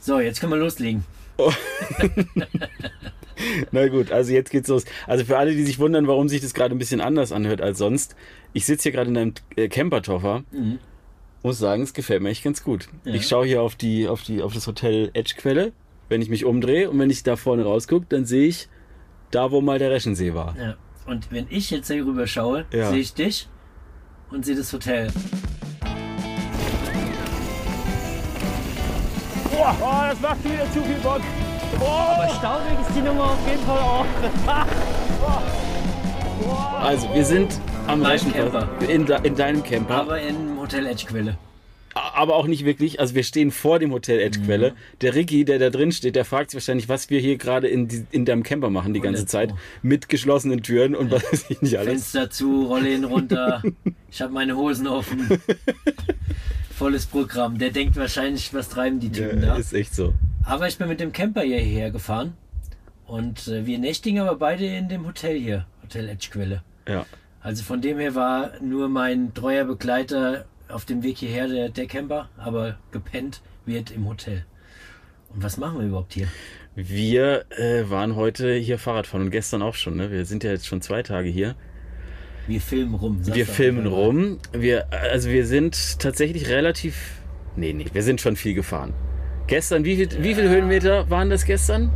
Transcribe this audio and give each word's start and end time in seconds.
So, 0.00 0.18
jetzt 0.20 0.40
können 0.40 0.52
wir 0.52 0.58
loslegen. 0.58 1.04
Na 3.72 3.88
gut, 3.88 4.12
also 4.12 4.32
jetzt 4.32 4.50
geht's 4.50 4.68
los. 4.68 4.84
Also 5.06 5.24
für 5.24 5.38
alle, 5.38 5.52
die 5.54 5.62
sich 5.64 5.78
wundern, 5.78 6.06
warum 6.06 6.28
sich 6.28 6.40
das 6.42 6.52
gerade 6.54 6.74
ein 6.74 6.78
bisschen 6.78 7.00
anders 7.00 7.32
anhört 7.32 7.60
als 7.62 7.78
sonst. 7.78 8.14
Ich 8.52 8.66
sitze 8.66 8.84
hier 8.84 8.92
gerade 8.92 9.10
in 9.10 9.16
einem 9.16 9.34
äh, 9.56 9.68
Campertoffer. 9.68 10.44
Mhm. 10.50 10.78
Muss 11.42 11.58
sagen, 11.58 11.82
es 11.82 11.94
gefällt 11.94 12.20
mir 12.22 12.28
echt 12.28 12.44
ganz 12.44 12.62
gut. 12.62 12.88
Ja. 13.04 13.14
Ich 13.14 13.26
schaue 13.26 13.46
hier 13.46 13.62
auf 13.62 13.74
die, 13.76 14.08
auf 14.08 14.22
die, 14.22 14.42
auf 14.42 14.52
das 14.52 14.66
Hotel 14.66 15.10
Edgequelle, 15.14 15.72
wenn 16.10 16.20
ich 16.20 16.28
mich 16.28 16.44
umdrehe 16.44 16.90
und 16.90 16.98
wenn 16.98 17.08
ich 17.08 17.22
da 17.22 17.36
vorne 17.36 17.62
rausgucke, 17.64 18.04
dann 18.10 18.26
sehe 18.26 18.46
ich 18.48 18.68
da, 19.30 19.50
wo 19.50 19.62
mal 19.62 19.78
der 19.78 19.90
Reschensee 19.90 20.34
war. 20.34 20.54
Ja. 20.58 20.76
Und 21.06 21.32
wenn 21.32 21.46
ich 21.48 21.70
jetzt 21.70 21.90
hier 21.90 22.04
rüber 22.04 22.26
schaue, 22.26 22.66
Ja. 22.72 22.90
sehe 22.90 22.98
ich 23.00 23.14
dich 23.14 23.48
und 24.30 24.44
sehe 24.44 24.54
das 24.56 24.70
Hotel. 24.72 25.10
Boah, 29.60 29.76
oh, 29.82 30.10
das 30.10 30.20
macht 30.20 30.42
wieder 30.44 30.64
zu 30.72 30.80
viel 30.82 30.96
Bock. 31.02 31.20
Aber 31.74 32.28
staubig 32.30 32.80
ist 32.80 32.96
die 32.96 33.02
Nummer 33.02 33.24
auf 33.24 33.38
jeden 33.48 33.62
Fall 33.64 33.78
auch. 33.78 34.06
Also 36.82 37.12
wir 37.14 37.24
sind 37.26 37.60
am 37.86 38.00
Mein 38.00 38.12
Reschenplatz. 38.12 38.66
In, 38.88 39.04
de- 39.04 39.18
in 39.26 39.36
deinem 39.36 39.62
Camper. 39.62 39.94
Aber 39.96 40.18
im 40.20 40.58
Hotel 40.58 40.86
Edgequelle. 40.86 41.36
aber 41.94 42.34
auch 42.36 42.46
nicht 42.46 42.64
wirklich. 42.64 42.98
Also 42.98 43.14
wir 43.14 43.22
stehen 43.22 43.50
vor 43.50 43.78
dem 43.78 43.92
Hotel 43.92 44.18
Edgequelle. 44.20 44.70
Mhm. 44.70 44.74
Der 45.02 45.14
Ricky, 45.14 45.44
der 45.44 45.58
da 45.58 45.68
drin 45.68 45.92
steht, 45.92 46.16
der 46.16 46.24
fragt 46.24 46.50
sich 46.50 46.56
wahrscheinlich, 46.58 46.88
was 46.88 47.10
wir 47.10 47.20
hier 47.20 47.36
gerade 47.36 47.68
in, 47.68 47.88
die- 47.88 48.06
in 48.10 48.24
deinem 48.24 48.42
Camper 48.42 48.70
machen 48.70 48.94
die 48.94 49.00
ganze. 49.00 49.26
Zeit. 49.26 49.52
Mit 49.82 50.08
geschlossenen 50.08 50.62
Türen 50.62 50.94
und 50.96 51.10
was 51.10 51.22
weiß 51.30 51.44
ich 51.50 51.60
nicht 51.60 51.76
alles. 51.76 51.90
Fenster 51.92 52.30
zu, 52.30 52.64
Rollläden 52.66 53.04
runter. 53.04 53.62
ich 54.10 54.22
habe 54.22 54.32
meine 54.32 54.56
Hosen 54.56 54.86
offen. 54.86 55.28
Volles 56.80 57.04
Programm. 57.04 57.58
Der 57.58 57.68
denkt 57.68 57.94
wahrscheinlich, 57.96 58.54
was 58.54 58.70
treiben 58.70 59.00
die 59.00 59.12
Typen 59.12 59.42
Ja, 59.42 59.48
da. 59.48 59.56
ist 59.56 59.74
echt 59.74 59.94
so. 59.94 60.14
Aber 60.44 60.66
ich 60.66 60.78
bin 60.78 60.88
mit 60.88 60.98
dem 60.98 61.12
Camper 61.12 61.42
hierher 61.42 61.90
gefahren. 61.90 62.32
Und 63.06 63.48
äh, 63.48 63.66
wir 63.66 63.78
nächtigen 63.78 64.18
aber 64.20 64.36
beide 64.36 64.64
in 64.64 64.88
dem 64.88 65.06
Hotel 65.06 65.38
hier. 65.38 65.66
Hotel 65.82 66.08
Edgequelle. 66.08 66.62
Ja. 66.88 67.04
Also 67.42 67.64
von 67.64 67.82
dem 67.82 67.98
her 67.98 68.14
war 68.14 68.52
nur 68.62 68.88
mein 68.88 69.34
treuer 69.34 69.66
Begleiter 69.66 70.46
auf 70.68 70.86
dem 70.86 71.02
Weg 71.02 71.18
hierher 71.18 71.48
der, 71.48 71.68
der 71.68 71.84
Camper, 71.86 72.30
aber 72.38 72.78
gepennt 72.92 73.42
wird 73.66 73.90
im 73.90 74.08
Hotel. 74.08 74.46
Und 75.34 75.42
was 75.42 75.58
machen 75.58 75.80
wir 75.80 75.86
überhaupt 75.86 76.14
hier? 76.14 76.28
Wir 76.74 77.44
äh, 77.58 77.90
waren 77.90 78.16
heute 78.16 78.54
hier 78.54 78.78
Fahrradfahren 78.78 79.26
und 79.26 79.30
gestern 79.30 79.60
auch 79.60 79.74
schon. 79.74 79.96
Ne? 79.96 80.10
Wir 80.10 80.24
sind 80.24 80.44
ja 80.44 80.50
jetzt 80.50 80.66
schon 80.66 80.80
zwei 80.80 81.02
Tage 81.02 81.28
hier. 81.28 81.56
Wir 82.50 82.60
filmen 82.60 82.94
rum. 82.94 83.18
sag's 83.22 83.36
Wir 83.36 83.46
filmen 83.46 83.84
einfach. 83.86 83.92
rum. 83.98 84.38
Wir, 84.52 84.86
also 84.90 85.30
wir 85.30 85.46
sind 85.46 85.98
tatsächlich 86.00 86.48
relativ. 86.48 86.96
Nee, 87.56 87.72
nee, 87.72 87.86
wir 87.92 88.02
sind 88.02 88.20
schon 88.20 88.34
viel 88.36 88.54
gefahren. 88.54 88.92
Gestern, 89.46 89.84
wie, 89.84 89.96
viel, 89.96 90.08
wie 90.22 90.34
viele 90.34 90.48
Höhenmeter 90.48 91.08
waren 91.10 91.30
das 91.30 91.44
gestern? 91.44 91.90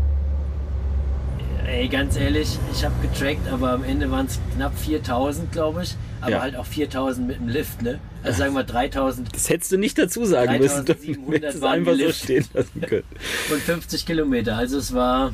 Ey, 1.67 1.89
ganz 1.89 2.17
ehrlich, 2.17 2.59
ich 2.73 2.85
habe 2.85 2.95
getrackt, 3.03 3.49
aber 3.51 3.73
am 3.73 3.83
Ende 3.85 4.11
waren 4.11 4.27
es 4.27 4.39
knapp 4.55 4.79
4000, 4.79 5.51
glaube 5.51 5.83
ich. 5.83 5.97
Aber 6.21 6.31
Ja. 6.31 6.41
halt 6.41 6.57
auch 6.57 6.67
4000 6.67 7.27
mit 7.27 7.39
dem 7.39 7.49
Lift, 7.49 7.83
ne? 7.83 7.99
Also 8.23 8.39
sagen 8.39 8.55
wir 8.55 8.63
3000 8.65 9.35
Das 9.35 9.49
hättest 9.51 9.73
du 9.73 9.77
nicht 9.79 9.99
dazu 9.99 10.25
sagen 10.25 10.59
müssen. 10.59 10.85
Du 10.87 10.93
3700 10.95 11.43
hättest 11.43 11.57
es 11.57 11.63
einfach 11.65 11.93
so 11.93 11.99
geliftet. 11.99 12.23
stehen 12.25 12.45
lassen 12.55 12.81
können. 12.81 13.03
und 13.53 13.61
50 13.61 14.07
Kilometer. 14.07 14.57
Also 14.57 14.79
es 14.79 14.95
war 14.95 15.33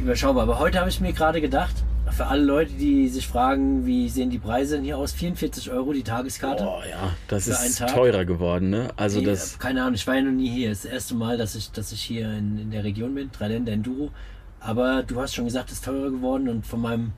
überschaubar. 0.00 0.42
Aber 0.44 0.58
heute 0.58 0.80
habe 0.80 0.88
ich 0.90 1.00
mir 1.00 1.12
gerade 1.12 1.40
gedacht, 1.40 1.74
für 2.18 2.26
alle 2.26 2.42
Leute, 2.42 2.72
die 2.72 3.08
sich 3.08 3.28
fragen, 3.28 3.86
wie 3.86 4.08
sehen 4.08 4.28
die 4.28 4.40
Preise 4.40 4.74
denn 4.74 4.84
hier 4.84 4.98
aus? 4.98 5.12
44 5.12 5.70
Euro 5.70 5.92
die 5.92 6.02
Tageskarte. 6.02 6.64
Oh 6.64 6.82
ja, 6.90 7.14
das 7.28 7.46
ist 7.46 7.78
teurer 7.86 8.24
geworden, 8.24 8.70
ne? 8.70 8.88
Also 8.96 9.20
Nee, 9.20 9.26
das. 9.26 9.56
keine 9.60 9.82
Ahnung, 9.82 9.94
ich 9.94 10.04
war 10.04 10.16
ja 10.16 10.22
noch 10.22 10.32
nie 10.32 10.50
hier. 10.50 10.70
Das 10.70 10.78
ist 10.78 10.86
das 10.86 10.92
erste 10.92 11.14
Mal, 11.14 11.38
dass 11.38 11.54
ich, 11.54 11.70
dass 11.70 11.92
ich 11.92 12.00
hier 12.00 12.28
in, 12.32 12.58
in 12.58 12.70
der 12.72 12.82
Region 12.82 13.14
bin, 13.14 13.30
Dreiländer 13.30 13.70
Enduro. 13.70 14.10
Aber 14.58 15.04
du 15.04 15.20
hast 15.20 15.36
schon 15.36 15.44
gesagt, 15.44 15.68
es 15.70 15.76
ist 15.76 15.84
teurer 15.84 16.10
geworden 16.10 16.48
und 16.48 16.66
von 16.66 16.80
meinem 16.80 17.12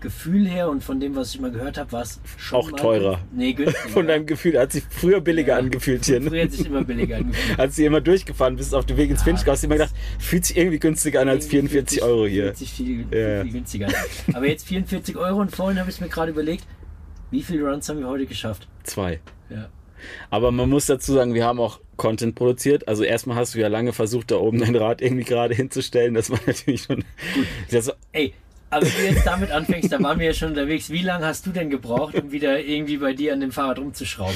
Gefühl 0.00 0.46
her 0.46 0.68
und 0.68 0.84
von 0.84 1.00
dem, 1.00 1.16
was 1.16 1.34
ich 1.34 1.40
mal 1.40 1.50
gehört 1.50 1.78
habe, 1.78 1.90
war 1.92 2.02
es 2.02 2.20
schon 2.36 2.58
Auch 2.60 2.70
teurer. 2.72 3.18
Nee, 3.34 3.54
günstiger. 3.54 3.88
Von 3.88 4.06
deinem 4.06 4.26
Gefühl 4.26 4.58
hat 4.58 4.70
sich 4.72 4.84
früher 4.90 5.20
billiger 5.20 5.54
Ja. 5.54 5.58
angefühlt 5.58 6.04
hier. 6.04 6.20
Früher 6.22 6.44
hat 6.44 6.52
sich 6.52 6.66
immer 6.66 6.84
billiger 6.84 7.16
angefühlt. 7.16 7.58
Als 7.58 7.76
du 7.76 7.84
immer 7.84 8.00
durchgefahren 8.00 8.56
bist 8.56 8.74
auf 8.74 8.84
dem 8.86 8.96
Weg 8.98 9.10
ins 9.10 9.22
Finchgau, 9.22 9.52
hast 9.52 9.62
du 9.62 9.66
immer 9.66 9.76
gedacht, 9.76 9.94
fühlt 10.18 10.44
sich 10.44 10.56
irgendwie 10.56 10.78
günstiger 10.78 11.20
an 11.22 11.28
als 11.28 11.46
Irgendwie 11.46 11.68
44 11.70 11.72
fühlt 11.72 11.90
sich- 11.90 12.02
Euro 12.02 12.26
hier. 12.26 12.44
Fühlt 12.44 12.56
sich 12.58 12.72
viel, 12.72 13.06
Ja. 13.10 13.42
viel 13.42 13.52
günstiger. 13.52 13.86
an. 13.88 13.94
Aber 14.34 14.46
jetzt 14.48 14.66
44 14.68 15.16
Euro 15.16 15.40
und 15.40 15.54
vorhin 15.56 15.80
habe 15.80 15.90
ich 15.90 16.00
mir 16.00 16.08
gerade 16.08 16.30
überlegt, 16.30 16.64
wie 17.30 17.42
viele 17.42 17.64
Runs 17.68 17.88
haben 17.88 17.98
wir 17.98 18.06
heute 18.08 18.26
geschafft? 18.26 18.68
Zwei. 18.84 19.20
Ja. 19.50 19.68
Aber 20.30 20.52
man 20.52 20.68
muss 20.68 20.86
dazu 20.86 21.14
sagen, 21.14 21.32
wir 21.34 21.44
haben 21.44 21.58
auch 21.58 21.80
Content 21.96 22.34
produziert. 22.34 22.86
Also 22.86 23.02
erstmal 23.02 23.36
hast 23.38 23.54
du 23.54 23.58
ja 23.58 23.68
lange 23.68 23.92
versucht, 23.94 24.30
da 24.30 24.36
oben 24.36 24.60
dein 24.60 24.76
Rad 24.76 25.00
irgendwie 25.00 25.24
gerade 25.24 25.54
hinzustellen. 25.54 26.12
Das 26.14 26.30
war 26.30 26.38
natürlich 26.46 26.82
schon. 26.82 27.02
Das, 27.70 27.90
Ey, 28.12 28.34
aber 28.70 28.86
wenn 28.86 28.92
du 28.92 29.14
jetzt 29.14 29.26
damit 29.26 29.50
anfängst, 29.50 29.92
da 29.92 30.02
waren 30.02 30.18
wir 30.18 30.26
ja 30.26 30.34
schon 30.34 30.50
unterwegs. 30.50 30.90
Wie 30.90 31.02
lange 31.02 31.26
hast 31.26 31.46
du 31.46 31.50
denn 31.50 31.70
gebraucht, 31.70 32.14
um 32.14 32.32
wieder 32.32 32.58
irgendwie 32.58 32.98
bei 32.98 33.12
dir 33.12 33.32
an 33.32 33.40
dem 33.40 33.52
Fahrrad 33.52 33.78
rumzuschrauben? 33.78 34.34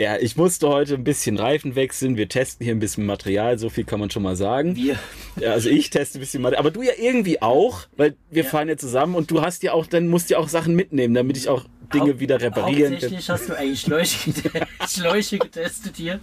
Ja, 0.00 0.16
ich 0.18 0.36
musste 0.36 0.68
heute 0.68 0.94
ein 0.94 1.04
bisschen 1.04 1.36
Reifen 1.36 1.74
wechseln. 1.74 2.16
Wir 2.16 2.28
testen 2.28 2.64
hier 2.64 2.74
ein 2.74 2.78
bisschen 2.80 3.04
Material, 3.04 3.58
so 3.58 3.68
viel 3.68 3.84
kann 3.84 4.00
man 4.00 4.10
schon 4.10 4.22
mal 4.22 4.34
sagen. 4.36 4.74
Wir. 4.76 4.96
Ja, 5.38 5.52
also 5.52 5.68
ich 5.68 5.90
teste 5.90 6.18
ein 6.18 6.20
bisschen 6.20 6.40
Material, 6.42 6.60
aber 6.60 6.70
du 6.70 6.82
ja 6.82 6.92
irgendwie 6.98 7.42
auch, 7.42 7.80
weil 7.96 8.14
wir 8.30 8.44
Ja. 8.44 8.48
fahren 8.48 8.68
ja 8.68 8.76
zusammen 8.76 9.14
und 9.14 9.30
du 9.30 9.42
hast 9.42 9.62
ja 9.62 9.72
auch, 9.72 9.86
dann 9.86 10.08
musst 10.08 10.30
du 10.30 10.34
ja 10.34 10.40
auch 10.40 10.48
Sachen 10.48 10.74
mitnehmen, 10.74 11.12
damit 11.14 11.36
ich 11.36 11.48
auch 11.48 11.64
Dinge 11.92 12.12
Hau- 12.14 12.20
wieder 12.20 12.40
reparieren 12.40 12.92
kann. 12.92 13.02
Hauptsächlich 13.02 13.30
hast 13.30 13.48
du 13.48 13.58
eigentlich 13.58 13.80
Schläuche, 13.80 14.30
gete- 14.30 14.66
Schläuche 14.88 15.38
getestet 15.40 15.96
hier 15.96 16.20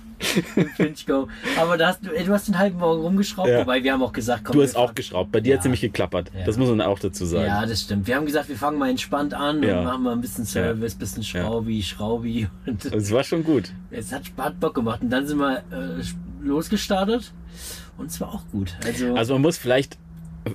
im 0.55 0.69
Finchgo. 0.69 1.27
Aber 1.57 1.77
da 1.77 1.87
hast 1.87 1.99
du, 2.05 2.09
du 2.09 2.31
hast 2.33 2.47
den 2.47 2.57
halben 2.57 2.79
Morgen 2.79 3.01
rumgeschraubt, 3.01 3.49
Ja. 3.49 3.59
wobei 3.59 3.83
wir 3.83 3.91
haben 3.91 4.01
auch 4.01 4.13
gesagt, 4.13 4.45
komm, 4.45 4.55
Du 4.55 4.61
hast 4.63 4.77
auch 4.77 4.95
geschraubt. 4.95 5.29
Bei 5.33 5.41
dir 5.41 5.55
hat 5.55 5.59
es 5.59 5.65
Ja. 5.65 5.67
nämlich 5.67 5.81
geklappert. 5.81 6.31
Ja. 6.33 6.45
Das 6.45 6.57
muss 6.57 6.69
man 6.69 6.79
auch 6.79 6.99
dazu 6.99 7.25
sagen. 7.25 7.47
Ja, 7.47 7.65
das 7.65 7.81
stimmt. 7.81 8.07
Wir 8.07 8.15
haben 8.15 8.25
gesagt, 8.25 8.47
wir 8.47 8.55
fangen 8.55 8.79
mal 8.79 8.89
entspannt 8.89 9.33
an 9.33 9.61
Ja. 9.61 9.79
und 9.79 9.83
machen 9.85 10.03
mal 10.03 10.13
ein 10.13 10.21
bisschen 10.21 10.45
Service, 10.45 10.95
bisschen 10.95 11.23
Schraubi, 11.23 11.83
Schraubi. 11.83 12.47
Und 12.65 12.85
Es 12.85 13.11
war 13.11 13.25
schon 13.25 13.43
gut. 13.43 13.66
Es 13.91 14.11
hat, 14.11 14.23
hat 14.37 14.59
Bock 14.59 14.75
gemacht. 14.75 15.01
Und 15.01 15.09
dann 15.09 15.27
sind 15.27 15.37
wir 15.39 15.59
äh, 15.71 16.03
losgestartet 16.41 17.33
und 17.97 18.07
es 18.11 18.19
war 18.21 18.33
auch 18.33 18.43
gut. 18.51 18.75
Also, 18.85 19.15
Also 19.15 19.33
man 19.33 19.41
muss 19.43 19.57
vielleicht 19.57 19.97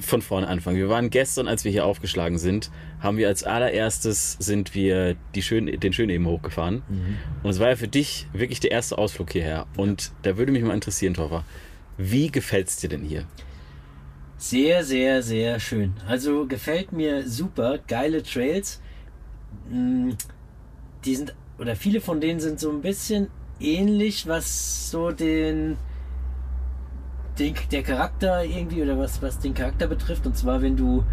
von 0.01 0.23
vorne 0.23 0.49
anfangen. 0.49 0.77
Wir 0.79 0.89
waren 0.89 1.11
gestern, 1.11 1.49
als 1.49 1.65
wir 1.65 1.73
hier 1.73 1.85
aufgeschlagen 1.85 2.39
sind, 2.39 2.71
haben 3.01 3.19
wir 3.19 3.29
als 3.29 3.45
allererstes 3.45 4.37
sind 4.39 4.75
wir 4.75 5.17
die 5.35 5.43
schön, 5.43 5.67
den 5.67 5.93
Schön 5.93 6.09
eben 6.09 6.27
hochgefahren. 6.27 6.83
Mhm. 6.89 7.17
Und 7.43 7.51
es 7.51 7.59
war 7.59 7.69
ja 7.69 7.77
für 7.77 7.89
dich 7.89 8.27
wirklich 8.33 8.61
der 8.61 8.71
erste 8.71 8.97
Ausflug 8.97 9.33
hierher. 9.33 9.67
Und 9.77 10.13
da 10.23 10.39
würde 10.39 10.53
mich 10.53 10.63
mal 10.63 10.73
interessieren, 10.75 11.15
Toffer, 11.15 11.45
wie 11.99 12.31
gefällt's 12.31 12.77
dir 12.77 12.89
denn 12.89 13.03
hier? 13.03 13.25
Sehr, 14.39 14.83
sehr, 14.83 15.23
sehr 15.23 15.61
schön. 15.61 15.93
Also 16.09 16.47
gefällt 16.47 16.93
mir 16.93 17.29
super. 17.29 17.79
Geile 17.87 18.23
Trails. 18.23 18.81
Mm, 19.71 20.11
Die 21.05 21.17
sind, 21.17 21.35
oder 21.63 21.77
viele 21.77 22.01
von 22.01 22.21
denen 22.21 22.41
sind 22.41 22.59
so 22.59 22.71
ein 22.71 22.83
bisschen 22.83 23.29
ähnlich, 23.61 24.27
was 24.27 24.91
so 24.91 25.13
den, 25.13 25.77
den 27.39 27.55
der 27.71 27.83
Charakter 27.85 28.45
irgendwie 28.45 28.83
oder 28.83 28.99
was, 28.99 29.23
was 29.23 29.39
den 29.39 29.55
Charakter 29.55 29.87
betrifft. 29.87 30.27
Und 30.27 30.37
zwar, 30.37 30.61
wenn 30.61 30.77
du 30.77 31.05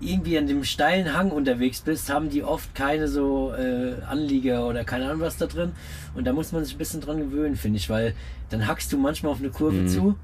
irgendwie 0.00 0.38
an 0.38 0.46
dem 0.46 0.62
steilen 0.62 1.14
Hang 1.14 1.30
unterwegs 1.32 1.80
bist, 1.80 2.10
haben 2.12 2.30
die 2.30 2.44
oft 2.44 2.74
keine 2.74 3.08
so 3.08 3.52
äh, 3.54 3.94
Anlieger 4.08 4.66
oder 4.68 4.84
keine 4.84 5.06
Ahnung 5.06 5.20
was 5.20 5.36
da 5.36 5.46
drin. 5.46 5.72
Und 6.14 6.24
da 6.24 6.32
muss 6.32 6.52
man 6.52 6.64
sich 6.64 6.76
ein 6.76 6.78
bisschen 6.78 7.00
dran 7.00 7.18
gewöhnen, 7.18 7.56
finde 7.56 7.78
ich, 7.78 7.90
weil 7.90 8.14
dann 8.50 8.68
hackst 8.68 8.92
du 8.92 8.98
manchmal 8.98 9.32
auf 9.32 9.40
eine 9.40 9.50
Kurve 9.50 9.82
Mhm. 9.82 9.88
zu 9.88 10.14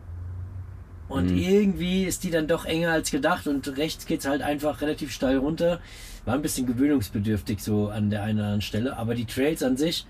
und 1.09 1.33
Mhm. 1.33 1.37
irgendwie 1.37 2.05
ist 2.05 2.23
die 2.23 2.31
dann 2.31 2.47
doch 2.47 2.65
enger 2.65 2.93
als 2.93 3.11
gedacht 3.11 3.49
und 3.49 3.77
rechts 3.77 4.07
geht 4.07 4.21
es 4.21 4.29
halt 4.29 4.43
einfach 4.43 4.81
relativ 4.83 5.11
steil 5.11 5.39
runter. 5.39 5.81
War 6.25 6.35
ein 6.35 6.43
bisschen 6.43 6.67
gewöhnungsbedürftig 6.67 7.63
so 7.63 7.89
an 7.89 8.11
der 8.11 8.23
einen 8.23 8.39
oder 8.39 8.47
anderen 8.47 8.63
Stelle, 8.63 8.97
aber 8.97 9.15
die 9.15 9.25
Trails 9.25 9.63
an 9.63 9.77
sich 9.77 10.07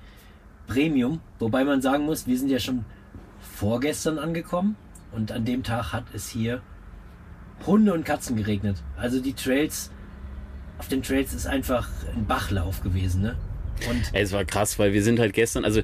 Premium, 0.66 1.20
wobei 1.38 1.64
man 1.64 1.82
sagen 1.82 2.04
muss, 2.04 2.26
wir 2.26 2.38
sind 2.38 2.48
ja 2.48 2.58
schon 2.58 2.84
vorgestern 3.40 4.18
angekommen 4.18 4.76
und 5.12 5.32
an 5.32 5.44
dem 5.44 5.62
Tag 5.62 5.92
hat 5.92 6.04
es 6.12 6.28
hier 6.28 6.62
Hunde 7.66 7.92
und 7.92 8.04
Katzen 8.04 8.36
geregnet. 8.36 8.82
Also 8.96 9.20
die 9.20 9.32
Trails, 9.32 9.90
auf 10.78 10.88
den 10.88 11.02
Trails 11.02 11.34
ist 11.34 11.46
einfach 11.46 11.88
ein 12.14 12.26
Bachlauf 12.26 12.82
gewesen, 12.82 13.22
ne? 13.22 13.36
Und 13.88 14.10
es 14.12 14.32
war 14.32 14.44
krass, 14.44 14.78
weil 14.78 14.92
wir 14.92 15.02
sind 15.02 15.18
halt 15.18 15.32
gestern, 15.32 15.64
also 15.64 15.82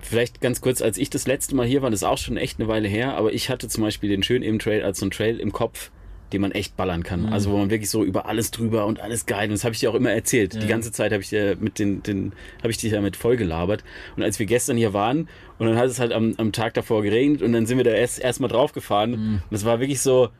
vielleicht 0.00 0.40
ganz 0.40 0.60
kurz, 0.60 0.82
als 0.82 0.98
ich 0.98 1.08
das 1.08 1.26
letzte 1.26 1.54
Mal 1.54 1.66
hier 1.66 1.82
war, 1.82 1.90
das 1.90 2.00
ist 2.00 2.04
auch 2.04 2.18
schon 2.18 2.36
echt 2.36 2.58
eine 2.58 2.68
Weile 2.68 2.88
her, 2.88 3.16
aber 3.16 3.32
ich 3.32 3.48
hatte 3.48 3.68
zum 3.68 3.82
Beispiel 3.82 4.10
den 4.10 4.22
schön 4.22 4.42
eben 4.42 4.58
Trail 4.58 4.82
als 4.82 4.98
so 4.98 5.06
ein 5.06 5.10
Trail 5.10 5.38
im 5.38 5.52
Kopf, 5.52 5.90
den 6.32 6.40
man 6.40 6.52
echt 6.52 6.76
ballern 6.76 7.02
kann. 7.02 7.22
Mhm. 7.26 7.32
Also 7.32 7.50
wo 7.50 7.58
man 7.58 7.70
wirklich 7.70 7.90
so 7.90 8.04
über 8.04 8.26
alles 8.26 8.50
drüber 8.50 8.86
und 8.86 9.00
alles 9.00 9.26
geil. 9.26 9.44
Und 9.48 9.52
das 9.52 9.64
habe 9.64 9.74
ich 9.74 9.80
dir 9.80 9.90
auch 9.90 9.94
immer 9.94 10.10
erzählt. 10.12 10.54
Die 10.54 10.58
Ja. 10.60 10.66
ganze 10.66 10.92
Zeit 10.92 11.12
habe 11.12 11.22
ich 11.22 11.28
dir 11.28 11.56
mit 11.60 11.78
den, 11.78 12.02
den 12.02 12.32
habe 12.58 12.70
ich 12.70 12.78
dich 12.78 12.92
ja 12.92 13.00
mit 13.00 13.16
voll 13.16 13.36
gelabert. 13.36 13.84
Und 14.16 14.22
als 14.22 14.38
wir 14.38 14.46
gestern 14.46 14.76
hier 14.76 14.92
waren 14.92 15.28
und 15.58 15.66
dann 15.66 15.76
hat 15.76 15.86
es 15.88 15.98
halt 16.00 16.12
am, 16.12 16.34
am 16.38 16.52
Tag 16.52 16.74
davor 16.74 17.02
geregnet 17.02 17.42
und 17.42 17.52
dann 17.52 17.66
sind 17.66 17.76
wir 17.78 17.84
da 17.84 17.90
erst 17.92 18.18
erstmal 18.20 18.50
drauf 18.50 18.72
gefahren. 18.72 19.10
Mhm. 19.10 19.42
Und 19.50 19.56
es 19.56 19.64
war 19.64 19.80
wirklich 19.80 20.00
so, 20.00 20.30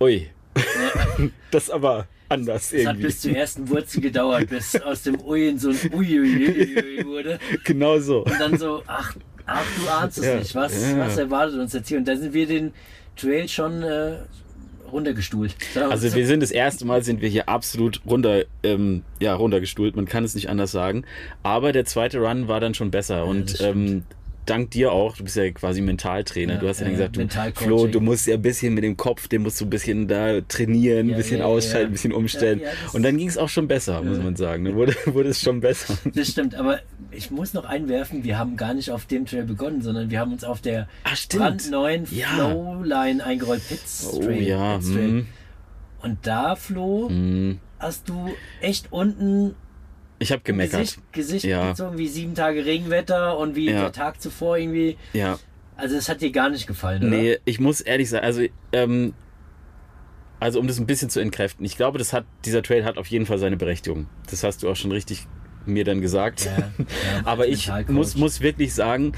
ui, 0.00 0.28
das 1.50 1.70
aber 1.70 2.06
anders 2.28 2.72
es 2.72 2.86
hat 2.86 2.94
irgendwie. 2.94 3.06
bis 3.06 3.20
zur 3.20 3.32
ersten 3.36 3.68
Wurzel 3.68 4.00
gedauert, 4.00 4.48
bis 4.48 4.74
aus 4.80 5.02
dem 5.02 5.20
Ui 5.22 5.48
in 5.48 5.58
so 5.58 5.70
ein 5.70 5.78
Uiuiui 5.92 7.04
wurde. 7.06 7.38
genau 7.64 7.98
so. 7.98 8.24
Und 8.24 8.40
dann 8.40 8.58
so, 8.58 8.82
ach, 8.86 9.14
Ach, 9.46 9.62
du 9.78 9.90
ahnst 9.90 10.16
es 10.16 10.24
Ja, 10.24 10.36
nicht. 10.38 10.54
Was, 10.54 10.90
ja. 10.92 10.98
was 11.00 11.18
erwartet 11.18 11.60
uns 11.60 11.74
jetzt 11.74 11.88
hier? 11.88 11.98
Und 11.98 12.08
da 12.08 12.16
sind 12.16 12.32
wir 12.32 12.46
den 12.46 12.72
Trail 13.14 13.46
schon 13.46 13.82
äh, 13.82 14.16
runtergestuhlt. 14.90 15.54
Wir 15.74 15.90
Also 15.90 16.08
so. 16.08 16.16
wir 16.16 16.26
sind 16.26 16.42
das 16.42 16.50
erste 16.50 16.84
Mal 16.84 17.02
sind 17.02 17.20
wir 17.20 17.28
hier 17.28 17.48
absolut 17.48 18.00
runter, 18.06 18.44
ähm, 18.62 19.02
ja, 19.20 19.34
runtergestuhlt. 19.34 19.96
Man 19.96 20.06
kann 20.06 20.24
es 20.24 20.34
nicht 20.34 20.48
anders 20.48 20.72
sagen. 20.72 21.04
Aber 21.42 21.72
der 21.72 21.84
zweite 21.84 22.18
Run 22.18 22.48
war 22.48 22.60
dann 22.60 22.74
schon 22.74 22.90
besser. 22.90 23.20
das 23.20 23.60
und 23.60 23.60
ähm, 23.60 24.02
dank 24.46 24.70
dir 24.70 24.92
auch, 24.92 25.16
du 25.16 25.24
bist 25.24 25.36
ja 25.36 25.50
quasi 25.50 25.80
Mentaltrainer. 25.80 26.54
Ja, 26.54 26.60
du 26.60 26.68
hast 26.68 26.80
ja, 26.80 26.86
ja, 26.86 26.92
gesagt, 27.08 27.16
du. 27.16 27.28
Flo, 27.64 27.86
du 27.86 28.00
musst 28.00 28.26
ja 28.26 28.34
ein 28.34 28.42
bisschen 28.42 28.74
mit 28.74 28.84
dem 28.84 28.96
Kopf, 28.96 29.28
den 29.28 29.42
musst 29.42 29.60
du 29.60 29.64
ein 29.66 29.70
bisschen 29.70 30.08
da 30.08 30.40
trainieren, 30.42 31.08
Ja, 31.08 31.14
ein 31.14 31.16
bisschen 31.18 31.42
ausschalten, 31.42 31.88
ein 31.90 31.92
bisschen 31.92 32.12
umstellen. 32.12 32.60
Und 32.92 33.02
dann 33.02 33.16
ging 33.16 33.28
es 33.28 33.38
auch 33.38 33.48
schon 33.48 33.68
besser, 33.68 34.02
muss 34.02 34.18
man 34.18 34.36
sagen. 34.36 34.64
Dann 34.64 34.74
wurde, 34.74 34.94
wurde 35.06 35.28
es 35.30 35.40
schon 35.40 35.60
besser. 35.60 35.96
Das 36.14 36.28
stimmt, 36.28 36.54
aber 36.54 36.80
ich 37.10 37.30
muss 37.30 37.54
noch 37.54 37.64
einwerfen, 37.64 38.24
wir 38.24 38.38
haben 38.38 38.56
gar 38.56 38.74
nicht 38.74 38.90
auf 38.90 39.06
dem 39.06 39.26
Trail 39.26 39.44
begonnen, 39.44 39.82
sondern 39.82 40.10
wir 40.10 40.18
haben 40.20 40.32
uns 40.32 40.44
auf 40.44 40.60
der 40.60 40.88
stimmt. 41.14 41.42
brandneuen. 41.42 42.06
Flowline 42.06 43.24
eingerollt, 43.24 43.62
Pits 43.68 44.08
Oh 44.12 44.20
Trail. 44.20 44.42
ja, 44.42 44.76
Pits 44.76 44.92
Trail. 44.92 45.08
hm, 45.08 45.26
Und 46.02 46.18
da, 46.26 46.56
Flo, 46.56 47.08
hm. 47.08 47.58
hast 47.78 48.08
du 48.08 48.28
echt 48.60 48.92
unten 48.92 49.54
ich 50.18 50.32
habe 50.32 50.42
gemeckert. 50.42 50.80
Gesicht, 50.80 51.12
Gesicht 51.12 51.44
Ja. 51.44 51.70
gezogen 51.70 51.98
wie 51.98 52.08
sieben 52.08 52.34
Tage 52.34 52.64
Regenwetter 52.64 53.36
und 53.38 53.56
wie 53.56 53.70
Ja. 53.70 53.80
der 53.82 53.92
Tag 53.92 54.20
zuvor 54.20 54.56
irgendwie. 54.58 54.96
Ja. 55.12 55.38
Also 55.76 55.96
es 55.96 56.08
hat 56.08 56.20
dir 56.20 56.30
gar 56.30 56.50
nicht 56.50 56.66
gefallen, 56.66 57.02
oder? 57.02 57.10
Nee, 57.16 57.38
ich 57.44 57.58
muss 57.60 57.80
ehrlich 57.80 58.08
sagen, 58.08 58.24
also, 58.24 58.42
ähm, 58.72 59.12
also 60.40 60.60
um 60.60 60.66
das 60.68 60.78
ein 60.78 60.86
bisschen 60.86 61.10
zu 61.10 61.20
entkräften, 61.20 61.64
ich 61.64 61.76
glaube, 61.76 61.98
das 61.98 62.12
hat, 62.12 62.24
dieser 62.44 62.62
Trail 62.62 62.84
hat 62.84 62.96
auf 62.98 63.06
jeden 63.08 63.26
Fall 63.26 63.38
seine 63.38 63.56
Berechtigung. 63.56 64.06
Das 64.30 64.44
hast 64.44 64.62
du 64.62 64.68
auch 64.70 64.76
schon 64.76 64.92
richtig 64.92 65.26
mir 65.66 65.84
dann 65.84 66.00
gesagt. 66.00 66.44
Ja, 66.44 66.58
ja, 66.58 66.70
Aber 67.24 67.48
ich 67.48 67.70
muss, 67.88 68.16
muss 68.16 68.40
wirklich 68.40 68.74
sagen, 68.74 69.12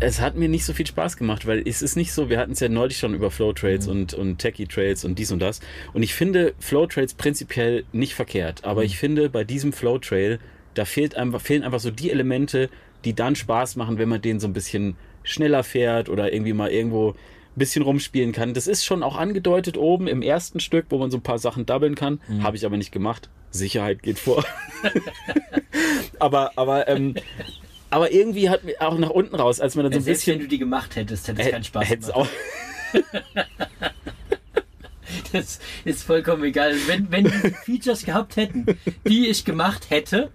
es 0.00 0.20
hat 0.20 0.36
mir 0.36 0.48
nicht 0.48 0.64
so 0.64 0.72
viel 0.72 0.86
Spaß 0.86 1.16
gemacht, 1.16 1.46
weil 1.46 1.66
es 1.66 1.80
ist 1.82 1.96
nicht 1.96 2.12
so, 2.12 2.28
wir 2.28 2.38
hatten 2.38 2.52
es 2.52 2.60
ja 2.60 2.68
neulich 2.68 2.98
schon 2.98 3.14
über 3.14 3.30
Flow 3.30 3.52
Trails 3.52 3.86
Mhm. 3.86 3.92
und, 3.92 4.14
und 4.14 4.38
Techie 4.38 4.66
Trails 4.66 5.04
und 5.04 5.18
dies 5.18 5.32
und 5.32 5.40
das. 5.40 5.60
Und 5.94 6.02
ich 6.02 6.14
finde 6.14 6.54
Flow 6.58 6.86
Trails 6.86 7.14
prinzipiell 7.14 7.84
nicht 7.92 8.14
verkehrt. 8.14 8.64
Aber 8.64 8.80
Mhm. 8.82 8.86
ich 8.86 8.98
finde, 8.98 9.30
bei 9.30 9.44
diesem 9.44 9.72
Flow 9.72 9.98
Trail, 9.98 10.38
da 10.74 10.84
fehlt 10.84 11.14
einfach, 11.16 11.40
fehlen 11.40 11.62
einfach 11.62 11.80
so 11.80 11.90
die 11.90 12.10
Elemente, 12.10 12.68
die 13.04 13.14
dann 13.14 13.36
Spaß 13.36 13.76
machen, 13.76 13.98
wenn 13.98 14.08
man 14.08 14.20
den 14.20 14.38
so 14.40 14.46
ein 14.46 14.52
bisschen 14.52 14.96
schneller 15.22 15.64
fährt 15.64 16.08
oder 16.08 16.32
irgendwie 16.32 16.52
mal 16.52 16.70
irgendwo 16.70 17.10
ein 17.10 17.14
bisschen 17.58 17.82
rumspielen 17.82 18.32
kann. 18.32 18.52
Das 18.52 18.66
ist 18.66 18.84
schon 18.84 19.02
auch 19.02 19.16
angedeutet 19.16 19.78
oben 19.78 20.08
im 20.08 20.20
ersten 20.20 20.60
Stück, 20.60 20.86
wo 20.90 20.98
man 20.98 21.10
so 21.10 21.16
ein 21.16 21.22
paar 21.22 21.38
Sachen 21.38 21.64
doubeln 21.64 21.94
kann. 21.94 22.20
Mhm. 22.28 22.42
Habe 22.42 22.56
ich 22.56 22.66
aber 22.66 22.76
nicht 22.76 22.92
gemacht. 22.92 23.30
Sicherheit 23.50 24.02
geht 24.02 24.18
vor. 24.18 24.44
aber, 26.18 26.52
aber, 26.56 26.86
ähm, 26.88 27.14
aber 27.90 28.12
irgendwie 28.12 28.48
hat 28.50 28.64
mir 28.64 28.74
auch 28.80 28.98
nach 28.98 29.10
unten 29.10 29.34
raus, 29.36 29.60
als 29.60 29.74
man 29.76 29.84
dann 29.84 29.92
so 29.92 29.98
ein 29.98 30.02
selbst 30.02 30.26
wenn 30.26 30.34
bisschen. 30.34 30.48
du 30.48 30.48
die 30.54 30.58
gemacht 30.58 30.96
hättest, 30.96 31.28
hätte 31.28 31.42
es 31.42 31.50
keinen 31.50 31.64
Spaß 31.64 31.88
gemacht. 31.88 32.14
auch, 32.14 32.26
Das 35.32 35.60
ist 35.84 36.02
vollkommen 36.02 36.44
egal. 36.44 36.74
Wenn, 36.86 37.10
wenn 37.10 37.24
die 37.24 37.30
Features 37.64 38.04
gehabt 38.04 38.36
hätten, 38.36 38.66
die 39.06 39.28
ich 39.28 39.44
gemacht 39.44 39.90
hätte, 39.90 40.30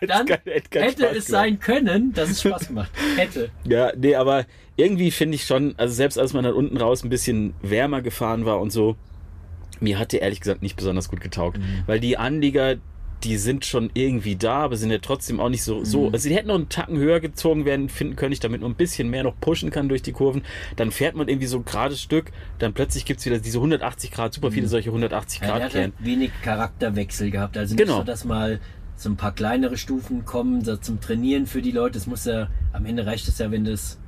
dann 0.00 0.26
kein- 0.26 0.38
hätte 0.44 0.68
keinen 0.70 0.82
hätte 0.84 1.06
es 1.06 1.26
sein 1.26 1.58
können, 1.58 2.12
dass 2.12 2.30
es 2.30 2.40
Spaß 2.42 2.68
gemacht 2.68 2.90
hätte. 3.16 3.50
Ja, 3.68 3.92
nee, 3.96 4.14
aber 4.14 4.46
irgendwie 4.76 5.10
finde 5.10 5.34
ich 5.34 5.44
schon, 5.44 5.74
also 5.76 5.92
selbst 5.94 6.18
als 6.18 6.32
man 6.34 6.44
dann 6.44 6.54
unten 6.54 6.76
raus 6.76 7.02
ein 7.02 7.08
bisschen 7.10 7.54
wärmer 7.62 8.00
gefahren 8.02 8.44
war 8.44 8.60
und 8.60 8.70
so, 8.70 8.96
mir 9.80 9.98
hat 9.98 10.12
der 10.12 10.22
ehrlich 10.22 10.40
gesagt 10.40 10.62
nicht 10.62 10.76
besonders 10.76 11.08
gut 11.08 11.20
getaugt. 11.20 11.58
Mhm. 11.58 11.82
Weil 11.86 11.98
die 12.00 12.16
Anlieger, 12.16 12.76
die 13.24 13.36
sind 13.36 13.64
schon 13.64 13.90
irgendwie 13.94 14.36
da, 14.36 14.56
aber 14.64 14.76
sind 14.76 14.90
ja 14.90 14.98
trotzdem 14.98 15.40
auch 15.40 15.48
nicht 15.48 15.62
so, 15.62 15.84
so, 15.84 16.08
Mhm. 16.08 16.14
also 16.14 16.28
die 16.28 16.34
hätten 16.34 16.48
noch 16.48 16.56
einen 16.56 16.68
Tacken 16.68 16.96
höher 16.98 17.20
gezogen 17.20 17.64
werden 17.64 17.88
finden 17.88 18.16
können, 18.16 18.32
ich 18.32 18.40
damit 18.40 18.60
noch 18.60 18.68
ein 18.68 18.74
bisschen 18.74 19.08
mehr 19.10 19.22
noch 19.22 19.38
pushen 19.40 19.70
kann 19.70 19.88
durch 19.88 20.02
die 20.02 20.12
Kurven. 20.12 20.42
Dann 20.76 20.90
fährt 20.90 21.14
man 21.16 21.28
irgendwie 21.28 21.46
so 21.46 21.58
ein 21.58 21.64
gerades 21.64 22.00
Stück, 22.00 22.32
dann 22.58 22.72
plötzlich 22.74 23.04
gibt's 23.04 23.24
wieder 23.26 23.38
diese 23.38 23.58
180 23.60 24.10
Grad, 24.10 24.34
super 24.34 24.50
viele 24.50 24.66
solche 24.68 24.90
180 24.90 25.40
Mhm. 25.40 25.46
Ja, 25.46 25.52
der 25.52 25.60
Grad 25.60 25.74
hat 25.74 25.80
halt 25.80 25.92
wenig 26.00 26.30
Charakterwechsel 26.42 27.30
gehabt. 27.30 27.56
Also 27.56 27.76
Genau. 27.76 27.92
nicht 27.92 28.00
so, 28.00 28.04
dass 28.04 28.24
mal 28.24 28.60
so 28.96 29.08
ein 29.08 29.16
paar 29.16 29.32
kleinere 29.34 29.76
Stufen 29.76 30.24
kommen, 30.24 30.64
so 30.64 30.76
zum 30.76 31.00
Trainieren 31.00 31.46
für 31.46 31.62
die 31.62 31.70
Leute. 31.72 31.98
Es 31.98 32.06
muss 32.06 32.24
ja, 32.24 32.48
am 32.72 32.86
Ende 32.86 33.04
reicht 33.06 33.26
es 33.28 33.38
ja, 33.38 33.50
wenn 33.50 33.64
das 33.64 33.98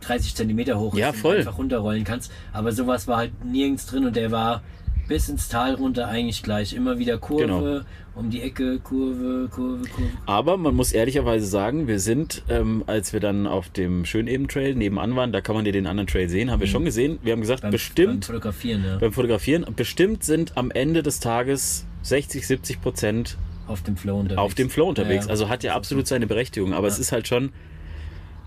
30 0.00 0.34
Zentimeter 0.34 0.78
hoch 0.78 0.94
Ja, 0.96 1.08
ist 1.10 1.16
und 1.16 1.20
voll. 1.20 1.36
einfach 1.38 1.58
runterrollen 1.58 2.04
kannst. 2.04 2.32
Aber 2.52 2.72
sowas 2.72 3.06
war 3.06 3.18
halt 3.18 3.44
nirgends 3.44 3.86
drin 3.86 4.06
und 4.06 4.16
der 4.16 4.30
war 4.30 4.62
bis 5.10 5.28
ins 5.28 5.48
Tal 5.48 5.74
runter 5.74 6.08
eigentlich 6.08 6.42
gleich. 6.42 6.72
Immer 6.72 6.98
wieder 6.98 7.18
Kurve, 7.18 7.42
Genau. 7.42 7.80
um 8.14 8.30
die 8.30 8.40
Ecke, 8.42 8.78
Kurve, 8.78 9.48
Kurve, 9.50 9.82
Kurve. 9.88 10.10
Aber 10.24 10.56
man 10.56 10.74
muss 10.74 10.92
ehrlicherweise 10.92 11.44
sagen, 11.46 11.88
wir 11.88 11.98
sind, 11.98 12.42
ähm, 12.48 12.84
als 12.86 13.12
wir 13.12 13.18
dann 13.20 13.46
auf 13.48 13.68
dem 13.70 14.04
Schöneben-Trail 14.04 14.74
nebenan 14.76 15.16
waren, 15.16 15.32
da 15.32 15.40
kann 15.40 15.56
man 15.56 15.66
ja 15.66 15.72
den 15.72 15.86
anderen 15.88 16.06
Trail 16.06 16.28
sehen, 16.28 16.50
haben 16.50 16.60
wir 16.60 16.68
schon 16.68 16.84
gesehen. 16.84 17.18
Wir 17.22 17.32
haben 17.32 17.40
gesagt, 17.40 17.62
Beim, 17.62 17.70
beim 17.70 17.72
bestimmt 17.72 18.24
Fotografieren, 18.24 18.84
ja. 18.86 18.98
beim 18.98 19.12
Fotografieren, 19.12 19.66
bestimmt 19.74 20.22
sind 20.24 20.56
am 20.56 20.70
Ende 20.70 21.02
des 21.02 21.18
Tages 21.20 21.84
60, 22.02 22.46
70 22.46 22.80
Prozent 22.80 23.36
auf 23.66 23.82
dem 23.82 23.96
Flow 23.96 24.20
unterwegs. 24.20 24.40
auf 24.40 24.54
dem 24.54 24.70
Flow 24.70 24.88
unterwegs. 24.88 25.26
Ja, 25.26 25.30
also 25.32 25.48
hat 25.48 25.62
ja 25.64 25.74
absolut 25.74 26.06
so. 26.06 26.14
seine 26.14 26.26
Berechtigung. 26.26 26.72
Aber 26.72 26.86
es 26.88 26.96
Ja. 26.96 27.00
ist 27.02 27.12
halt 27.12 27.28
schon, 27.28 27.50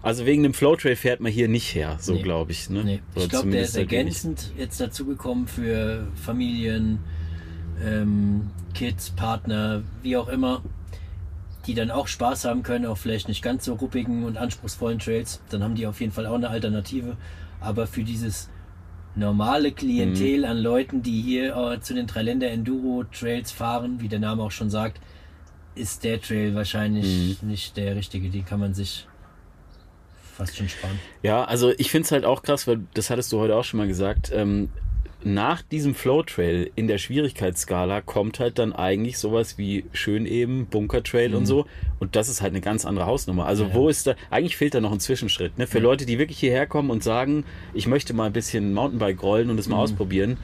also 0.04 0.26
wegen 0.28 0.44
dem 0.44 0.54
Flow 0.54 0.76
Trail 0.76 0.96
fährt 0.96 1.20
man 1.22 1.32
hier 1.32 1.48
nicht 1.48 1.74
her, 1.74 1.98
so 2.00 2.14
Nee. 2.14 2.22
glaube 2.22 2.52
ich. 2.52 2.70
Ne? 2.70 2.84
Nee, 2.84 3.02
ich 3.16 3.30
glaube, 3.30 3.50
der 3.50 3.62
ist 3.64 3.76
ergänzend 3.76 4.52
jetzt 4.58 4.80
dazugekommen 4.80 5.48
für 5.48 6.08
Familien, 6.16 7.00
ähm, 7.84 8.52
Kids, 8.76 9.10
Partner, 9.12 9.82
wie 10.04 10.16
auch 10.18 10.28
immer, 10.28 10.62
die 11.66 11.74
dann 11.74 11.90
auch 11.92 12.08
Spaß 12.08 12.46
haben 12.46 12.62
können, 12.64 12.86
auch 12.86 12.98
vielleicht 12.98 13.28
nicht 13.28 13.42
ganz 13.42 13.66
so 13.66 13.74
ruppigen 13.76 14.24
und 14.26 14.38
anspruchsvollen 14.38 15.00
Trails. 15.00 15.42
Dann 15.50 15.64
haben 15.64 15.76
die 15.76 15.88
auf 15.88 16.00
jeden 16.02 16.12
Fall 16.12 16.26
auch 16.28 16.36
eine 16.36 16.50
Alternative. 16.50 17.16
Aber 17.62 17.88
für 17.88 18.04
dieses 18.04 18.50
normale 19.16 19.70
Mhm. 19.70 19.76
Klientel 19.76 20.44
an 20.46 20.58
Leuten, 20.58 21.02
die 21.04 21.22
hier 21.22 21.56
äh, 21.56 21.80
zu 21.80 21.94
den 21.94 22.08
Dreiländer 22.08 22.50
Enduro 22.50 23.04
Trails 23.06 23.52
fahren, 23.52 24.02
wie 24.02 24.10
der 24.10 24.20
Name 24.20 24.44
auch 24.44 24.52
schon 24.52 24.70
sagt, 24.70 25.00
ist 25.76 26.04
der 26.04 26.20
Trail 26.20 26.54
wahrscheinlich 26.56 27.42
Mhm. 27.42 27.48
nicht 27.50 27.78
der 27.78 27.96
richtige. 27.96 28.30
Den 28.30 28.44
kann 28.46 28.60
man 28.60 28.74
sich 28.74 29.08
fast 30.34 30.58
schon 30.58 30.68
sparen. 30.70 31.00
Ja, 31.22 31.44
also 31.46 31.72
ich 31.78 31.90
finde 31.92 32.06
es 32.06 32.12
halt 32.12 32.26
auch 32.26 32.44
krass, 32.44 32.68
weil 32.68 32.80
das 32.94 33.10
hattest 33.10 33.32
du 33.32 33.40
heute 33.40 33.56
auch 33.56 33.64
schon 33.64 33.78
mal 33.80 33.88
gesagt. 33.88 34.32
Ähm, 34.34 34.70
nach 35.26 35.62
diesem 35.62 35.96
Flow 35.96 36.22
Trail 36.24 36.70
in 36.76 36.88
der 36.88 36.98
Schwierigkeitsskala 36.98 38.02
kommt 38.02 38.40
halt 38.42 38.60
dann 38.60 38.74
eigentlich 38.74 39.18
sowas 39.18 39.58
wie 39.58 39.86
Schöneben, 39.94 40.66
Bunker 40.66 41.02
Trail 41.02 41.34
und 41.34 41.46
so. 41.46 41.66
Und 42.00 42.18
das 42.18 42.28
ist 42.28 42.42
halt 42.42 42.52
eine 42.52 42.60
ganz 42.60 42.84
andere 42.86 43.06
Hausnummer. 43.06 43.46
Also 43.46 43.64
Mhm. 43.64 43.70
Ja. 43.70 43.76
wo 43.76 43.88
ist 43.90 44.06
da, 44.08 44.16
eigentlich 44.32 44.58
fehlt 44.58 44.74
da 44.74 44.82
noch 44.82 44.92
ein 44.92 45.00
Zwischenschritt. 45.00 45.58
Ne? 45.58 45.66
Für 45.66 45.78
Ja. 45.78 45.84
Leute, 45.84 46.06
die 46.06 46.20
wirklich 46.20 46.40
hierher 46.40 46.68
kommen 46.68 46.90
und 46.90 47.04
sagen, 47.04 47.46
ich 47.74 47.88
möchte 47.88 48.14
mal 48.14 48.26
ein 48.26 48.34
bisschen 48.34 48.74
Mountainbike 48.74 49.24
rollen 49.24 49.50
und 49.50 49.58
es 49.60 49.68
Mhm. 49.68 49.76
mal 49.76 49.80
ausprobieren. 49.80 50.38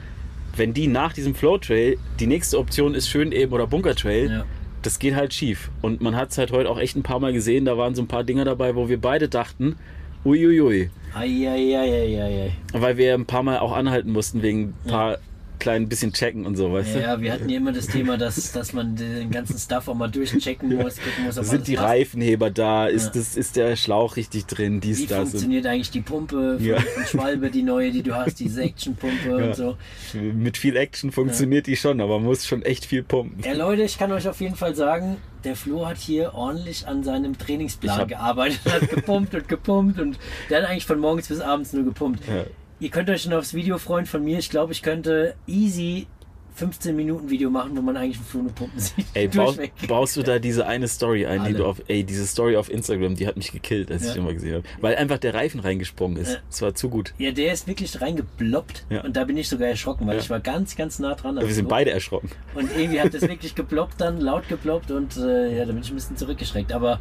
Wenn 0.56 0.72
die 0.72 0.86
nach 0.86 1.12
diesem 1.12 1.34
Flow 1.34 1.58
Trail, 1.58 1.98
die 2.18 2.26
nächste 2.26 2.58
Option 2.58 2.94
ist 2.94 3.08
Schöneben 3.08 3.52
oder 3.52 3.66
Bunker 3.66 3.94
Trail, 3.94 4.30
Ja. 4.30 4.44
Das 4.82 4.98
geht 4.98 5.14
halt 5.14 5.34
schief. 5.34 5.70
Und 5.82 6.00
man 6.00 6.16
hat 6.16 6.30
es 6.30 6.38
halt 6.38 6.52
heute 6.52 6.70
auch 6.70 6.78
echt 6.78 6.96
ein 6.96 7.02
paar 7.02 7.20
Mal 7.20 7.32
gesehen, 7.32 7.64
da 7.64 7.76
waren 7.76 7.94
so 7.94 8.02
ein 8.02 8.08
paar 8.08 8.24
Dinger 8.24 8.44
dabei, 8.44 8.74
wo 8.74 8.88
wir 8.88 9.00
beide 9.00 9.28
dachten, 9.28 9.76
uiuiui. 10.24 10.90
Eieieiei. 11.14 12.52
Weil 12.72 12.96
wir 12.96 13.14
ein 13.14 13.26
paar 13.26 13.42
Mal 13.42 13.58
auch 13.58 13.72
anhalten 13.72 14.12
mussten 14.12 14.42
wegen 14.42 14.74
ein 14.84 14.90
paar 14.90 15.18
kleinen 15.60 15.88
bisschen 15.88 16.12
checken 16.12 16.44
und 16.46 16.56
so, 16.56 16.72
weißt 16.72 16.88
Ja, 16.88 16.94
du? 16.94 17.00
ja, 17.02 17.20
wir 17.20 17.32
hatten 17.32 17.48
ja 17.48 17.58
immer 17.58 17.70
das 17.72 17.86
Thema, 17.86 18.18
dass, 18.18 18.50
dass 18.50 18.72
man 18.72 18.96
den 18.96 19.30
ganzen 19.30 19.56
Stuff 19.58 19.86
auch 19.86 19.94
mal 19.94 20.08
durchchecken 20.10 20.74
muss, 20.76 20.96
gucken 20.96 21.24
muss, 21.26 21.36
Sind 21.36 21.68
die 21.68 21.76
passt. 21.76 21.86
Reifenheber 21.88 22.50
da? 22.50 22.86
Ist, 22.88 23.14
Ja. 23.14 23.20
das, 23.20 23.36
ist 23.36 23.54
der 23.54 23.76
Schlauch 23.76 24.16
richtig 24.16 24.46
drin? 24.46 24.80
Dies, 24.80 24.98
Wie 25.02 25.06
das. 25.06 25.18
Und 25.20 25.26
funktioniert 25.28 25.66
eigentlich 25.66 25.90
die 25.92 26.00
Pumpe 26.00 26.56
von, 26.58 26.66
Ja. 26.66 26.80
von 26.80 27.04
Schwalbe, 27.06 27.50
die 27.50 27.62
neue, 27.62 27.92
die 27.92 28.02
du 28.02 28.14
hast, 28.16 28.40
diese 28.40 28.62
Action-Pumpe 28.64 29.36
und 29.36 29.54
so. 29.54 29.76
mit 30.14 30.56
viel 30.56 30.76
Action 30.76 31.12
funktioniert 31.12 31.66
die 31.68 31.76
schon, 31.76 32.00
aber 32.00 32.18
man 32.18 32.26
muss 32.26 32.46
schon 32.46 32.62
echt 32.62 32.86
viel 32.86 33.02
pumpen. 33.04 33.44
Ja, 33.44 33.52
Leute, 33.52 33.82
ich 33.82 33.98
kann 33.98 34.10
euch 34.10 34.26
auf 34.28 34.40
jeden 34.40 34.56
Fall 34.56 34.74
sagen, 34.74 35.18
der 35.44 35.56
Flo 35.56 35.86
hat 35.86 35.96
hier 35.98 36.34
ordentlich 36.34 36.86
an 36.86 37.02
seinem 37.04 37.38
Trainingsplan 37.38 38.08
gearbeitet, 38.08 38.60
hat 38.70 38.90
gepumpt 38.90 39.34
und 39.34 39.48
gepumpt 39.48 39.98
und 40.00 40.18
der 40.50 40.62
hat 40.62 40.68
eigentlich 40.70 40.86
von 40.86 40.98
morgens 40.98 41.28
bis 41.28 41.40
abends 41.40 41.72
nur 41.72 41.84
gepumpt. 41.84 42.22
Ja. 42.28 42.44
Ihr 42.80 42.88
könnt 42.90 43.10
euch 43.10 43.22
schon 43.22 43.32
aufs 43.34 43.54
Video 43.54 43.78
freuen 43.78 44.06
von 44.06 44.24
mir. 44.24 44.38
Ich 44.38 44.50
glaube, 44.50 44.72
ich 44.72 44.82
könnte 44.82 45.34
easy 45.46 46.06
15 46.54 46.96
Minuten 46.96 47.30
Video 47.30 47.48
machen, 47.48 47.76
wo 47.76 47.80
man 47.80 47.96
eigentlich 47.96 48.16
einen 48.16 48.24
Flo 48.26 48.42
nur 48.42 48.52
pumpen 48.52 48.78
sieht. 48.80 49.06
Ey, 49.14 49.28
baust, 49.34 49.60
baust 49.86 50.16
du 50.16 50.22
da 50.22 50.38
diese 50.38 50.66
eine 50.66 50.88
Story 50.88 51.24
ein, 51.24 51.40
die 51.40 51.46
Alle. 51.48 51.58
du 51.58 51.64
auf, 51.66 51.80
ey, 51.88 52.04
diese 52.04 52.26
Story 52.26 52.56
auf 52.56 52.70
Instagram, 52.70 53.14
die 53.14 53.26
hat 53.26 53.36
mich 53.36 53.52
gekillt, 53.52 53.90
als 53.90 54.02
Ja. 54.02 54.08
ich 54.08 54.14
die 54.14 54.20
mal 54.20 54.34
gesehen 54.34 54.54
habe. 54.56 54.64
Weil 54.80 54.96
einfach 54.96 55.18
der 55.18 55.32
Reifen 55.34 55.60
reingesprungen 55.60 56.16
ist. 56.18 56.32
Ja. 56.32 56.38
Das 56.48 56.60
war 56.62 56.74
zu 56.74 56.88
gut. 56.90 57.14
Ja, 57.18 57.30
der 57.30 57.52
ist 57.52 57.66
wirklich 57.68 58.00
reingeploppt 58.00 58.84
Ja. 58.90 59.02
und 59.04 59.16
da 59.16 59.24
bin 59.24 59.36
ich 59.36 59.48
sogar 59.48 59.68
erschrocken, 59.68 60.06
weil 60.06 60.16
Ja. 60.16 60.20
ich 60.22 60.28
war 60.30 60.40
ganz, 60.40 60.74
ganz 60.76 60.98
nah 60.98 61.14
dran. 61.14 61.36
Wir 61.36 61.46
sind 61.46 61.64
Flo. 61.66 61.68
beide 61.70 61.90
erschrocken. 61.92 62.30
Und 62.54 62.70
irgendwie 62.76 63.00
hat 63.00 63.14
das 63.14 63.22
wirklich 63.22 63.54
geploppt 63.54 64.00
dann, 64.00 64.20
laut 64.20 64.48
geploppt 64.48 64.90
und 64.90 65.16
äh, 65.18 65.56
ja, 65.56 65.64
da 65.66 65.72
bin 65.72 65.82
ich 65.82 65.90
ein 65.90 65.94
bisschen 65.94 66.16
zurückgeschreckt. 66.16 66.72
Aber 66.72 66.98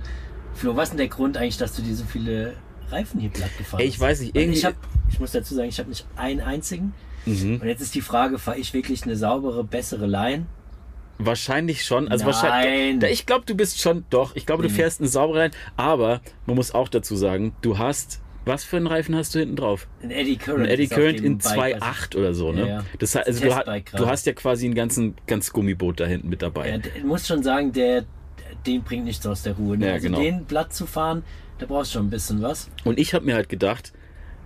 Flo, 0.54 0.76
was 0.76 0.84
ist 0.86 0.90
denn 0.92 0.98
der 1.00 1.08
Grund 1.08 1.38
eigentlich, 1.38 1.58
dass 1.58 1.74
du 1.76 1.82
dir 1.82 1.96
so 1.96 2.04
viele 2.06 2.54
Reifen 2.92 3.20
hier 3.20 3.30
platt 3.30 3.50
gefahren 3.58 3.82
Ey, 3.82 3.88
ich 3.88 4.00
weiß 4.00 4.22
nicht, 4.22 4.36
irgendwie- 4.36 4.58
Ich, 4.60 4.66
hab, 4.66 4.76
ich 5.10 5.20
muss 5.20 5.32
dazu 5.32 5.56
sagen, 5.56 5.70
ich 5.70 5.80
habe 5.80 5.90
nicht 5.90 6.06
einen 6.16 6.42
einzigen. 6.42 6.94
Mhm. 7.26 7.60
Und 7.62 7.68
jetzt 7.68 7.82
ist 7.82 7.96
die 7.96 8.02
Frage, 8.02 8.40
fahre 8.40 8.58
ich 8.58 8.74
wirklich 8.74 9.04
eine 9.04 9.16
saubere, 9.16 9.64
bessere 9.64 10.08
Line? 10.08 10.46
Wahrscheinlich 11.18 11.84
schon. 11.84 12.08
Also 12.08 12.24
Nein. 12.26 12.34
wahrscheinlich. 12.34 13.12
Ich 13.12 13.26
glaube, 13.26 13.44
du 13.46 13.54
bist 13.56 13.82
schon. 13.82 14.06
Doch, 14.10 14.36
ich 14.36 14.46
glaube, 14.46 14.64
du 14.64 14.70
Nee. 14.70 14.76
fährst 14.76 15.02
einen 15.02 15.10
sauberen. 15.10 15.52
Aber 15.76 16.22
man 16.46 16.56
muss 16.56 16.74
auch 16.74 16.88
dazu 16.88 17.16
sagen, 17.16 17.54
du 17.62 17.78
hast. 17.78 18.22
Was 18.46 18.64
für 18.64 18.78
einen 18.78 18.88
Reifen 18.88 19.16
hast 19.16 19.36
du 19.36 19.40
hinten 19.40 19.58
drauf? 19.58 19.88
Ein 20.02 20.12
Eddie 20.12 20.38
Current. 20.38 20.62
Ein 20.64 20.70
Eddie 20.70 20.88
Current 20.88 21.20
in 21.20 21.38
Bike, 21.40 21.84
2.8 21.84 22.16
oder 22.16 22.34
so, 22.34 22.54
ne? 22.54 22.62
Ja, 22.62 22.68
ja. 22.68 22.84
Das 22.98 23.14
heißt, 23.14 23.28
also 23.28 23.42
du, 23.44 23.98
du 23.98 24.08
hast 24.08 24.26
ja 24.26 24.34
quasi 24.34 24.66
ein 24.66 24.74
ganzen, 24.74 25.16
ganz 25.28 25.52
Gummiboot 25.52 26.00
da 26.00 26.06
hinten 26.06 26.30
mit 26.30 26.42
dabei. 26.42 26.70
Ja, 26.70 26.78
der, 26.78 27.04
muss 27.04 27.28
schon 27.28 27.44
sagen, 27.44 27.74
der, 27.74 28.06
den 28.66 28.84
bringt 28.84 29.06
nichts 29.06 29.26
aus 29.26 29.44
der 29.44 29.54
Ruhe. 29.54 29.78
Ne? 29.78 29.88
Ja, 29.88 29.94
also 29.94 30.08
genau. 30.08 30.20
den 30.20 30.46
Blatt 30.46 30.74
zu 30.74 30.86
fahren, 30.86 31.24
da 31.58 31.66
brauchst 31.66 31.92
du 31.92 31.98
schon 31.98 32.08
ein 32.08 32.10
bisschen 32.10 32.42
was. 32.42 32.70
Und 32.84 33.00
ich 33.00 33.14
habe 33.14 33.26
mir 33.26 33.36
halt 33.36 33.50
gedacht, 33.50 33.94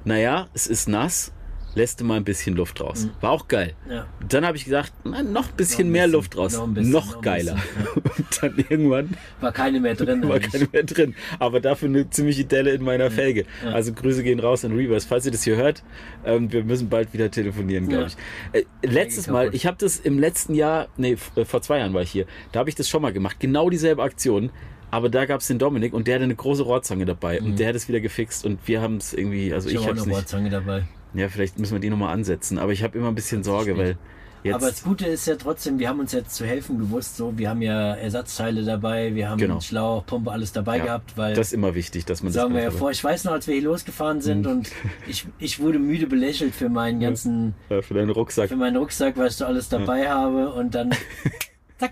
naja, 0.06 0.48
es 0.54 0.68
ist 0.68 0.88
nass, 0.88 1.32
lässt 1.76 2.00
du 2.00 2.06
mal 2.06 2.18
ein 2.18 2.24
bisschen 2.24 2.56
Luft 2.56 2.82
raus. 2.82 3.08
War 3.22 3.32
auch 3.32 3.48
geil. 3.48 3.74
Ja. 3.90 4.06
Dann 4.30 4.46
habe 4.46 4.58
ich 4.58 4.66
gesagt, 4.66 4.94
na, 5.04 5.24
noch 5.24 5.50
ein 5.50 5.56
bisschen 5.56 5.88
Mhm. 5.88 5.90
Noch 5.90 5.90
ein 5.90 5.92
mehr 5.92 6.04
bisschen, 6.04 6.12
Luft 6.14 6.38
raus. 6.38 6.54
noch 6.54 6.68
bisschen, 6.68 6.92
noch 6.92 7.22
geiler. 7.22 7.56
bisschen, 7.56 8.02
Und 8.18 8.44
dann 8.44 8.66
irgendwann 8.70 9.10
War 9.42 9.52
keine 9.52 9.80
mehr 9.80 9.96
drin. 9.96 10.22
war 10.28 10.36
eigentlich. 10.36 10.52
keine 10.52 10.68
mehr 10.72 10.84
drin. 10.84 11.16
Aber 11.40 11.60
dafür 11.60 11.90
eine 11.90 12.10
ziemliche 12.10 12.46
Delle 12.46 12.72
in 12.72 12.84
meiner 12.84 13.10
Felge. 13.12 13.46
Also 13.66 13.94
Grüße 13.94 14.24
gehen 14.24 14.40
raus 14.40 14.64
an 14.66 14.74
Reverse. 14.76 15.08
Falls 15.08 15.26
ihr 15.26 15.32
das 15.32 15.44
hier 15.44 15.56
hört, 15.56 15.84
ähm, 16.26 16.52
wir 16.52 16.64
müssen 16.64 16.90
bald 16.90 17.14
wieder 17.14 17.32
telefonieren, 17.32 17.88
glaube 17.88 18.04
Ja. 18.04 18.10
ich. 18.54 18.62
Äh, 18.62 18.88
letztes 18.88 19.28
Mal, 19.28 19.54
ich 19.56 19.66
habe 19.66 19.78
das 19.80 19.98
im 20.00 20.20
letzten 20.20 20.54
Jahr, 20.54 20.88
nee, 20.98 21.18
äh, 21.36 21.46
vor 21.46 21.62
zwei 21.62 21.80
Jahren 21.80 21.94
war 21.94 22.02
ich 22.04 22.12
hier, 22.12 22.26
da 22.52 22.60
habe 22.60 22.70
ich 22.70 22.76
das 22.76 22.88
schon 22.90 23.02
mal 23.02 23.14
gemacht. 23.14 23.40
Genau 23.40 23.70
dieselbe 23.70 24.04
Aktion. 24.04 24.52
Aber 24.92 25.10
da 25.10 25.26
gab 25.26 25.42
es 25.42 25.48
den 25.48 25.58
Dominik 25.58 25.92
und 25.94 26.06
der 26.08 26.14
hatte 26.16 26.24
eine 26.26 26.36
große 26.36 26.62
Rohrzange 26.62 27.06
dabei 27.06 27.42
und 27.42 27.58
der 27.58 27.70
hat 27.70 27.76
es 27.76 27.88
wieder 27.88 28.00
gefixt 28.00 28.46
und 28.46 28.60
wir 28.68 28.80
haben 28.80 28.98
es 28.98 29.12
irgendwie, 29.16 29.52
also 29.52 29.68
Mhm. 29.68 29.76
Ich 29.76 29.82
ich, 29.82 29.88
habe 29.88 29.98
eine 29.98 30.08
nicht. 30.08 30.16
Rohrzange 30.18 30.50
dabei. 30.52 30.84
Ja, 31.14 31.30
vielleicht 31.30 31.60
müssen 31.60 31.74
wir 31.74 31.80
die 31.80 31.90
nochmal 31.90 32.14
ansetzen. 32.14 32.58
Aber 32.58 32.72
ich 32.72 32.84
habe 32.84 32.98
immer 32.98 33.08
ein 33.10 33.16
bisschen 33.16 33.44
Sorge, 33.44 33.78
weil 33.78 33.98
jetzt. 34.44 34.56
Aber 34.56 34.68
das 34.68 34.84
Gute 34.84 35.06
ist 35.06 35.26
ja 35.28 35.36
trotzdem, 35.36 35.80
wir 35.80 35.88
haben 35.90 36.00
uns 36.00 36.12
jetzt 36.12 36.36
zu 36.36 36.46
helfen 36.46 36.78
gewusst. 36.80 37.16
So, 37.18 37.38
wir 37.38 37.50
haben 37.50 37.62
ja 37.62 37.94
Ersatzteile 37.94 38.64
dabei, 38.64 39.14
wir 39.16 39.30
haben 39.30 39.38
Genau. 39.38 39.62
Schlauch, 39.62 40.06
Pumpe, 40.06 40.32
alles 40.32 40.52
dabei 40.52 40.78
ja, 40.80 40.86
gehabt, 40.86 41.16
weil 41.18 41.34
das 41.36 41.48
ist 41.48 41.54
immer 41.54 41.76
wichtig, 41.76 42.06
dass 42.06 42.24
man 42.24 42.34
das 42.34 42.42
sagen 42.42 42.54
wir 42.56 42.64
ja 42.64 42.72
vor. 42.72 42.92
Ich 42.92 43.04
weiß 43.04 43.24
noch, 43.26 43.32
als 43.34 43.48
wir 43.48 43.54
hier 43.54 43.64
losgefahren 43.64 44.22
sind 44.22 44.46
Mhm. 44.46 44.52
und 44.52 44.72
ich, 45.08 45.26
ich 45.40 45.60
wurde 45.60 45.80
müde 45.80 46.08
belächelt 46.08 46.54
für 46.56 46.68
meinen 46.70 47.00
ganzen, 47.00 47.54
äh, 47.70 47.82
für 47.82 47.94
deinen 47.94 48.10
Rucksack. 48.10 48.50
für 48.50 48.56
meinen 48.56 48.76
Rucksack, 48.78 49.16
was 49.18 49.34
ich 49.34 49.38
so 49.38 49.46
alles 49.46 49.70
dabei 49.70 50.10
habe 50.10 50.52
und 50.52 50.76
dann 50.76 50.92
zack, 51.80 51.92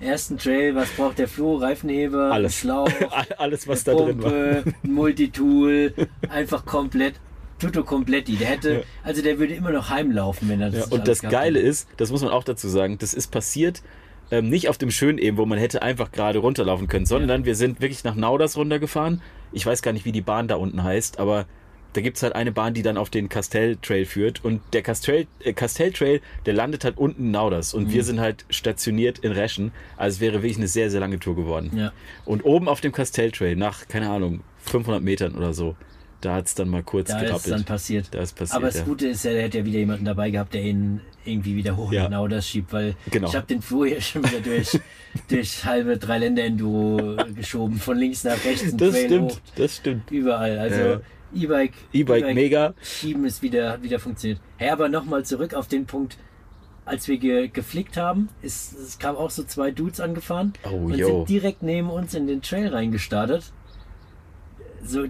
ersten 0.00 0.36
Trail, 0.38 0.74
was 0.74 0.88
braucht 0.90 1.18
der 1.18 1.28
Flo? 1.28 1.56
Reifenheber, 1.56 2.30
Alles. 2.32 2.56
Schlauch, 2.58 2.90
Alles, 3.38 3.66
was 3.68 3.84
da 3.84 3.94
drin 3.94 4.22
war. 4.22 4.30
Pumpe, 4.30 4.64
Multitool, 4.82 5.94
einfach 6.28 6.64
komplett. 6.66 7.14
Tutto 7.60 7.84
kompletti. 7.84 8.36
Der 8.36 8.48
hätte, 8.48 8.84
also 9.02 9.22
der 9.22 9.38
würde 9.38 9.54
immer 9.54 9.70
noch 9.70 9.90
heimlaufen, 9.90 10.48
wenn 10.48 10.60
er 10.60 10.70
das 10.70 10.90
Ja, 10.90 10.96
und 10.96 11.06
das 11.06 11.20
Geile 11.22 11.58
hätte. 11.58 11.68
ist, 11.68 11.88
das 11.98 12.10
muss 12.10 12.22
man 12.22 12.30
auch 12.30 12.44
dazu 12.44 12.68
sagen, 12.68 12.98
das 12.98 13.14
ist 13.14 13.28
passiert 13.28 13.82
ähm, 14.32 14.48
nicht 14.48 14.68
auf 14.68 14.78
dem 14.78 14.90
schönen 14.92 15.18
eben, 15.18 15.36
wo 15.38 15.44
man 15.46 15.58
hätte 15.58 15.82
einfach 15.82 16.12
gerade 16.12 16.38
runterlaufen 16.38 16.86
können, 16.86 17.04
sondern 17.04 17.44
wir 17.44 17.56
sind 17.56 17.80
wirklich 17.80 18.04
nach 18.04 18.14
Nauders 18.14 18.56
runtergefahren. 18.56 19.22
Ich 19.52 19.66
weiß 19.66 19.82
gar 19.82 19.92
nicht, 19.92 20.04
wie 20.04 20.12
die 20.12 20.20
Bahn 20.20 20.46
da 20.46 20.54
unten 20.54 20.84
heißt, 20.84 21.18
aber 21.18 21.46
da 21.94 22.00
gibt's 22.00 22.22
halt 22.22 22.36
eine 22.36 22.52
Bahn, 22.52 22.72
die 22.72 22.82
dann 22.82 22.96
auf 22.96 23.10
den 23.10 23.28
Castell 23.28 23.74
Trail 23.82 24.04
führt. 24.06 24.44
Und 24.44 24.60
der 24.72 24.82
Castell, 24.82 25.26
äh, 25.40 25.52
Castell 25.52 25.90
Trail, 25.92 26.20
der 26.46 26.54
landet 26.54 26.84
halt 26.84 26.96
unten 26.96 27.24
in 27.24 27.30
Nauders. 27.32 27.74
Und 27.74 27.88
Mhm. 27.88 27.92
wir 27.92 28.04
sind 28.04 28.20
halt 28.20 28.44
stationiert 28.48 29.18
in 29.18 29.32
Reschen. 29.32 29.72
Also 29.96 30.14
es 30.14 30.20
wäre 30.20 30.34
wirklich 30.34 30.58
eine 30.58 30.68
sehr, 30.68 30.88
sehr 30.92 31.00
lange 31.00 31.18
Tour 31.18 31.34
geworden. 31.34 31.72
Ja. 31.74 31.92
Und 32.24 32.44
oben 32.44 32.68
auf 32.68 32.80
dem 32.80 32.92
Castell 32.92 33.32
Trail, 33.32 33.56
nach, 33.56 33.88
keine 33.88 34.08
Ahnung, 34.08 34.42
500 34.60 35.02
Metern 35.02 35.34
oder 35.34 35.52
so, 35.52 35.74
da 36.20 36.34
hat's 36.34 36.54
dann 36.54 36.68
mal 36.68 36.82
kurz 36.82 37.08
Da 37.08 37.18
ist 37.20 37.26
gerappelt. 37.26 37.54
dann 37.54 37.64
passiert. 37.64 38.08
Da 38.12 38.20
ist 38.20 38.36
passiert, 38.36 38.56
Aber 38.56 38.66
das 38.66 38.76
ja. 38.78 38.84
Gute 38.84 39.08
ist 39.08 39.24
ja, 39.24 39.32
der 39.32 39.42
hätte 39.42 39.58
ja 39.58 39.64
wieder 39.64 39.78
jemanden 39.78 40.04
dabei 40.04 40.30
gehabt, 40.30 40.52
der 40.54 40.62
ihn 40.62 41.00
irgendwie 41.24 41.56
wieder 41.56 41.76
hoch 41.76 41.92
Ja. 41.92 42.04
genau 42.06 42.28
das 42.28 42.46
schiebt, 42.48 42.72
weil 42.72 42.94
Genau. 43.10 43.28
ich 43.28 43.36
habe 43.36 43.46
den 43.46 43.62
hier 43.62 44.00
schon 44.00 44.24
wieder 44.24 44.40
durch, 44.40 44.78
durch 45.28 45.64
halbe 45.64 45.96
Dreiländer-Enduro 45.98 47.16
geschoben, 47.34 47.78
von 47.78 47.96
links 47.98 48.24
nach 48.24 48.42
rechts, 48.44 48.74
das 48.76 48.90
Trail 48.92 49.06
stimmt, 49.06 49.32
hoch, 49.32 49.38
das 49.56 49.76
stimmt. 49.76 50.10
überall. 50.10 50.58
Also 50.58 50.80
Ja. 50.80 51.00
E-Bike, 51.32 51.74
E-Bike 51.92 52.34
mega. 52.34 52.74
Schieben 52.82 53.24
ist 53.24 53.40
wieder, 53.40 53.70
hat 53.72 53.82
wieder 53.84 54.00
funktioniert. 54.00 54.40
Hey, 54.56 54.70
aber 54.70 54.88
nochmal 54.88 55.24
zurück 55.24 55.54
auf 55.54 55.68
den 55.68 55.86
Punkt, 55.86 56.16
als 56.84 57.06
wir 57.06 57.18
ge 57.18 57.46
geflickt 57.46 57.96
haben, 57.96 58.28
ist, 58.42 58.72
es 58.76 58.98
kam 58.98 59.14
auch 59.14 59.30
so 59.30 59.44
zwei 59.44 59.70
Dudes 59.70 60.00
angefahren 60.00 60.54
Oh, 60.64 60.86
und 60.86 60.96
yo. 60.96 61.06
sind 61.06 61.28
direkt 61.28 61.62
neben 61.62 61.88
uns 61.88 62.14
in 62.14 62.26
den 62.26 62.42
Trail 62.42 62.68
reingestartet. 62.74 63.52
So 64.84 65.06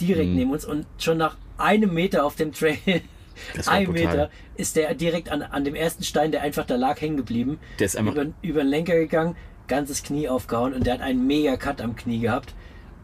direkt 0.00 0.30
Mhm. 0.30 0.36
neben 0.36 0.50
uns 0.50 0.64
und 0.64 0.86
schon 0.98 1.18
nach 1.18 1.36
einem 1.58 1.94
Meter 1.94 2.24
auf 2.24 2.34
dem 2.36 2.52
Trail, 2.52 2.76
ein 3.66 3.84
brutal. 3.86 3.92
Meter, 4.06 4.30
ist 4.56 4.76
der 4.76 4.94
direkt 4.94 5.30
an, 5.30 5.42
an 5.42 5.64
dem 5.64 5.74
ersten 5.74 6.02
Stein, 6.04 6.32
der 6.32 6.42
einfach 6.42 6.66
da 6.66 6.76
lag, 6.76 7.00
hängen 7.00 7.16
geblieben. 7.16 7.58
Der 7.78 7.86
ist 7.86 7.96
einfach 7.96 8.14
über, 8.14 8.26
über 8.42 8.60
den 8.62 8.68
Lenker 8.68 8.94
gegangen, 8.94 9.36
ganzes 9.68 10.02
Knie 10.02 10.28
aufgehauen 10.28 10.74
und 10.74 10.86
der 10.86 10.94
hat 10.94 11.00
einen 11.00 11.26
mega 11.26 11.56
Cut 11.56 11.80
am 11.80 11.96
Knie 11.96 12.20
gehabt. 12.20 12.54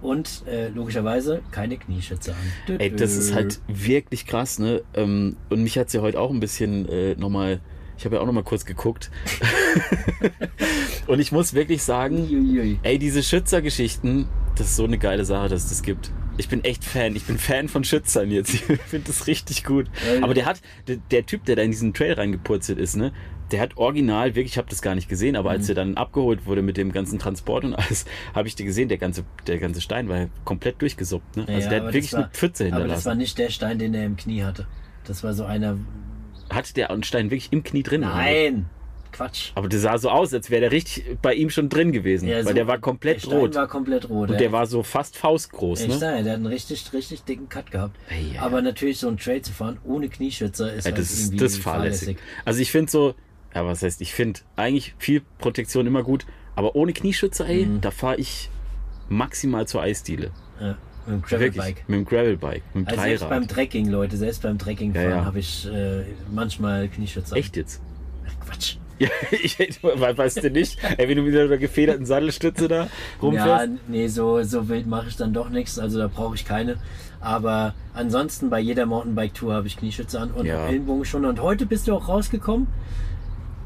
Und 0.01 0.45
äh, 0.47 0.69
logischerweise 0.69 1.43
keine 1.51 1.77
Knieschütze 1.77 2.33
an. 2.33 2.79
Ey, 2.79 2.95
das 2.95 3.17
ist 3.17 3.35
halt 3.35 3.61
wirklich 3.67 4.27
krass, 4.27 4.61
ne? 4.61 4.83
Ähm, 4.95 5.37
Und 5.49 5.65
mich 5.65 5.77
hat's 5.77 5.93
ja 5.93 6.03
heute 6.03 6.21
auch 6.21 6.31
ein 6.31 6.39
bisschen 6.39 6.89
äh, 6.89 7.17
nochmal, 7.17 7.59
ich 7.97 8.05
habe 8.05 8.15
ja 8.15 8.23
auch 8.23 8.27
nochmal 8.27 8.45
kurz 8.45 8.65
geguckt. 8.65 9.11
und 11.09 11.19
ich 11.19 11.33
muss 11.33 11.55
wirklich 11.55 11.83
sagen, 11.83 12.79
ey, 12.83 12.99
diese 13.01 13.25
Schützergeschichten, 13.25 14.29
das 14.59 14.69
ist 14.69 14.77
so 14.77 14.85
eine 14.85 14.99
geile 14.99 15.25
Sache, 15.25 15.49
dass 15.49 15.65
es 15.65 15.69
das 15.71 15.83
gibt. 15.83 16.11
Ich 16.37 16.49
bin 16.49 16.63
echt 16.63 16.85
Fan. 16.85 17.17
Ich 17.17 17.25
bin 17.25 17.37
Fan 17.39 17.69
von 17.69 17.83
Schützern 17.85 18.31
jetzt. 18.31 18.53
Ich 18.55 18.63
finde 18.63 19.07
das 19.09 19.27
richtig 19.27 19.65
gut. 19.65 19.87
Ja, 20.17 20.23
Aber 20.23 20.35
der 20.35 20.47
hat, 20.47 20.61
der, 20.87 20.97
der 21.11 21.27
Typ, 21.27 21.45
der 21.47 21.57
da 21.57 21.63
in 21.63 21.71
diesen 21.73 21.95
Trail 21.95 22.13
reingepurzelt 22.13 22.79
ist, 22.79 22.97
ne? 22.97 23.13
Der 23.51 23.61
hat 23.63 23.77
original, 23.79 24.35
wirklich, 24.35 24.53
ich 24.53 24.59
habe 24.59 24.69
das 24.69 24.83
gar 24.83 24.95
nicht 24.95 25.09
gesehen, 25.09 25.35
aber 25.35 25.49
Mhm. 25.51 25.57
als 25.57 25.69
er 25.71 25.75
dann 25.75 25.97
abgeholt 25.97 26.45
wurde 26.47 26.61
mit 26.63 26.77
dem 26.77 26.93
ganzen 26.93 27.19
Transport 27.19 27.65
und 27.65 27.75
alles, 27.75 28.05
habe 28.35 28.47
ich 28.47 28.55
dir 28.55 28.67
gesehen, 28.67 28.89
der 28.89 28.99
ganze, 28.99 29.25
der 29.47 29.59
ganze 29.59 29.81
Stein 29.81 30.09
war 30.09 30.27
komplett 30.45 30.81
durchgesuppt. 30.83 31.37
Ne? 31.39 31.45
Also 31.49 31.61
Ja, 31.63 31.69
der 31.71 31.79
hat 31.85 31.95
wirklich 31.95 32.13
war- 32.13 32.21
eine 32.25 32.29
Pfütze 32.31 32.65
Aber 32.65 32.71
das 32.73 32.79
hinterlassen. 32.81 33.07
war 33.07 33.15
nicht 33.15 33.39
der 33.39 33.51
Stein, 33.51 33.79
den 33.79 33.95
er 33.95 34.05
im 34.05 34.17
Knie 34.17 34.43
hatte. 34.45 34.67
Das 35.05 35.25
war 35.25 35.33
so 35.35 35.45
einer. 35.45 35.79
Hatte 36.51 36.75
der 36.75 36.91
einen 36.91 37.03
Stein 37.03 37.31
wirklich 37.31 37.49
im 37.53 37.63
Knie 37.65 37.83
drin? 37.83 38.05
oder? 38.05 38.15
Quatsch. 39.19 39.51
Aber 39.57 39.69
der 39.69 39.79
sah 39.81 39.99
so 39.99 40.11
aus, 40.11 40.33
als 40.33 40.49
wäre 40.51 40.61
der 40.63 40.73
richtig 40.73 41.19
bei 41.21 41.35
ihm 41.35 41.51
schon 41.51 41.69
drin 41.69 41.93
gewesen. 41.93 42.29
Ja, 42.29 42.37
weil 42.37 42.45
so- 42.45 42.53
der 42.55 42.67
war 42.67 42.79
komplett 42.79 43.17
der 43.17 43.21
Stein 43.27 43.39
rot. 43.39 43.55
war 43.55 43.67
komplett 43.69 44.09
rot. 44.09 44.31
und 44.31 44.39
der 44.41 44.53
war 44.53 44.67
so 44.67 44.83
fast 44.83 45.17
faustgroß. 45.17 45.81
Ich 45.83 45.89
Ne? 45.89 45.95
ja, 45.95 46.23
der 46.23 46.33
hat 46.33 46.37
einen 46.37 46.47
richtig, 46.47 46.93
richtig 46.93 47.23
dicken 47.25 47.49
Cut 47.49 47.71
gehabt. 47.71 47.97
Ja. 48.35 48.43
Aber 48.43 48.63
natürlich, 48.63 48.99
so 48.99 49.09
ein 49.09 49.17
Trail 49.19 49.43
zu 49.43 49.53
fahren 49.53 49.79
ohne 49.85 50.09
Knieschützer 50.09 50.73
ist 50.73 50.85
Ja, 50.85 50.93
halt 50.93 50.99
das, 51.03 51.11
ist, 51.11 51.21
irgendwie 51.27 51.37
das 51.39 51.53
ist 51.53 51.63
fahrlässig. 51.63 52.17
Also 52.45 52.61
ich 52.61 52.71
finde 52.71 52.91
so, 52.91 53.15
ja, 53.55 53.67
was 53.67 53.83
heißt, 53.83 54.01
ich 54.01 54.13
finde 54.15 54.41
eigentlich 54.57 54.95
viel 54.99 55.23
Protektion 55.39 55.87
immer 55.87 56.03
gut, 56.05 56.25
aber 56.55 56.77
ohne 56.77 56.93
Knieschützer, 56.93 57.47
ey, 57.47 57.67
Mhm. 57.67 57.81
da 57.81 57.91
fahre 57.91 58.17
ich 58.17 58.51
maximal 59.09 59.67
zur 59.67 59.83
Eisdiele. 59.83 60.31
Ja, 60.61 60.77
mit 61.07 61.15
dem. 61.17 61.23
Gravelbike. 61.23 61.89
Mit 61.89 61.99
dem 62.01 62.05
Gravelbike, 62.05 62.63
mit 62.75 62.87
dem 62.87 62.89
Also 62.89 63.01
selbst 63.03 63.23
Dreirad. 63.23 63.31
beim 63.41 63.49
Trekking, 63.49 63.89
Leute, 63.89 64.17
selbst 64.17 64.43
beim 64.43 64.59
Trekking 64.59 64.95
Ja, 64.95 65.01
fahren 65.01 65.11
ja. 65.13 65.25
habe 65.25 65.39
ich 65.39 65.67
äh, 65.67 66.05
manchmal 66.33 66.89
Knieschützer. 66.89 67.37
Echt 67.37 67.57
jetzt? 67.57 67.81
Ach, 68.29 68.47
Quatsch. 68.47 68.77
Ja, 69.01 69.09
ich 69.31 69.57
weißt 69.83 70.43
du 70.45 70.51
nicht, 70.51 70.79
ey, 70.97 71.09
wenn 71.09 71.17
du 71.17 71.23
mit 71.23 71.37
einer 71.37 71.57
gefederten 71.57 72.05
Sattelstütze 72.07 72.67
da 72.69 72.83
Ja, 72.85 72.89
rumfährst. 73.23 73.69
nee, 73.87 74.09
so, 74.09 74.43
so 74.43 74.69
wild 74.69 74.87
mache 74.87 75.09
ich 75.09 75.17
dann 75.17 75.33
doch 75.33 75.51
nichts, 75.51 75.79
also 75.79 75.99
da 75.99 76.09
brauche 76.09 76.35
ich 76.35 76.45
keine. 76.45 76.77
Aber 77.21 77.75
ansonsten 77.95 78.51
bei 78.51 78.61
jeder 78.61 78.87
Mountainbike-Tour 78.87 79.53
habe 79.55 79.67
ich 79.67 79.77
Knieschütze 79.77 80.21
an 80.21 80.31
und 80.33 80.47
Ja. 80.47 80.67
Ellenbogen 80.69 81.05
schon. 81.05 81.25
Und 81.25 81.41
heute 81.43 81.67
bist 81.67 81.89
du 81.89 81.95
auch 81.95 82.09
rausgekommen 82.09 82.67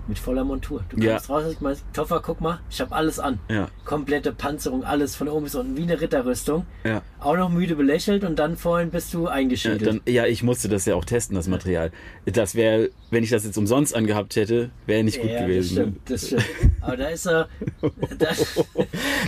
mit 0.08 0.18
voller 0.18 0.44
Montur. 0.44 0.84
Du 0.88 0.96
Ja. 0.98 1.12
kommst 1.12 1.30
raus 1.30 1.44
und 1.46 1.62
meinst, 1.62 1.84
Toffer, 1.92 2.20
guck 2.24 2.40
mal, 2.40 2.60
ich 2.70 2.80
habe 2.80 2.94
alles 2.94 3.18
an. 3.18 3.38
Ja, 3.48 3.68
Komplette 3.84 4.32
Panzerung, 4.32 4.84
alles 4.84 5.14
von 5.16 5.28
oben 5.28 5.44
bis 5.44 5.54
unten, 5.54 5.76
wie 5.76 5.82
eine 5.82 6.00
Ritterrüstung. 6.00 6.66
ja. 6.84 7.02
Auch 7.20 7.36
noch 7.36 7.50
müde 7.50 7.76
belächelt 7.76 8.24
und 8.24 8.36
dann 8.40 8.56
vorhin 8.56 8.90
bist 8.90 9.14
du 9.14 9.26
Ja, 9.26 9.30
eingeschädelt. 9.30 9.86
dann, 9.86 10.00
ja, 10.12 10.26
ich 10.26 10.42
musste 10.42 10.68
das 10.68 10.86
ja 10.86 10.96
auch 10.96 11.04
testen, 11.04 11.36
das 11.36 11.46
Material. 11.46 11.92
Das 12.26 12.56
wäre, 12.56 12.90
wenn 13.10 13.22
ich 13.22 13.30
das 13.30 13.44
jetzt 13.44 13.56
umsonst 13.56 13.94
angehabt 13.94 14.34
hätte, 14.34 14.70
wäre 14.86 15.04
nicht 15.04 15.20
gut 15.20 15.30
ja, 15.30 15.42
gewesen. 15.46 15.74
ne? 15.76 15.92
Das 16.04 16.26
stimmt, 16.26 16.42
das 16.42 16.48
stimmt. 16.56 16.72
Aber 16.80 16.96
da 16.96 17.06
ist 17.08 17.26
er. 17.26 17.48
Da, 18.18 18.28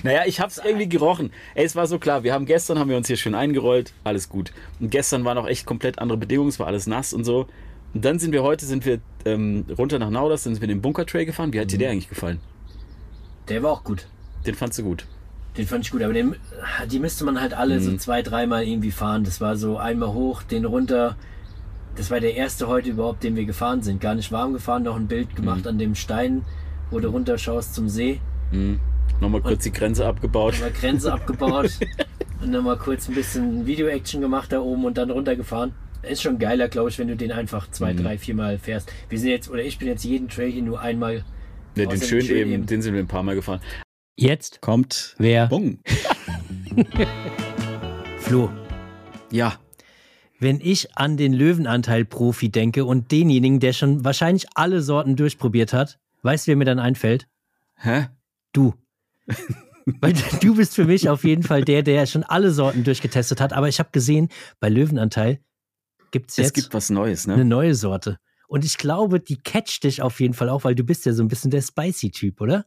Naja, 0.02 0.23
ich 0.26 0.40
hab's 0.40 0.61
irgendwie 0.64 0.88
gerochen. 0.88 1.31
Ey, 1.54 1.64
es 1.64 1.76
war 1.76 1.87
so 1.87 1.99
klar, 1.99 2.25
wir 2.25 2.33
haben 2.33 2.47
gestern, 2.47 2.78
haben 2.78 2.90
wir 2.90 2.97
uns 2.97 3.07
hier 3.07 3.16
schön 3.16 3.35
eingerollt, 3.35 3.93
alles 4.04 4.28
gut. 4.28 4.52
Und 4.81 4.90
gestern 4.90 5.25
waren 5.25 5.38
auch 5.38 5.47
echt 5.47 5.66
komplett 5.66 5.99
andere 6.00 6.19
Bedingungen, 6.19 6.49
es 6.49 6.59
war 6.59 6.66
alles 6.66 6.87
nass 6.87 7.12
und 7.12 7.25
so. 7.25 7.47
Und 7.95 8.05
dann 8.05 8.19
sind 8.19 8.33
wir 8.33 8.43
heute, 8.43 8.67
sind 8.67 8.85
wir 8.85 8.99
ähm, 9.25 9.65
runter 9.79 9.99
nach 9.99 10.11
Nauders, 10.11 10.43
sind 10.45 10.61
wir 10.61 10.69
den 10.69 10.81
Bunker 10.83 11.07
Trail 11.07 11.25
gefahren. 11.27 11.53
Wie 11.53 11.61
hat 11.61 11.67
Mhm. 11.67 11.71
dir 11.71 11.79
der 11.79 11.91
eigentlich 11.91 12.09
gefallen? 12.09 12.41
der 13.49 13.63
war 13.63 13.73
auch 13.73 13.85
gut. 13.85 14.07
Den 14.47 14.55
fandst 14.55 14.79
du 14.79 14.83
gut? 14.85 15.07
Den 15.59 15.67
fand 15.67 15.85
ich 15.85 15.91
gut, 15.93 16.03
aber 16.03 16.15
den, 16.15 16.35
die 16.91 16.99
müsste 16.99 17.25
man 17.25 17.41
halt 17.41 17.53
alle 17.55 17.77
Mhm. 17.77 17.81
so 17.83 17.97
zwei, 17.99 18.23
dreimal 18.23 18.65
irgendwie 18.65 18.91
fahren. 18.91 19.23
Das 19.23 19.41
war 19.41 19.57
so 19.57 19.77
einmal 19.77 20.13
hoch, 20.15 20.43
den 20.43 20.65
runter. 20.65 21.17
Das 21.95 22.11
war 22.11 22.21
der 22.21 22.35
erste 22.35 22.67
heute 22.69 22.91
überhaupt, 22.91 23.23
den 23.23 23.37
wir 23.37 23.45
gefahren 23.45 23.83
sind. 23.83 24.01
Gar 24.01 24.15
nicht 24.17 24.33
warm 24.33 24.53
gefahren, 24.55 24.83
noch 24.83 24.97
ein 24.97 25.07
Bild 25.09 25.37
gemacht 25.37 25.61
Mhm. 25.63 25.69
an 25.69 25.79
dem 25.79 25.95
Stein, 25.95 26.43
wo 26.91 26.99
du 27.01 27.09
runterschaust 27.09 27.75
zum 27.75 27.89
See. 27.89 28.21
Hm. 28.51 28.81
Nochmal 29.21 29.43
kurz 29.43 29.63
die 29.63 29.73
Grenze 29.73 30.07
abgebaut. 30.07 30.55
Mal 30.61 30.73
Grenze 30.73 31.13
abgebaut 31.13 31.71
und 32.43 32.51
dann 32.51 32.65
mal 32.65 32.77
kurz 32.79 33.09
ein 33.09 33.15
bisschen 33.15 33.65
Video-Action 33.67 34.21
gemacht 34.23 34.51
da 34.53 34.61
oben 34.61 34.85
und 34.87 34.97
dann 34.99 35.11
runtergefahren. 35.11 35.73
Ist 36.09 36.23
schon 36.23 36.39
geiler, 36.39 36.69
glaube 36.69 36.91
ich, 36.91 36.99
wenn 36.99 37.09
du 37.09 37.17
den 37.17 37.33
einfach 37.33 37.71
zwei, 37.71 37.93
Mhm. 37.93 37.99
drei, 38.03 38.19
viermal 38.19 38.59
fährst. 38.59 38.93
Wir 39.09 39.19
sind 39.19 39.31
jetzt, 39.31 39.49
oder 39.51 39.63
ich 39.63 39.79
bin 39.79 39.89
jetzt 39.89 40.05
jeden 40.05 40.29
Trail 40.29 40.51
hier 40.51 40.63
nur 40.63 40.81
einmal 40.81 41.25
Ja, 41.77 41.87
den 41.87 41.89
Außer 41.89 42.05
schön 42.07 42.23
schön 42.23 42.37
eben, 42.37 42.53
eben. 42.53 42.67
den 42.67 42.83
sind 42.83 42.95
wir 42.95 43.01
ein 43.01 43.09
paar 43.09 43.23
Mal 43.23 43.35
gefahren. 43.35 43.61
Jetzt 44.17 44.61
Kommt 44.61 45.15
wer? 45.19 45.49
Bong. 45.49 45.79
Flo. 48.19 48.51
Ja, 49.31 49.55
Wenn 50.39 50.61
ich 50.61 50.97
an 50.97 51.17
den 51.17 51.33
Löwenanteil-Profi 51.33 52.51
denke 52.51 52.85
und 52.85 53.11
denjenigen, 53.13 53.61
der 53.61 53.73
schon 53.73 54.05
wahrscheinlich 54.05 54.47
alle 54.55 54.83
Sorten 54.83 55.17
durchprobiert 55.17 55.73
hat, 55.73 55.99
weißt 56.23 56.47
du, 56.47 56.51
wer 56.51 56.57
mir 56.57 56.65
dann 56.65 56.79
einfällt? 56.79 57.27
hä? 57.77 58.07
Du. 58.53 58.75
Weil 60.01 60.15
du 60.41 60.55
bist 60.57 60.75
für 60.75 60.85
mich 60.87 61.09
auf 61.09 61.25
jeden 61.25 61.43
Fall 61.43 61.63
der, 61.65 61.83
der 61.83 62.07
schon 62.07 62.23
alle 62.25 62.51
Sorten 62.53 62.85
durchgetestet 62.85 63.41
hat. 63.41 63.53
Aber 63.53 63.69
ich 63.69 63.79
habe 63.79 63.91
gesehen, 63.93 64.29
bei 64.61 64.69
Löwenanteil 64.69 65.41
gibt 66.14 66.30
es 66.30 66.38
Es 66.38 66.44
jetzt 66.44 66.54
gibt 66.54 66.75
was 66.75 66.90
Neues, 66.90 67.26
eine 67.26 67.38
ne? 67.38 67.44
neue 67.44 67.75
Sorte. 67.75 68.18
Und 68.47 68.64
ich 68.64 68.78
glaube, 68.78 69.18
die 69.18 69.37
catcht 69.37 69.83
dich 69.83 70.00
auf 70.00 70.21
jeden 70.21 70.33
Fall 70.33 70.49
auch, 70.49 70.62
weil 70.64 70.76
du 70.76 70.85
bist 70.85 71.06
ja 71.06 71.12
so 71.12 71.23
ein 71.25 71.28
bisschen 71.28 71.50
der 71.50 71.61
Spicy-Typ, 71.61 72.40
oder? 72.40 72.64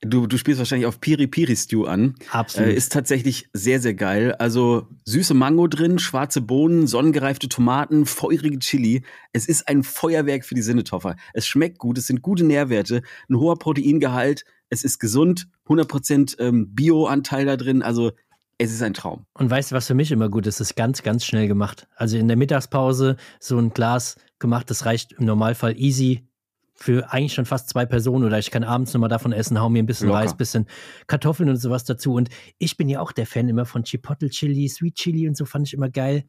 Du, 0.00 0.26
du 0.26 0.38
spielst 0.38 0.58
wahrscheinlich 0.58 0.86
auf 0.86 1.00
Piri 1.00 1.26
Piri 1.26 1.56
Stew 1.56 1.84
an. 1.84 2.14
Absolut. 2.30 2.70
Äh, 2.70 2.74
ist 2.74 2.92
tatsächlich 2.92 3.48
sehr, 3.52 3.80
sehr 3.80 3.94
geil. 3.94 4.32
Also 4.32 4.88
süße 5.04 5.34
Mango 5.34 5.68
drin, 5.68 5.98
schwarze 5.98 6.40
Bohnen, 6.40 6.86
sonnengereifte 6.86 7.48
Tomaten, 7.48 8.06
feurige 8.06 8.58
Chili. 8.58 9.02
Es 9.32 9.46
ist 9.46 9.68
ein 9.68 9.82
Feuerwerk 9.82 10.44
für 10.44 10.54
die 10.54 10.62
Sinne, 10.62 10.84
Toffer. 10.84 11.16
Es 11.34 11.46
schmeckt 11.46 11.78
gut, 11.78 11.98
es 11.98 12.06
sind 12.06 12.22
gute 12.22 12.44
Nährwerte, 12.44 13.02
ein 13.28 13.36
hoher 13.36 13.58
Proteingehalt, 13.58 14.44
es 14.70 14.84
ist 14.84 14.98
gesund, 14.98 15.48
100% 15.68 16.40
ähm, 16.40 16.74
Bio-Anteil 16.74 17.44
da 17.46 17.56
drin. 17.56 17.82
Also 17.82 18.12
es 18.58 18.72
ist 18.72 18.82
ein 18.82 18.94
Traum. 18.94 19.26
Und 19.34 19.50
weißt 19.50 19.70
du, 19.70 19.74
was 19.74 19.86
für 19.86 19.94
mich 19.94 20.12
immer 20.12 20.28
gut 20.28 20.46
ist? 20.46 20.60
Es 20.60 20.70
ist 20.70 20.76
ganz, 20.76 21.02
ganz 21.02 21.24
schnell 21.24 21.48
gemacht. 21.48 21.88
Also 21.96 22.16
in 22.16 22.28
der 22.28 22.36
Mittagspause 22.36 23.16
so 23.40 23.58
ein 23.58 23.70
Glas 23.70 24.16
gemacht, 24.38 24.70
das 24.70 24.86
reicht 24.86 25.12
im 25.12 25.26
Normalfall 25.26 25.78
easy 25.78 26.28
für 26.76 27.12
eigentlich 27.12 27.34
schon 27.34 27.46
fast 27.46 27.68
zwei 27.68 27.86
Personen 27.86 28.24
oder 28.24 28.38
ich 28.38 28.50
kann 28.50 28.64
abends 28.64 28.92
nochmal 28.92 29.08
davon 29.08 29.32
essen, 29.32 29.60
hau 29.60 29.68
mir 29.68 29.82
ein 29.82 29.86
bisschen 29.86 30.08
Locker. 30.08 30.20
Reis, 30.20 30.36
bisschen 30.36 30.66
Kartoffeln 31.06 31.48
und 31.48 31.56
sowas 31.56 31.84
dazu. 31.84 32.14
Und 32.14 32.30
ich 32.58 32.76
bin 32.76 32.88
ja 32.88 33.00
auch 33.00 33.12
der 33.12 33.26
Fan 33.26 33.48
immer 33.48 33.64
von 33.64 33.84
Chipotle 33.84 34.28
Chili, 34.28 34.68
Sweet 34.68 34.96
Chili 34.96 35.28
und 35.28 35.36
so 35.36 35.44
fand 35.44 35.68
ich 35.68 35.74
immer 35.74 35.88
geil. 35.88 36.24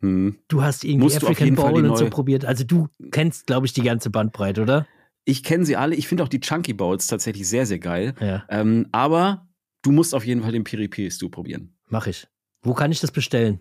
Hm. 0.00 0.36
Du 0.48 0.62
hast 0.62 0.84
irgendwie 0.84 1.04
Musst 1.04 1.24
African 1.24 1.54
Bowl 1.54 1.86
und 1.86 1.96
so 1.96 2.10
probiert. 2.10 2.44
Also 2.44 2.64
du 2.64 2.88
kennst, 3.12 3.46
glaube 3.46 3.66
ich, 3.66 3.72
die 3.72 3.82
ganze 3.82 4.10
Bandbreite, 4.10 4.62
oder? 4.62 4.86
Ich 5.24 5.42
kenne 5.42 5.64
sie 5.64 5.76
alle. 5.76 5.94
Ich 5.94 6.08
finde 6.08 6.24
auch 6.24 6.28
die 6.28 6.40
Chunky 6.40 6.74
Bowls 6.74 7.06
tatsächlich 7.06 7.48
sehr, 7.48 7.64
sehr 7.64 7.78
geil. 7.78 8.14
Ja, 8.20 8.44
Ähm, 8.48 8.88
aber 8.92 9.48
du 9.84 9.92
musst 9.92 10.14
auf 10.14 10.26
jeden 10.26 10.42
Fall 10.42 10.50
den 10.50 10.64
Piri 10.64 10.88
Piri 10.88 11.10
Stew 11.10 11.28
probieren. 11.28 11.76
mach 11.88 12.08
ich. 12.08 12.26
Wo 12.62 12.74
kann 12.74 12.90
ich 12.90 13.00
das 13.00 13.12
bestellen? 13.12 13.60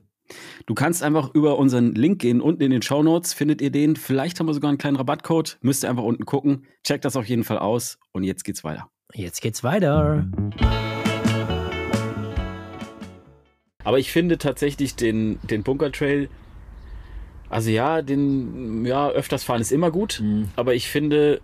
Du 0.66 0.74
kannst 0.74 1.04
einfach 1.04 1.34
über 1.36 1.60
unseren 1.60 1.94
Link 1.94 2.20
gehen. 2.22 2.40
Unten 2.40 2.64
in 2.64 2.72
den 2.72 2.82
Show 2.82 3.04
Notes 3.04 3.34
findet 3.34 3.62
ihr 3.62 3.70
den. 3.70 3.98
Vielleicht 3.98 4.40
haben 4.40 4.48
wir 4.48 4.54
sogar 4.54 4.70
einen 4.70 4.78
kleinen 4.78 4.96
Rabattcode. 4.96 5.58
Müsst 5.62 5.84
ihr 5.84 5.90
einfach 5.90 6.04
unten 6.04 6.26
gucken. 6.26 6.66
Checkt 6.86 7.04
das 7.04 7.18
auf 7.18 7.26
jeden 7.26 7.44
Fall 7.44 7.58
aus. 7.60 8.00
Und 8.14 8.24
jetzt 8.24 8.46
geht's 8.46 8.64
weiter. 8.64 8.90
Jetzt 9.14 9.42
geht's 9.42 9.64
weiter. 9.66 10.26
Aber 13.84 14.00
ich 14.00 14.14
finde 14.14 14.38
tatsächlich 14.38 14.96
den, 14.96 15.40
den 15.44 15.64
Bunker 15.64 15.92
Trail, 15.92 16.30
also 17.50 17.70
ja, 17.70 18.02
den, 18.02 18.86
ja, 18.86 19.10
öfters 19.10 19.44
fahren 19.44 19.60
ist 19.60 19.74
immer 19.74 19.92
gut. 19.92 20.22
Mhm. 20.24 20.48
Aber 20.56 20.74
ich 20.74 20.88
finde, 20.88 21.42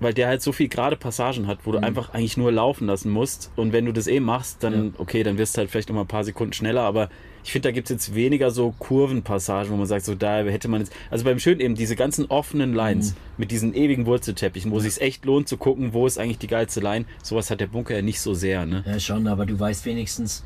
weil 0.00 0.12
der 0.14 0.28
halt 0.28 0.42
so 0.42 0.52
viel 0.52 0.68
gerade 0.68 0.96
Passagen 0.96 1.46
hat, 1.46 1.60
wo 1.64 1.72
du 1.72 1.78
Mhm. 1.78 1.84
einfach 1.84 2.10
eigentlich 2.12 2.36
nur 2.36 2.52
laufen 2.52 2.86
lassen 2.86 3.10
musst. 3.10 3.50
Und 3.56 3.72
wenn 3.72 3.84
du 3.86 3.92
das 3.92 4.06
eh 4.06 4.20
machst, 4.20 4.62
dann, 4.62 4.72
Ja. 4.88 4.90
okay, 4.98 5.22
dann 5.22 5.38
wirst 5.38 5.56
du 5.56 5.60
halt 5.60 5.70
vielleicht 5.70 5.88
noch 5.88 5.94
mal 5.96 6.02
ein 6.02 6.06
paar 6.06 6.24
Sekunden 6.24 6.52
schneller. 6.52 6.82
Aber 6.82 7.08
ich 7.44 7.52
finde, 7.52 7.68
da 7.68 7.72
gibt 7.72 7.88
es 7.88 7.94
jetzt 7.94 8.14
weniger 8.14 8.50
so 8.50 8.74
Kurvenpassagen, 8.78 9.70
wo 9.72 9.76
man 9.76 9.86
sagt, 9.86 10.04
so 10.04 10.14
da 10.14 10.38
hätte 10.42 10.68
man 10.68 10.80
jetzt, 10.80 10.92
also 11.10 11.24
beim 11.24 11.38
Schön 11.38 11.60
eben 11.60 11.74
diese 11.76 11.96
ganzen 11.96 12.26
offenen 12.26 12.74
Lines 12.74 13.12
Mhm. 13.12 13.16
mit 13.38 13.50
diesen 13.50 13.72
ewigen 13.74 14.04
Wurzelteppichen, 14.06 14.70
wo 14.70 14.78
es 14.78 14.82
sich 14.84 15.00
echt 15.00 15.24
lohnt 15.24 15.48
zu 15.48 15.56
gucken, 15.56 15.94
wo 15.94 16.06
ist 16.06 16.18
eigentlich 16.18 16.38
die 16.38 16.48
geilste 16.48 16.80
Line. 16.80 17.06
Sowas 17.22 17.50
hat 17.50 17.60
der 17.60 17.68
Bunker 17.68 17.94
ja 17.94 18.02
nicht 18.02 18.20
so 18.20 18.34
sehr, 18.34 18.66
ne? 18.66 18.82
Ja, 18.86 18.98
schon, 19.00 19.26
aber 19.28 19.46
du 19.46 19.58
weißt 19.58 19.86
wenigstens, 19.86 20.44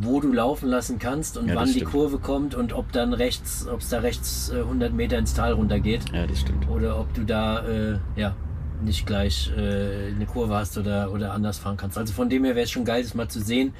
wo 0.00 0.20
du 0.20 0.32
laufen 0.32 0.68
lassen 0.68 0.98
kannst 0.98 1.36
und 1.38 1.48
Ja, 1.48 1.54
wann 1.54 1.72
die. 1.72 1.80
Kurve 1.80 2.18
kommt 2.18 2.54
und 2.54 2.72
ob 2.72 2.92
dann 2.92 3.12
rechts, 3.12 3.66
ob 3.66 3.80
es 3.80 3.88
da 3.88 3.98
rechts 4.00 4.50
äh, 4.54 4.58
100 4.60 4.92
Meter 4.92 5.16
ins 5.18 5.32
Tal 5.34 5.52
runtergeht 5.52 6.02
Ja, 6.12 6.26
das 6.26 6.40
stimmt. 6.40 6.68
oder 6.68 6.98
ob 7.00 7.12
du 7.14 7.22
da 7.24 7.66
äh, 7.66 7.98
ja 8.16 8.34
nicht 8.82 9.06
gleich 9.06 9.50
äh, 9.56 10.08
eine 10.14 10.26
Kurve 10.26 10.54
hast 10.54 10.76
oder, 10.78 11.10
oder 11.12 11.32
anders 11.32 11.58
fahren 11.58 11.76
kannst. 11.76 11.96
Also 11.98 12.12
von 12.12 12.28
dem 12.28 12.44
her 12.44 12.54
wäre 12.54 12.64
es 12.64 12.70
schon 12.70 12.84
geil, 12.84 13.02
das 13.02 13.14
mal 13.14 13.28
zu 13.28 13.40
sehen. 13.40 13.72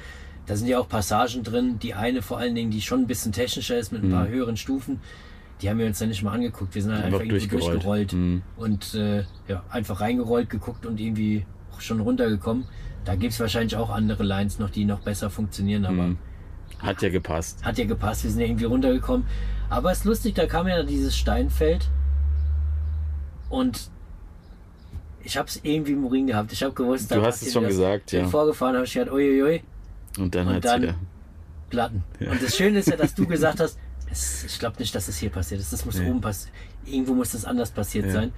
Da 0.45 0.55
sind 0.55 0.67
ja 0.67 0.79
auch 0.79 0.87
Passagen 0.87 1.43
drin. 1.43 1.77
Die 1.79 1.93
eine 1.93 2.21
vor 2.21 2.37
allen 2.37 2.55
Dingen, 2.55 2.71
die 2.71 2.81
schon 2.81 3.01
ein 3.01 3.07
bisschen 3.07 3.31
technischer 3.31 3.77
ist 3.77 3.91
mit 3.91 4.03
ein 4.03 4.07
Mhm. 4.09 4.13
paar 4.13 4.27
höheren 4.27 4.57
Stufen. 4.57 5.01
Die 5.61 5.69
haben 5.69 5.79
wir 5.79 5.87
uns 5.87 5.99
dann 5.99 6.09
nicht 6.09 6.23
mal 6.23 6.33
angeguckt. 6.33 6.73
Wir 6.75 6.81
sind 6.83 6.91
halt 6.93 7.03
einfach, 7.05 7.19
Einfach 7.19 7.33
irgendwie 7.33 7.47
durchgerollt. 7.47 7.73
durchgerollt 7.83 8.13
Mhm. 8.13 8.41
und 8.57 8.93
äh, 8.93 9.23
ja, 9.47 9.63
einfach 9.69 9.99
reingerollt, 10.01 10.49
geguckt 10.49 10.85
und 10.85 10.99
irgendwie 10.99 11.45
schon 11.79 11.99
runtergekommen. 11.99 12.65
Da 13.05 13.15
gibt 13.15 13.33
es 13.33 13.39
wahrscheinlich 13.39 13.75
auch 13.75 13.89
andere 13.89 14.23
Lines 14.23 14.59
noch, 14.59 14.69
die 14.69 14.85
noch 14.85 14.99
besser 14.99 15.29
funktionieren, 15.29 15.85
aber 15.85 16.03
Mhm. 16.07 16.17
Hat 16.79 17.01
ja 17.01 17.09
gepasst. 17.09 17.63
hat 17.65 17.77
ja 17.77 17.85
gepasst. 17.85 18.23
Wir 18.23 18.31
sind 18.31 18.39
ja 18.41 18.45
irgendwie 18.47 18.65
runtergekommen. 18.65 19.25
Aber 19.69 19.91
es 19.91 19.99
ist 19.99 20.05
lustig, 20.05 20.35
da 20.35 20.45
kam 20.45 20.67
ja 20.67 20.83
dieses 20.83 21.17
Steinfeld 21.17 21.89
und 23.49 23.89
ich 25.27 25.37
habe 25.37 25.47
es 25.47 25.59
irgendwie 25.63 25.91
im 25.91 26.05
Urin 26.05 26.27
gehabt. 26.27 26.51
Ich 26.53 26.63
habe 26.63 26.73
gewusst, 26.73 27.11
Du 27.11 27.21
hast 27.21 27.41
es 27.41 27.53
schon 27.53 27.65
gesagt, 27.67 28.11
ja. 28.13 28.27
vorgefahren, 28.27 28.75
habe 28.75 28.85
ich 28.85 28.93
gedacht, 28.93 29.11
uiuiui, 29.11 29.61
Und 30.17 30.33
dann 30.33 30.47
hat's 30.49 30.65
dann- 30.65 30.81
wieder. 30.81 30.95
Platten. 31.69 32.03
Ja. 32.19 32.31
Und 32.31 32.41
das 32.41 32.55
Schöne 32.55 32.79
ist 32.79 32.87
ja, 32.87 32.95
dass 32.95 33.13
du 33.13 33.27
gesagt 33.35 33.59
hast, 33.59 33.77
es, 34.09 34.45
ich 34.45 34.57
glaube 34.57 34.77
nicht, 34.79 34.95
dass 34.95 35.09
es 35.09 35.17
hier 35.17 35.29
passiert 35.29 35.59
ist. 35.59 35.73
Das 35.73 35.85
muss 35.85 35.99
Nee. 35.99 36.09
oben 36.09 36.21
passieren. 36.21 36.53
Irgendwo 36.85 37.13
muss 37.13 37.31
das 37.33 37.43
anders 37.43 37.71
passiert 37.71 38.05
Ja. 38.05 38.11
sein. 38.13 38.31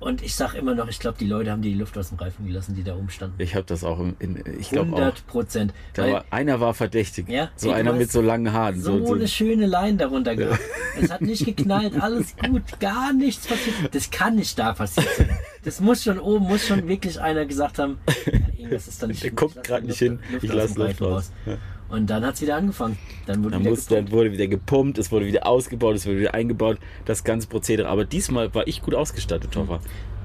Und 0.00 0.22
ich 0.22 0.34
sag 0.36 0.54
immer 0.54 0.74
noch, 0.76 0.88
ich 0.88 1.00
glaube, 1.00 1.18
die 1.18 1.26
Leute 1.26 1.50
haben 1.50 1.62
die 1.62 1.74
Luft 1.74 1.98
aus 1.98 2.10
dem 2.10 2.18
Reifen 2.18 2.46
gelassen, 2.46 2.74
die 2.76 2.84
da 2.84 2.94
oben 2.96 3.10
standen. 3.10 3.40
Ich 3.42 3.54
habe 3.56 3.64
das 3.66 3.82
auch 3.82 3.98
in, 3.98 4.14
in 4.20 4.42
ich 4.60 4.70
glaube 4.70 4.92
auch. 4.92 4.98
100 4.98 5.26
Prozent. 5.26 5.72
War, 5.96 6.24
einer 6.30 6.60
war 6.60 6.72
verdächtig. 6.74 7.28
Ja, 7.28 7.50
so 7.56 7.72
einer 7.72 7.92
mit 7.92 8.10
so 8.12 8.20
langen 8.20 8.52
Haaren. 8.52 8.80
so, 8.80 8.98
So, 8.98 9.06
so. 9.06 9.14
eine 9.14 9.26
schöne 9.28 9.66
Line 9.66 9.96
darunter 9.96 10.36
gehabt. 10.36 10.60
Es 11.00 11.10
hat 11.10 11.20
nicht 11.20 11.44
geknallt, 11.44 12.00
alles 12.00 12.34
gut, 12.36 12.62
gar 12.80 13.12
nichts 13.12 13.46
passiert. 13.48 13.92
Das 13.92 14.08
kann 14.10 14.36
nicht 14.36 14.56
da 14.58 14.72
passiert 14.72 15.08
sein. 15.16 15.30
Das 15.68 15.80
muss 15.80 16.02
schon 16.02 16.18
oben, 16.18 16.46
muss 16.46 16.66
schon 16.66 16.88
wirklich 16.88 17.20
einer 17.20 17.44
gesagt 17.44 17.78
haben, 17.78 17.98
ja, 18.26 18.32
irgendwas 18.56 18.88
ist 18.88 19.02
da 19.02 19.06
nicht 19.06 19.22
Der 19.22 19.28
ich 19.28 19.36
guckt 19.36 19.68
die 19.68 19.86
nicht 19.86 19.98
hin. 19.98 20.18
Ich 20.40 20.48
aus 20.48 20.56
lass 20.56 20.72
dem 20.72 20.82
Luft 20.82 21.02
raus. 21.02 21.32
Ja. 21.44 21.58
Und 21.90 22.08
dann 22.08 22.24
hat 22.24 22.36
es 22.36 22.40
wieder 22.40 22.56
angefangen. 22.56 22.96
Dann 23.26 23.44
wurde 23.44 23.50
Dann, 23.50 23.60
wieder 23.60 23.70
musste, 23.70 23.94
dann 23.96 24.06
gepumpt. 24.06 24.18
wurde 24.18 24.32
wieder 24.32 24.46
gepumpt, 24.46 24.96
es 24.96 25.12
wurde 25.12 25.26
wieder 25.26 25.46
ausgebaut, 25.46 25.94
es 25.94 26.06
wurde 26.06 26.20
wieder 26.20 26.32
eingebaut, 26.32 26.78
das 27.04 27.22
ganze 27.22 27.48
Prozedere. 27.48 27.86
Aber 27.86 28.06
diesmal 28.06 28.54
war 28.54 28.66
ich 28.66 28.80
gut 28.80 28.94
ausgestattet, 28.94 29.52
Toffer. 29.52 29.80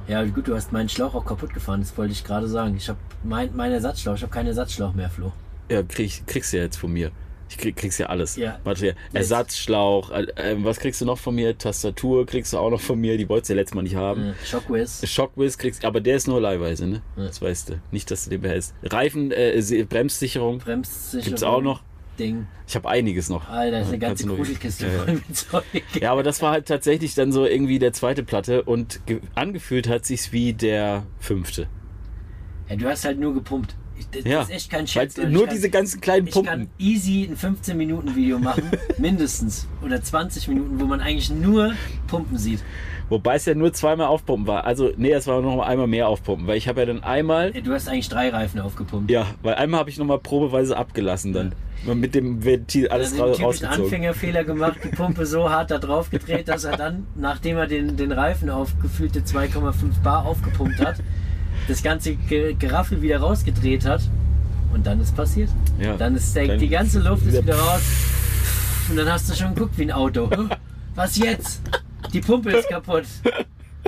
Ja, 0.07 0.23
gut, 0.23 0.47
du 0.47 0.55
hast 0.55 0.71
meinen 0.71 0.87
Schlauch 0.87 1.13
auch 1.13 1.25
kaputt 1.25 1.53
gefahren, 1.53 1.81
das 1.81 1.97
wollte 1.97 2.13
ich 2.13 2.23
gerade 2.23 2.47
sagen. 2.47 2.77
Ich 2.77 2.87
habe 2.87 2.99
mein, 3.25 3.53
meinen 3.53 3.73
Ersatzschlauch, 3.73 4.15
ich 4.15 4.21
habe 4.21 4.31
keinen 4.31 4.47
Ersatzschlauch 4.47 4.93
mehr, 4.93 5.09
Flo. 5.09 5.33
Ja, 5.69 5.83
krieg, 5.83 6.25
kriegst 6.25 6.53
du 6.53 6.57
ja 6.57 6.63
jetzt 6.63 6.77
von 6.77 6.93
mir. 6.93 7.11
Ich 7.53 7.57
krieg, 7.59 7.75
kriegst 7.75 7.99
ja 7.99 8.07
alles. 8.07 8.35
Ja. 8.35 8.57
Warte. 8.63 8.95
Ersatzschlauch, 9.13 10.09
äh, 10.09 10.23
äh, 10.35 10.55
was 10.63 10.79
kriegst 10.79 10.99
du 11.01 11.05
noch 11.05 11.19
von 11.19 11.35
mir? 11.35 11.55
Tastatur 11.55 12.25
kriegst 12.25 12.51
du 12.53 12.57
auch 12.57 12.71
noch 12.71 12.81
von 12.81 12.99
mir, 12.99 13.15
die 13.15 13.29
wolltest 13.29 13.49
du 13.49 13.53
ja 13.53 13.59
letztes 13.59 13.75
Mal 13.75 13.83
nicht 13.83 13.95
haben. 13.95 14.29
Äh, 14.29 14.33
Shockwiz. 14.43 15.07
Shockwiz 15.07 15.57
kriegst 15.59 15.85
aber 15.85 16.01
der 16.01 16.15
ist 16.15 16.27
nur 16.27 16.41
leihweise, 16.41 16.87
ne? 16.87 17.01
Ja. 17.15 17.25
Das 17.27 17.41
weißt 17.43 17.69
du. 17.69 17.73
Nicht, 17.91 18.09
dass 18.09 18.23
du 18.23 18.31
den 18.31 18.41
behältst. 18.41 18.73
Reifen, 18.81 19.31
äh, 19.31 19.85
Bremssicherung 19.87 20.57
Bremssicherung. 20.57 21.25
gibt's 21.25 21.43
auch 21.43 21.61
noch. 21.61 21.83
Ding. 22.17 22.47
Ich 22.67 22.75
habe 22.75 22.89
einiges 22.89 23.29
noch. 23.29 23.47
Alter, 23.49 23.77
das 23.79 23.87
ist 23.87 23.93
eine 23.93 23.99
ganze 23.99 24.27
Krudelkiste 24.27 24.87
voll 24.89 25.13
mit 25.27 25.35
Zeug. 25.35 25.63
Ja, 25.99 26.11
aber 26.11 26.23
das 26.23 26.41
war 26.41 26.51
halt 26.51 26.67
tatsächlich 26.67 27.13
dann 27.15 27.31
so 27.31 27.45
irgendwie 27.45 27.77
der 27.79 27.93
zweite 27.93 28.23
Platte 28.23 28.63
und 28.63 29.05
ge- 29.05 29.21
angefühlt 29.35 29.87
hat 29.87 30.05
sich's 30.05 30.31
wie 30.31 30.53
der 30.53 31.05
fünfte. 31.19 31.67
Ja, 32.69 32.75
du 32.77 32.87
hast 32.87 33.05
halt 33.05 33.19
nur 33.19 33.33
gepumpt. 33.33 33.75
Das 34.11 34.23
Ja, 34.25 34.41
ist 34.41 34.51
echt 34.51 34.69
kein 34.69 34.87
Scherz. 34.87 35.17
Nur 35.17 35.45
kann- 35.45 35.53
diese 35.55 35.69
ganzen 35.69 36.01
kleinen 36.01 36.27
Ich 36.27 36.33
kann 36.33 36.43
Pumpen. 36.45 36.69
easy 36.77 37.29
ein 37.29 37.37
15-Minuten-Video 37.37 38.39
machen, 38.39 38.63
mindestens. 38.97 39.67
Oder 39.83 40.01
20 40.01 40.47
Minuten, 40.47 40.79
wo 40.79 40.85
man 40.85 41.01
eigentlich 41.01 41.29
nur 41.31 41.73
Pumpen 42.07 42.37
sieht. 42.37 42.63
Wobei 43.09 43.35
es 43.35 43.45
ja 43.45 43.53
nur 43.53 43.73
zweimal 43.73 44.07
aufpumpen 44.07 44.47
war. 44.47 44.65
Also, 44.65 44.91
nee, 44.97 45.11
es 45.11 45.27
war 45.27 45.41
noch 45.41 45.55
mal 45.57 45.65
einmal 45.67 45.87
mehr 45.87 46.07
aufpumpen, 46.07 46.47
weil 46.47 46.57
ich 46.57 46.67
habe 46.67 46.79
ja 46.81 46.85
dann 46.87 47.03
einmal, 47.03 47.51
Du 47.51 47.71
hast 47.73 47.87
eigentlich 47.89 48.09
drei 48.09 48.29
Reifen 48.29 48.59
aufgepumpt. 48.61 49.11
ja, 49.11 49.27
weil 49.43 49.55
einmal 49.55 49.81
habe 49.81 49.89
ich 49.89 49.97
noch 49.97 50.05
mal 50.05 50.19
probeweise 50.19 50.77
abgelassen 50.77 51.33
dann. 51.33 51.53
Mal 51.85 51.95
Mit 51.95 52.15
dem 52.15 52.45
Ventil 52.45 52.87
Alles 52.87 53.11
also 53.11 53.23
ra 53.23 53.25
den 53.27 53.35
typischen 53.35 53.45
rausgezogen. 53.65 53.83
Anfängerfehler 53.83 54.43
gemacht, 54.45 54.77
die 54.85 54.87
Pumpe 54.87 55.25
so 55.25 55.49
hart 55.49 55.69
da 55.69 55.79
drauf 55.79 56.09
gedreht, 56.11 56.47
dass 56.47 56.63
er 56.63 56.77
dann, 56.77 57.05
nachdem 57.15 57.57
er 57.57 57.67
den, 57.67 57.97
den 57.97 58.13
Reifen 58.13 58.49
auf 58.49 58.79
gefühlte 58.81 59.19
2,5 59.19 60.01
Bar 60.01 60.25
aufgepumpt 60.25 60.79
hat, 60.79 60.95
das 61.67 61.81
ganze 61.83 62.15
Ge 62.15 62.53
Geraffel 62.57 63.01
wieder 63.01 63.19
rausgedreht 63.19 63.85
hat. 63.85 64.01
Und 64.73 64.87
dann 64.87 64.99
ist 65.01 65.15
passiert. 65.15 65.49
Ja. 65.79 65.95
Dann 65.97 66.15
ist 66.15 66.35
der, 66.35 66.47
Dann 66.47 66.59
die 66.59 66.69
ganze 66.69 66.99
Luft 66.99 67.23
ist 67.25 67.33
wieder- 67.33 67.43
wieder 67.43 67.55
raus. 67.59 67.81
Und 68.89 68.95
dann 68.97 69.07
hast 69.11 69.29
du 69.29 69.35
schon 69.35 69.53
geguckt 69.53 69.77
wie 69.77 69.83
ein 69.83 69.91
Auto. 69.91 70.29
Was 70.95 71.17
jetzt? 71.17 71.61
Die 72.11 72.21
Pumpe 72.21 72.51
ist 72.51 72.69
kaputt. 72.69 73.05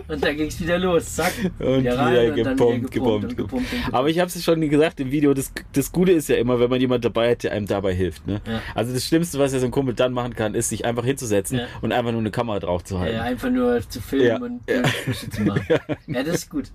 Und 0.07 0.23
dann 0.23 0.35
ging 0.37 0.47
es 0.47 0.59
wieder 0.59 0.77
los. 0.77 1.15
Zack. 1.15 1.33
Und 1.59 1.79
wieder 1.79 1.97
rein 1.97 2.29
und 2.29 2.35
gepumpt, 2.35 2.59
wieder 2.59 2.89
gepumpt, 2.89 2.91
gepumpt. 2.91 3.23
und 3.25 3.37
gepumpt. 3.37 3.67
Aber 3.91 4.09
ich 4.09 4.19
habe 4.19 4.27
es 4.27 4.43
schon 4.43 4.61
gesagt 4.69 4.99
im 4.99 5.11
Video, 5.11 5.33
das, 5.33 5.51
das 5.73 5.91
Gute 5.91 6.11
ist 6.11 6.29
ja 6.29 6.35
immer, 6.35 6.59
wenn 6.59 6.69
man 6.69 6.79
jemand 6.79 7.03
dabei 7.05 7.31
hat, 7.31 7.43
der 7.43 7.51
einem 7.53 7.65
dabei 7.65 7.93
hilft. 7.93 8.27
Ne? 8.27 8.41
Ja. 8.47 8.61
Also 8.75 8.93
das 8.93 9.05
Schlimmste, 9.05 9.39
was 9.39 9.53
ja 9.53 9.59
so 9.59 9.65
ein 9.65 9.71
Kumpel 9.71 9.93
dann 9.95 10.13
machen 10.13 10.35
kann, 10.35 10.53
ist, 10.55 10.69
sich 10.69 10.85
einfach 10.85 11.05
hinzusetzen 11.05 11.59
Ja. 11.59 11.67
und 11.81 11.91
einfach 11.91 12.11
nur 12.11 12.21
eine 12.21 12.31
Kamera 12.31 12.59
drauf 12.59 12.83
zu 12.83 12.99
halten. 12.99 13.15
Ja, 13.17 13.23
einfach 13.23 13.49
nur 13.49 13.81
zu 13.89 14.01
filmen 14.01 14.61
Ja, 14.67 14.77
und 14.77 14.85
ja. 14.85 15.29
zu 15.31 15.41
machen. 15.41 15.65
Ja. 16.07 16.23
das 16.23 16.35
ist 16.35 16.49
gut. 16.49 16.65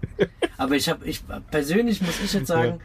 Aber 0.56 0.74
ich 0.76 0.88
habe, 0.88 1.04
ich 1.06 1.22
persönlich 1.50 2.00
muss 2.02 2.20
ich 2.22 2.32
jetzt 2.32 2.48
sagen, 2.48 2.80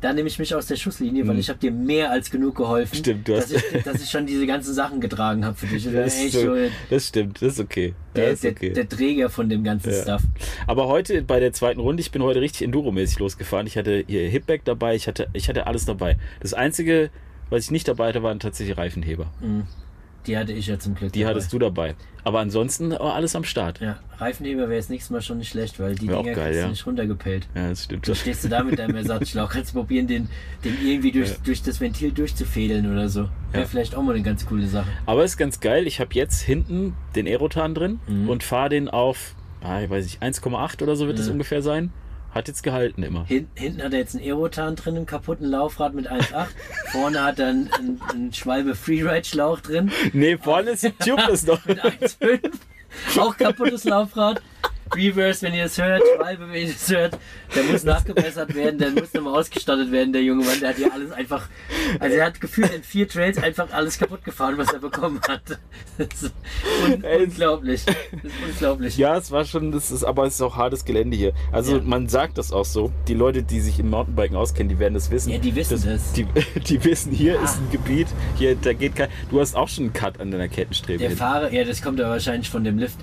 da 0.00 0.12
nehme 0.12 0.28
ich 0.28 0.38
mich 0.38 0.54
aus 0.54 0.66
der 0.66 0.76
Schusslinie, 0.76 1.26
weil 1.26 1.34
Mhm. 1.34 1.40
ich 1.40 1.48
habe 1.48 1.58
dir 1.58 1.70
mehr 1.72 2.10
als 2.10 2.30
genug 2.30 2.54
geholfen, 2.56 2.96
Stimmt, 2.96 3.26
du 3.28 3.32
dass, 3.34 3.44
hast- 3.54 3.64
ich, 3.74 3.82
dass 3.82 4.02
ich 4.02 4.10
schon 4.10 4.26
diese 4.26 4.46
ganzen 4.46 4.74
Sachen 4.74 5.00
getragen 5.00 5.44
habe 5.44 5.56
für 5.56 5.66
dich. 5.66 5.88
Oder 5.88 6.02
Das, 6.04 6.18
echt 6.18 6.32
so, 6.34 6.54
das 6.90 7.08
stimmt, 7.08 7.40
das 7.40 7.54
ist 7.54 7.60
okay. 7.60 7.94
der, 8.14 8.24
Das 8.26 8.34
ist 8.34 8.44
der, 8.44 8.50
okay. 8.52 8.72
der 8.72 8.88
Träger 8.88 9.30
von 9.30 9.48
dem 9.48 9.64
ganzen 9.64 9.90
Ja. 9.92 10.02
Stuff. 10.02 10.22
Aber 10.66 10.86
heute 10.88 11.22
bei 11.22 11.40
der 11.40 11.52
zweiten 11.52 11.80
Runde, 11.80 12.00
ich 12.02 12.10
bin 12.10 12.22
heute 12.22 12.40
richtig 12.40 12.62
Enduro-mäßig 12.68 13.18
losgefahren. 13.18 13.66
Ich 13.66 13.76
hatte 13.78 14.04
hier 14.06 14.28
Hipback 14.28 14.64
dabei, 14.64 14.94
ich 14.94 15.06
hatte, 15.08 15.28
ich 15.32 15.48
hatte 15.48 15.66
alles 15.66 15.86
dabei. 15.86 16.16
Das 16.40 16.52
Einzige, 16.54 17.10
was 17.50 17.64
ich 17.64 17.70
nicht 17.70 17.88
dabei 17.88 18.08
hatte, 18.08 18.22
waren 18.22 18.38
tatsächlich 18.38 18.76
Reifenheber. 18.76 19.32
Die 20.26 20.36
hatte 20.36 20.52
ich 20.52 20.66
ja 20.66 20.78
zum 20.78 20.94
Glück. 20.94 21.12
Die 21.12 21.20
dabei. 21.20 21.30
hattest 21.30 21.52
du 21.52 21.58
dabei. 21.58 21.94
Aber 22.24 22.40
ansonsten 22.40 22.90
war 22.90 23.14
alles 23.14 23.36
am 23.36 23.44
Start. 23.44 23.80
Ja, 23.80 24.00
Reifenheber 24.18 24.62
wäre 24.62 24.74
jetzt 24.74 24.90
nächstes 24.90 25.10
Mal 25.10 25.22
schon 25.22 25.38
nicht 25.38 25.50
schlecht, 25.50 25.78
weil 25.78 25.94
die 25.94 26.08
Wär 26.08 26.16
Dinger 26.22 26.34
geil, 26.34 26.44
kriegst 26.46 26.56
du 26.58 26.62
ja. 26.62 26.68
nicht 26.68 26.86
runtergepellt. 26.86 27.48
Ja, 27.54 27.68
das 27.68 27.84
stimmt. 27.84 28.08
Da 28.08 28.14
stehst 28.14 28.42
du 28.44 28.48
da 28.48 28.64
mit 28.64 28.78
deinem 28.78 28.96
Ersatzschlauch, 28.96 29.48
kannst 29.50 29.70
du 29.74 29.78
probieren, 29.78 30.06
den, 30.08 30.28
den 30.64 30.76
irgendwie 30.84 31.12
durch, 31.12 31.36
durch 31.44 31.62
das 31.62 31.80
Ventil 31.80 32.10
durchzufädeln 32.12 32.90
oder 32.92 33.08
so. 33.08 33.28
Wäre 33.52 33.62
Ja. 33.62 33.68
vielleicht 33.68 33.94
auch 33.94 34.02
mal 34.02 34.14
eine 34.14 34.22
ganz 34.24 34.44
coole 34.46 34.66
Sache. 34.66 34.88
Aber 35.06 35.22
ist 35.24 35.36
ganz 35.36 35.60
geil. 35.60 35.86
Ich 35.86 36.00
habe 36.00 36.10
jetzt 36.14 36.40
hinten 36.42 36.94
den 37.14 37.26
Aerotan 37.28 37.74
drin 37.74 38.00
Mhm. 38.08 38.28
und 38.28 38.42
fahre 38.42 38.70
den 38.70 38.88
auf, 38.88 39.34
ah, 39.62 39.80
ich 39.82 39.88
weiß 39.90 40.04
nicht, 40.04 40.22
1,8 40.22 40.82
oder 40.82 40.96
so 40.96 41.06
wird 41.06 41.18
das 41.20 41.26
Ja. 41.26 41.32
ungefähr 41.32 41.62
sein. 41.62 41.92
Hat 42.36 42.48
jetzt 42.48 42.62
gehalten 42.62 43.02
immer. 43.02 43.24
Hin, 43.24 43.48
hinten 43.54 43.82
hat 43.82 43.94
er 43.94 43.98
jetzt 43.98 44.14
einen 44.14 44.22
Aerotan 44.22 44.76
drin, 44.76 44.94
einen 44.96 45.06
kaputten 45.06 45.46
Laufrad 45.48 45.94
mit 45.94 46.10
1.8. 46.12 46.48
Vorne 46.92 47.24
hat 47.24 47.38
er 47.38 47.48
einen, 47.48 47.72
einen, 47.72 48.00
einen 48.12 48.32
Schwalbe 48.34 48.74
Freeride-Schlauch 48.74 49.60
drin 49.60 49.90
Nee, 50.12 50.36
vorne 50.36 50.72
ist 50.72 50.86
tubeless 50.98 51.46
noch. 51.46 51.64
mit 51.64 51.82
1.5. 51.82 52.50
Auch 53.18 53.38
kaputtes 53.38 53.84
Laufrad. 53.84 54.42
Reverse, 54.94 55.42
wenn 55.42 55.54
ihr 55.54 55.64
es 55.64 55.78
hört, 55.78 56.02
Schwalbe, 56.16 56.48
wenn 56.48 56.62
ihr 56.62 56.68
es 56.68 56.88
hört, 56.90 57.18
der 57.54 57.64
muss 57.64 57.84
nachgebessert 57.84 58.54
werden, 58.54 58.78
der 58.78 58.90
muss 58.90 59.12
nochmal 59.12 59.40
ausgestattet 59.40 59.90
werden, 59.90 60.12
der 60.12 60.22
junge 60.22 60.44
Mann, 60.44 60.60
der 60.60 60.68
hat 60.70 60.78
ja 60.78 60.88
alles 60.92 61.10
einfach, 61.12 61.48
also 61.98 62.16
er 62.16 62.26
hat 62.26 62.40
gefühlt 62.40 62.72
in 62.72 62.82
vier 62.82 63.08
Trails 63.08 63.38
einfach 63.38 63.70
alles 63.72 63.98
kaputt 63.98 64.24
gefahren, 64.24 64.56
was 64.58 64.72
er 64.72 64.78
bekommen 64.78 65.20
hat. 65.28 65.42
Das 65.98 66.22
ist 66.22 66.34
un 66.84 67.02
unglaublich. 67.02 67.84
Das 67.84 67.94
ist 67.96 68.32
unglaublich. 68.48 68.96
Ja, 68.96 69.16
es 69.16 69.30
war 69.30 69.44
schon, 69.44 69.72
das 69.72 69.90
ist, 69.90 70.04
aber 70.04 70.24
es 70.26 70.34
ist 70.34 70.42
auch 70.42 70.56
hartes 70.56 70.84
Gelände 70.84 71.16
hier. 71.16 71.32
Also 71.52 71.76
Ja. 71.76 71.82
man 71.82 72.08
sagt 72.08 72.38
das 72.38 72.52
auch 72.52 72.64
so. 72.64 72.92
Die 73.08 73.14
Leute, 73.14 73.42
die 73.42 73.60
sich 73.60 73.78
im 73.78 73.90
Mountainbiken 73.90 74.36
auskennen, 74.36 74.68
die 74.68 74.78
werden 74.78 74.94
das 74.94 75.10
wissen. 75.10 75.30
Ja, 75.32 75.38
die 75.38 75.54
wissen 75.54 75.82
das. 75.84 76.12
Die, 76.12 76.24
die 76.66 76.84
wissen, 76.84 77.12
hier 77.12 77.34
Ja. 77.34 77.42
ist 77.44 77.56
ein 77.58 77.70
Gebiet, 77.72 78.08
hier, 78.36 78.54
da 78.56 78.72
geht 78.72 78.94
kein. 78.96 79.08
Du 79.30 79.40
hast 79.40 79.56
auch 79.56 79.68
schon 79.68 79.84
einen 79.84 79.92
Cut 79.92 80.20
an 80.20 80.30
deiner 80.30 80.48
Kettenstrebe. 80.48 80.98
Der. 80.98 81.10
Fahrer, 81.12 81.52
ja, 81.52 81.64
das 81.64 81.82
kommt 81.82 81.98
ja 81.98 82.08
wahrscheinlich 82.08 82.50
von 82.50 82.62
dem 82.62 82.78
Lift. 82.78 82.98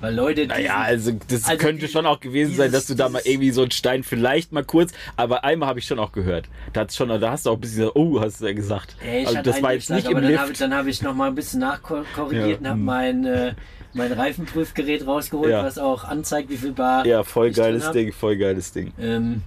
Weil 0.00 0.14
Leute, 0.14 0.46
Naja, 0.46 0.76
also 0.78 1.12
das 1.28 1.44
Also 1.48 1.56
könnte 1.58 1.88
schon 1.88 2.04
auch 2.06 2.20
gewesen 2.20 2.54
sein, 2.54 2.70
dass 2.70 2.82
dieses- 2.86 2.96
du 2.96 3.02
da 3.02 3.08
mal 3.08 3.18
dieses- 3.20 3.32
irgendwie 3.32 3.50
so 3.50 3.62
einen 3.62 3.70
Stein 3.70 4.02
vielleicht 4.02 4.52
mal 4.52 4.64
kurz, 4.64 4.92
aber 5.16 5.44
einmal 5.44 5.68
habe 5.68 5.78
ich 5.78 5.86
schon 5.86 5.98
auch 5.98 6.12
gehört. 6.12 6.46
Da 6.72 6.82
hat's 6.82 6.96
schon, 6.96 7.08
da 7.08 7.30
hast 7.30 7.46
du 7.46 7.50
auch 7.50 7.54
ein 7.54 7.60
bisschen 7.60 7.78
gesagt, 7.78 7.96
oh, 7.96 8.20
hast 8.20 8.40
du 8.40 8.46
ja 8.46 8.52
gesagt. 8.52 8.96
Ey, 9.04 9.22
ich 9.22 9.28
also 9.28 9.42
das 9.42 9.62
war 9.62 9.72
jetzt 9.72 9.88
nicht 9.90 10.06
im 10.08 10.16
aber 10.16 10.20
dann 10.26 10.38
habe 10.38 10.52
dann 10.52 10.74
hab 10.74 10.86
ich 10.86 11.02
noch 11.02 11.14
mal 11.14 11.28
ein 11.28 11.34
bisschen 11.34 11.60
nachkorrigiert 11.60 12.48
Ja, 12.50 12.56
und 12.58 12.66
habe 12.66 12.78
hm. 12.78 12.84
mein, 12.84 13.24
äh, 13.24 13.54
mein 13.94 14.12
Reifenprüfgerät 14.12 15.06
rausgeholt, 15.06 15.50
Ja. 15.50 15.64
was 15.64 15.78
auch 15.78 16.04
anzeigt, 16.04 16.50
wie 16.50 16.56
viel 16.58 16.72
Bar 16.72 17.06
Ja, 17.06 17.22
voll 17.22 17.48
ich 17.48 17.56
geiles. 17.56 17.90
Ding, 17.92 18.12
voll 18.12 18.36
geiles 18.36 18.72
Ding. 18.72 18.92
Ähm, 19.00 19.42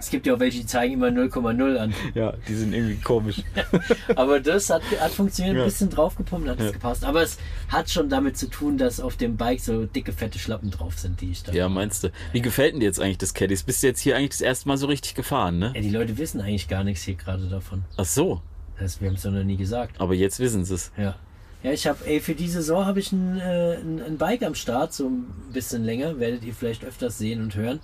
es 0.00 0.10
gibt 0.10 0.26
ja 0.26 0.34
auch 0.34 0.40
welche, 0.40 0.60
die 0.60 0.66
zeigen 0.66 0.94
immer 0.94 1.08
0,0 1.08 1.76
an. 1.76 1.94
Ja, 2.14 2.34
die 2.46 2.54
sind 2.54 2.72
irgendwie 2.72 2.96
komisch. 2.96 3.42
Aber 4.16 4.40
das 4.40 4.70
hat, 4.70 4.82
hat 5.00 5.10
funktioniert, 5.10 5.56
Ja. 5.56 5.62
ein 5.62 5.68
bisschen 5.68 5.90
draufgepumpt, 5.90 6.48
hat 6.48 6.58
es 6.60 6.66
Ja. 6.66 6.70
gepasst. 6.72 7.04
Aber 7.04 7.22
es 7.22 7.38
hat 7.68 7.90
schon 7.90 8.08
damit 8.08 8.36
zu 8.36 8.48
tun, 8.48 8.78
dass 8.78 9.00
auf 9.00 9.16
dem 9.16 9.36
Bike 9.36 9.60
so 9.60 9.86
dicke, 9.86 10.12
fette 10.12 10.38
Schlappen 10.38 10.70
drauf 10.70 10.98
sind, 10.98 11.20
die 11.20 11.30
ich 11.32 11.42
da. 11.42 11.52
Ja, 11.52 11.68
meinst 11.68 12.04
du? 12.04 12.10
Wie 12.32 12.40
gefällt 12.40 12.74
denn 12.74 12.80
dir 12.80 12.86
jetzt 12.86 13.00
eigentlich 13.00 13.18
das 13.18 13.34
Caddies? 13.34 13.62
Bist 13.62 13.82
du 13.82 13.88
jetzt 13.88 14.00
hier 14.00 14.16
eigentlich 14.16 14.30
das 14.30 14.40
erste 14.40 14.68
Mal 14.68 14.76
so 14.76 14.86
richtig 14.86 15.14
gefahren, 15.14 15.58
ne? 15.58 15.72
Ja, 15.74 15.80
die 15.80 15.90
Leute 15.90 16.16
wissen 16.18 16.40
eigentlich 16.40 16.68
gar 16.68 16.84
nichts 16.84 17.02
hier 17.02 17.14
gerade 17.14 17.48
davon. 17.48 17.84
Ach 17.96 18.04
so, 18.04 18.40
Das, 18.78 19.00
wir 19.00 19.08
haben 19.08 19.16
es 19.16 19.22
doch 19.22 19.30
noch 19.32 19.42
nie 19.44 19.56
gesagt. 19.56 20.00
aber 20.00 20.14
jetzt 20.14 20.38
wissen 20.40 20.64
sie 20.64 20.74
es. 20.74 20.92
Ja. 20.96 21.16
Ja, 21.64 21.72
ich 21.72 21.88
habe, 21.88 21.98
ey, 22.06 22.20
für 22.20 22.36
die 22.36 22.46
Saison 22.46 22.86
habe 22.86 23.00
ich 23.00 23.10
ein, 23.10 23.36
äh, 23.40 23.74
ein, 23.78 24.00
ein 24.00 24.16
Bike 24.16 24.44
am 24.44 24.54
Start, 24.54 24.92
so 24.92 25.08
ein 25.08 25.24
bisschen 25.52 25.82
länger, 25.82 26.20
werdet 26.20 26.44
ihr 26.44 26.54
vielleicht 26.54 26.84
öfters 26.84 27.18
sehen 27.18 27.42
und 27.42 27.56
hören. 27.56 27.80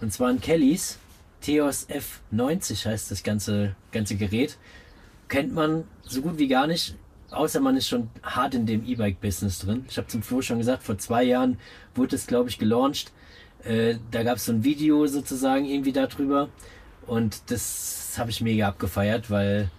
Und 0.00 0.12
zwar 0.12 0.28
ein 0.28 0.40
Kellys 0.40 0.98
Theos 1.42 1.86
F90 1.88 2.86
heißt 2.86 3.10
das 3.10 3.22
ganze, 3.22 3.74
ganze 3.90 4.16
Gerät. 4.16 4.56
Kennt 5.28 5.52
man 5.52 5.84
so 6.02 6.22
gut 6.22 6.38
wie 6.38 6.48
gar 6.48 6.66
nicht, 6.66 6.94
außer 7.30 7.60
man 7.60 7.76
ist 7.76 7.88
schon 7.88 8.10
hart 8.22 8.54
in 8.54 8.64
dem 8.66 8.84
E-Bike-Business 8.86 9.58
drin. 9.60 9.84
Ich 9.88 9.96
habe 9.98 10.06
zum 10.08 10.22
Flo 10.22 10.40
schon 10.42 10.58
gesagt, 10.58 10.82
vor 10.82 10.98
zwei 10.98 11.22
Jahren 11.24 11.58
wurde 11.94 12.16
es, 12.16 12.26
glaube 12.26 12.48
ich, 12.48 12.58
gelauncht. 12.58 13.12
Äh, 13.64 13.96
da 14.10 14.22
gab 14.22 14.36
es 14.36 14.46
so 14.46 14.52
ein 14.52 14.64
Video 14.64 15.06
sozusagen 15.06 15.64
irgendwie 15.66 15.92
darüber. 15.92 16.48
Und 17.06 17.50
das 17.50 18.14
habe 18.18 18.30
ich 18.30 18.40
mega 18.40 18.68
abgefeiert, 18.68 19.30
weil 19.30 19.70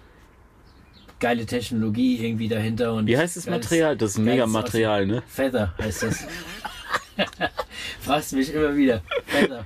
geile 1.19 1.45
Technologie 1.45 2.25
irgendwie 2.25 2.47
dahinter. 2.49 2.93
Und 2.93 3.07
Wie 3.07 3.17
heißt 3.17 3.37
das 3.37 3.45
geiles- 3.45 3.65
Material? 3.65 3.95
Das 3.97 4.11
ist 4.11 4.17
ein 4.17 4.25
mega 4.25 4.45
Material, 4.45 5.05
ne? 5.05 5.23
Feather 5.27 5.73
heißt 5.81 6.03
das. 6.03 6.25
Fragst 8.01 8.33
mich 8.33 8.53
immer 8.53 8.75
wieder. 8.75 9.01
Feather. 9.27 9.65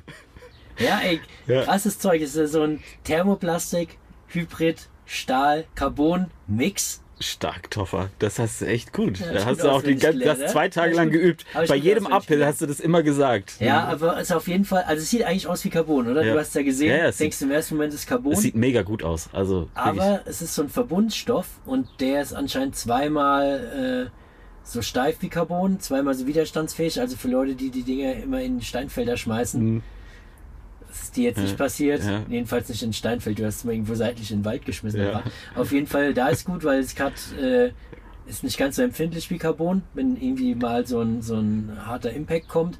Ja, 0.79 0.99
ey, 1.03 1.19
Ja. 1.47 1.63
krasses 1.63 1.99
Zeug. 1.99 2.21
Es 2.21 2.35
ist 2.35 2.51
so 2.51 2.61
ein 2.63 2.81
Thermoplastik, 3.03 3.97
Hybrid, 4.27 4.87
Stahl, 5.05 5.65
Carbon, 5.75 6.27
Mix. 6.47 7.01
Stark, 7.19 7.71
Toffer. 7.71 8.11
Das 8.19 8.37
hast 8.37 8.61
du 8.61 8.65
echt 8.67 8.93
gut. 8.93 9.17
Ja, 9.19 9.31
da 9.33 9.39
ich 9.39 9.45
hast 9.47 9.63
du 9.63 9.69
auch 9.69 9.81
die 9.81 9.95
auswendig 9.95 10.01
ganze, 10.03 10.19
gelernt, 10.19 10.41
das 10.43 10.51
zwei 10.51 10.69
Tage 10.69 10.91
ich 10.91 10.97
lang 10.97 11.09
geübt. 11.09 11.45
ich 11.63 11.67
Bei 11.67 11.75
jedem 11.75 12.05
Uphill 12.05 12.45
hast 12.45 12.61
du 12.61 12.67
das 12.67 12.79
immer 12.79 13.01
gesagt. 13.01 13.55
Ja, 13.59 13.85
aber 13.85 14.17
es 14.17 14.29
ist 14.29 14.35
auf 14.35 14.47
jeden 14.47 14.65
Fall, 14.65 14.83
also 14.83 15.01
es 15.01 15.09
sieht 15.09 15.23
eigentlich 15.23 15.47
aus 15.47 15.63
wie 15.65 15.71
Carbon, 15.71 16.07
oder? 16.11 16.23
Ja. 16.23 16.33
Du 16.33 16.39
hast 16.39 16.53
ja 16.53 16.61
gesehen, 16.61 16.95
Ja, 16.95 17.09
denkst 17.09 17.39
du 17.39 17.45
im 17.45 17.51
ersten 17.51 17.73
Moment 17.75 17.91
ist 17.95 18.05
Carbon. 18.05 18.33
Es 18.33 18.41
sieht 18.41 18.53
mega 18.53 18.83
gut 18.83 19.01
aus. 19.01 19.29
Also. 19.33 19.67
Aber 19.73 20.21
es 20.25 20.43
ist 20.43 20.53
so 20.53 20.61
ein 20.61 20.69
Verbundstoff 20.69 21.47
und 21.65 21.87
der 22.01 22.21
ist 22.21 22.33
anscheinend 22.33 22.75
zweimal 22.75 24.09
äh, 24.11 24.17
so 24.63 24.83
steif 24.83 25.15
wie 25.21 25.29
Carbon, 25.29 25.79
zweimal 25.79 26.13
so 26.13 26.27
widerstandsfähig. 26.27 26.99
Also 26.99 27.17
für 27.17 27.29
Leute, 27.29 27.55
die 27.55 27.71
die 27.71 27.81
Dinger 27.83 28.13
immer 28.13 28.41
in 28.41 28.61
Steinfelder 28.61 29.17
schmeißen, 29.17 29.63
Mhm. 29.75 29.83
Ist 31.03 31.17
dir 31.17 31.23
jetzt 31.25 31.37
nicht 31.39 31.51
Ja, 31.51 31.57
passiert. 31.57 32.03
ja. 32.03 32.23
Jedenfalls 32.29 32.69
nicht 32.69 32.83
in 32.83 32.93
Steinfeld. 32.93 33.39
Du 33.39 33.45
hast 33.45 33.57
es 33.57 33.63
mal 33.63 33.71
irgendwo 33.73 33.95
seitlich 33.95 34.31
in 34.31 34.39
den 34.39 34.45
Wald 34.45 34.65
geschmissen. 34.65 35.01
Ja. 35.01 35.09
aber 35.09 35.23
Auf 35.55 35.71
jeden 35.71 35.87
Fall, 35.87 36.13
da 36.13 36.27
ist 36.29 36.45
gut, 36.45 36.63
weil 36.63 36.79
es 36.79 36.97
hat, 36.99 37.13
äh, 37.41 37.71
ist 38.27 38.43
nicht 38.43 38.57
ganz 38.57 38.75
so 38.75 38.81
empfindlich 38.81 39.29
wie 39.29 39.37
Carbon, 39.37 39.83
wenn 39.93 40.15
irgendwie 40.17 40.53
mal 40.55 40.85
so 40.85 41.01
ein, 41.01 41.21
so 41.21 41.35
ein 41.35 41.71
harter 41.85 42.11
Impact 42.11 42.47
kommt. 42.49 42.77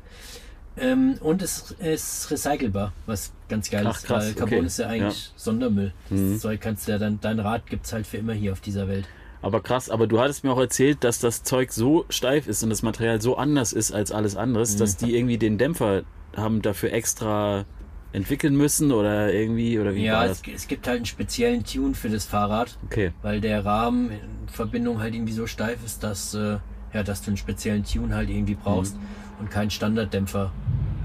Ähm, 0.80 1.16
und 1.22 1.42
es 1.42 1.72
ist 1.80 2.30
recycelbar, 2.30 2.94
was 3.08 3.32
ganz 3.50 3.70
geil 3.72 3.84
Ach, 3.88 3.98
ist, 3.98 4.06
krass, 4.06 4.26
weil 4.28 4.34
Carbon 4.36 4.58
okay. 4.60 4.68
ist 4.68 4.78
ja 4.80 4.88
eigentlich 4.88 5.32
Sondermüll. 5.36 5.92
Das 6.10 6.40
Zeug 6.42 6.62
kannst 6.62 6.88
du 6.88 6.92
ja 6.92 6.98
dann, 7.00 7.20
dein 7.20 7.40
Rad 7.40 7.66
gibt 7.68 7.86
es 7.88 7.94
halt 7.94 8.06
für 8.06 8.18
immer 8.18 8.34
hier 8.34 8.52
auf 8.52 8.62
dieser 8.62 8.88
Welt. 8.88 9.06
Aber 9.42 9.62
krass, 9.62 9.90
aber 9.90 10.06
du 10.08 10.20
hattest 10.20 10.44
mir 10.44 10.52
auch 10.52 10.60
erzählt, 10.60 11.04
dass 11.04 11.20
das 11.20 11.44
Zeug 11.44 11.72
so 11.72 12.06
steif 12.10 12.48
ist 12.48 12.62
und 12.64 12.70
das 12.70 12.84
Material 12.84 13.22
so 13.22 13.38
anders 13.38 13.72
ist 13.74 13.92
als 13.92 14.12
alles 14.12 14.36
anderes, 14.36 14.76
Mhm. 14.76 14.80
dass 14.80 14.98
die 14.98 15.16
irgendwie 15.16 15.38
den 15.38 15.58
Dämpfer 15.58 16.04
haben 16.36 16.62
dafür 16.62 16.92
extra 16.94 17.66
entwickeln 18.14 18.56
müssen 18.56 18.92
oder 18.92 19.34
irgendwie, 19.34 19.80
oder 19.80 19.94
wie 19.94 20.06
ja, 20.06 20.14
war 20.16 20.26
es, 20.26 20.42
das? 20.42 20.54
es 20.54 20.68
gibt 20.68 20.88
halt 20.88 20.98
einen 20.98 21.06
speziellen 21.06 21.64
Tune 21.64 21.94
für 21.94 22.10
das 22.10 22.26
Fahrrad, 22.26 22.78
Okay. 22.86 23.12
weil 23.22 23.42
der 23.42 23.66
Rahmen 23.66 24.12
in 24.12 24.48
Verbindung 24.48 25.02
halt 25.02 25.14
irgendwie 25.14 25.34
so 25.34 25.46
steif 25.48 25.84
ist, 25.86 26.04
dass, 26.04 26.34
äh, 26.34 26.58
ja, 26.94 27.04
dass 27.04 27.22
du 27.22 27.28
einen 27.28 27.38
speziellen 27.38 27.84
Tune 27.84 28.16
halt 28.16 28.30
irgendwie 28.30 28.56
brauchst 28.56 28.96
Mhm. 28.96 29.02
und 29.42 29.52
keinen 29.52 29.70
Standarddämpfer. 29.70 30.52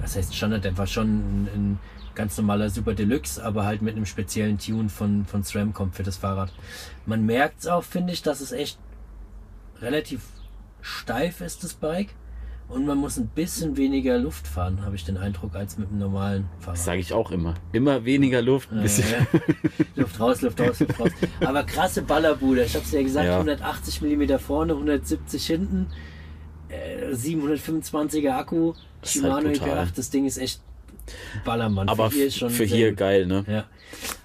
Das 0.01 0.17
heißt 0.17 0.35
Standarddämpfer 0.35 0.87
schon 0.87 1.07
ein, 1.09 1.49
ein 1.55 1.79
ganz 2.15 2.37
normaler 2.37 2.71
Super 2.71 2.95
Deluxe, 2.95 3.43
aber 3.45 3.65
halt 3.67 3.83
mit 3.83 3.97
einem 3.97 4.07
speziellen 4.07 4.59
Tune 4.59 4.89
von, 4.89 5.25
von 5.27 5.43
SRAM 5.45 5.73
kommt 5.73 5.95
für 5.97 6.03
das 6.03 6.17
Fahrrad. 6.19 6.53
Man 7.07 7.25
merkt 7.27 7.61
es 7.61 7.67
auch, 7.67 7.83
finde 7.85 8.13
ich, 8.13 8.23
dass 8.23 8.41
es 8.41 8.53
echt 8.53 8.79
relativ 9.81 10.21
steif 10.81 11.41
ist, 11.41 11.65
das 11.65 11.75
Bike. 11.75 12.15
Und 12.69 12.87
man 12.87 12.97
muss 12.97 13.19
ein 13.19 13.27
bisschen 13.29 13.77
weniger 13.77 14.17
Luft 14.19 14.49
fahren, 14.49 14.83
habe 14.85 14.97
ich 14.97 15.05
den 15.05 15.19
Eindruck, 15.19 15.55
als 15.55 15.77
mit 15.77 15.91
einem 15.91 15.99
normalen 15.99 16.47
Fahrrad. 16.59 16.77
Das 16.79 16.85
sage 16.87 17.01
ich 17.01 17.13
auch 17.13 17.31
immer. 17.31 17.55
Immer 17.73 18.05
weniger 18.07 18.41
Luft, 18.41 18.73
ein 18.73 18.81
bisschen. 18.83 19.05
Äh, 19.13 20.01
Luft 20.01 20.19
raus, 20.19 20.41
Luft 20.41 20.59
raus, 20.61 20.81
Luft 20.81 20.99
raus. 20.99 21.11
Aber 21.41 21.65
krasse 21.65 22.01
Ballerbude. 22.03 22.65
Ich 22.65 22.75
habe 22.75 22.85
es 22.85 22.93
ja 22.93 23.03
gesagt, 23.03 23.27
Ja. 23.27 23.35
180 23.39 24.01
mm 24.01 24.39
vorne, 24.39 24.73
170 24.73 25.47
hinten, 25.47 25.87
äh, 26.71 27.13
725er 27.15 28.31
Akku, 28.39 28.73
Das 29.03 29.17
ist 29.17 29.23
halt 29.23 29.43
Shimano 29.43 29.49
brutal. 29.59 29.87
IP8. 29.89 29.93
Das 29.97 30.09
Ding 30.11 30.25
ist 30.25 30.39
echt 30.39 30.63
Ballermann. 31.45 31.89
Aber 31.91 32.11
für 32.11 32.17
hier, 32.17 32.31
schon 32.31 32.49
für 32.51 32.67
sehr 32.67 32.77
hier 32.77 32.93
geil, 32.95 33.27
ne? 33.27 33.45
Ja. 33.49 33.65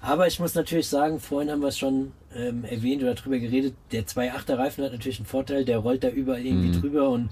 Aber 0.00 0.26
ich 0.26 0.40
muss 0.40 0.54
natürlich 0.54 0.88
sagen, 0.88 1.20
vorhin 1.20 1.50
haben 1.50 1.60
wir 1.60 1.68
es 1.68 1.76
schon 1.78 2.12
ähm, 2.34 2.64
erwähnt 2.64 3.02
oder 3.02 3.14
drüber 3.14 3.38
geredet, 3.38 3.74
der 3.92 4.06
2.8er 4.06 4.56
Reifen 4.56 4.84
hat 4.84 4.92
natürlich 4.92 5.18
einen 5.18 5.26
Vorteil, 5.26 5.64
der 5.64 5.78
rollt 5.78 6.04
da 6.04 6.08
überall 6.08 6.44
irgendwie 6.46 6.68
Mhm. 6.68 6.80
drüber 6.80 7.08
und 7.10 7.30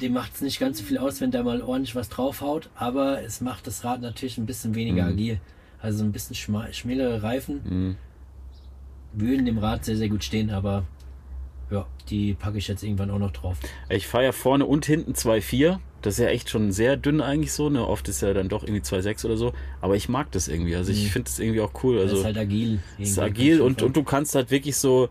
dem 0.00 0.12
macht 0.12 0.34
es 0.34 0.40
nicht 0.40 0.58
ganz 0.60 0.78
so 0.78 0.84
viel 0.84 0.98
aus, 0.98 1.20
wenn 1.20 1.30
da 1.30 1.42
mal 1.42 1.62
ordentlich 1.62 1.94
was 1.94 2.08
draufhaut, 2.08 2.68
aber 2.74 3.22
es 3.22 3.40
macht 3.40 3.66
das 3.66 3.84
Rad 3.84 4.00
natürlich 4.00 4.38
ein 4.38 4.46
bisschen 4.46 4.74
weniger 4.74 5.04
Mhm. 5.04 5.08
agil. 5.12 5.40
Also 5.80 6.04
ein 6.04 6.12
bisschen 6.12 6.34
schmälere 6.72 7.22
Reifen 7.22 7.60
Mhm. 7.64 7.96
würden 9.12 9.46
dem 9.46 9.58
Rad 9.58 9.84
sehr, 9.84 9.96
sehr 9.96 10.08
gut 10.08 10.24
stehen, 10.24 10.50
aber 10.50 10.84
ja, 11.70 11.86
die 12.10 12.34
packe 12.34 12.58
ich 12.58 12.68
jetzt 12.68 12.82
irgendwann 12.82 13.10
auch 13.10 13.18
noch 13.18 13.32
drauf. 13.32 13.58
Ich 13.88 14.06
fahre 14.06 14.24
ja 14.24 14.32
vorne 14.32 14.66
und 14.66 14.86
hinten 14.86 15.14
2,4. 15.14 15.80
Das 16.02 16.14
ist 16.18 16.20
ja 16.24 16.28
echt 16.30 16.50
schon 16.50 16.70
sehr 16.70 16.96
dünn 16.96 17.20
eigentlich 17.20 17.52
so. 17.52 17.68
Ne? 17.70 17.84
Oft 17.84 18.08
ist 18.08 18.20
ja 18.20 18.32
dann 18.32 18.48
doch 18.48 18.62
irgendwie 18.62 18.82
2,6 18.82 19.24
oder 19.24 19.36
so. 19.36 19.52
Aber 19.80 19.96
ich 19.96 20.08
mag 20.08 20.30
das 20.30 20.46
irgendwie. 20.46 20.76
Also 20.76 20.92
ich 20.92 21.04
Mhm. 21.04 21.08
finde 21.08 21.30
das 21.30 21.38
irgendwie 21.40 21.60
auch 21.60 21.72
cool. 21.82 21.96
Das 21.96 22.04
Also 22.04 22.18
ist 22.18 22.24
halt 22.24 22.38
agil. 22.38 22.78
es 23.00 23.10
ist 23.10 23.18
agil 23.18 23.60
und, 23.60 23.82
und 23.82 23.96
du 23.96 24.04
kannst 24.04 24.34
halt 24.36 24.50
wirklich 24.52 24.76
so, 24.76 25.08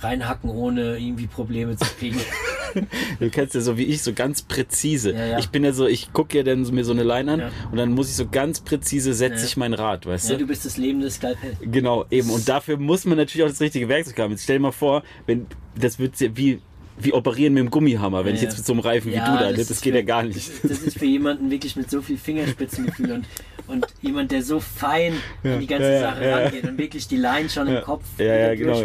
reinhacken, 0.00 0.50
ohne 0.50 0.98
irgendwie 0.98 1.26
Probleme 1.28 1.76
zu 1.76 1.86
kriegen. 1.98 2.18
du 3.20 3.30
kennst 3.30 3.54
ja 3.54 3.60
so 3.60 3.76
wie 3.76 3.84
ich, 3.84 4.02
so 4.02 4.12
ganz 4.12 4.42
präzise. 4.42 5.12
Ja, 5.12 5.26
ja. 5.26 5.38
Ich 5.38 5.50
bin 5.50 5.64
ja 5.64 5.72
so, 5.72 5.86
ich 5.86 6.12
gucke 6.12 6.36
ja 6.36 6.42
dann 6.42 6.64
so 6.64 6.72
mir 6.72 6.84
so 6.84 6.92
eine 6.92 7.02
Line 7.02 7.32
an 7.32 7.40
Ja. 7.40 7.50
und 7.70 7.76
dann 7.76 7.92
muss 7.92 8.08
ich 8.08 8.16
so 8.16 8.26
ganz 8.28 8.60
präzise 8.60 9.14
setze 9.14 9.44
ich 9.46 9.56
mein 9.56 9.74
Rad, 9.74 10.06
weißt 10.06 10.30
du? 10.30 10.38
du 10.38 10.46
bist 10.46 10.64
das 10.64 10.76
lebende 10.76 11.10
Skalpell. 11.10 11.56
Genau, 11.60 12.04
eben. 12.10 12.30
Und 12.30 12.48
dafür 12.48 12.76
muss 12.76 13.04
man 13.04 13.18
natürlich 13.18 13.44
auch 13.44 13.50
das 13.50 13.60
richtige 13.60 13.88
Werkzeug 13.88 14.18
haben. 14.18 14.30
Jetzt 14.32 14.44
stell 14.44 14.56
dir 14.56 14.62
mal 14.62 14.72
vor, 14.72 15.02
wenn 15.26 15.46
das 15.76 15.98
wird 15.98 16.14
wie, 16.36 16.60
wie 16.96 17.12
operieren 17.12 17.54
mit 17.54 17.62
dem 17.62 17.70
Gummihammer, 17.70 18.24
wenn 18.24 18.32
Ja, 18.34 18.36
ich 18.36 18.42
jetzt 18.42 18.56
mit 18.58 18.66
so 18.66 18.72
einem 18.72 18.80
Reifen 18.80 19.10
wie 19.10 19.16
du 19.16 19.20
da, 19.20 19.52
das 19.52 19.68
das, 19.68 19.80
geht 19.80 19.92
für- 19.94 19.98
ja 19.98 20.04
gar 20.04 20.22
nicht. 20.22 20.36
Das, 20.62 20.78
ist 20.80 20.98
für 20.98 21.04
jemanden 21.06 21.50
wirklich 21.50 21.74
mit 21.76 21.90
so 21.90 22.00
viel 22.02 22.16
Fingerspitzengefühl 22.18 23.12
und, 23.12 23.24
und 23.66 23.86
jemand, 24.02 24.30
der 24.30 24.42
so 24.42 24.60
fein 24.60 25.14
an 25.42 25.60
die 25.60 25.66
ganze 25.66 25.98
Sache 26.00 26.24
ja. 26.24 26.36
rangeht 26.38 26.64
und 26.64 26.78
wirklich 26.78 27.08
die 27.08 27.16
Line 27.16 27.48
schon 27.48 27.66
Ja. 27.68 27.78
im 27.78 27.84
Kopf 27.84 28.04
Ja, 28.18 28.54
genau, 28.54 28.78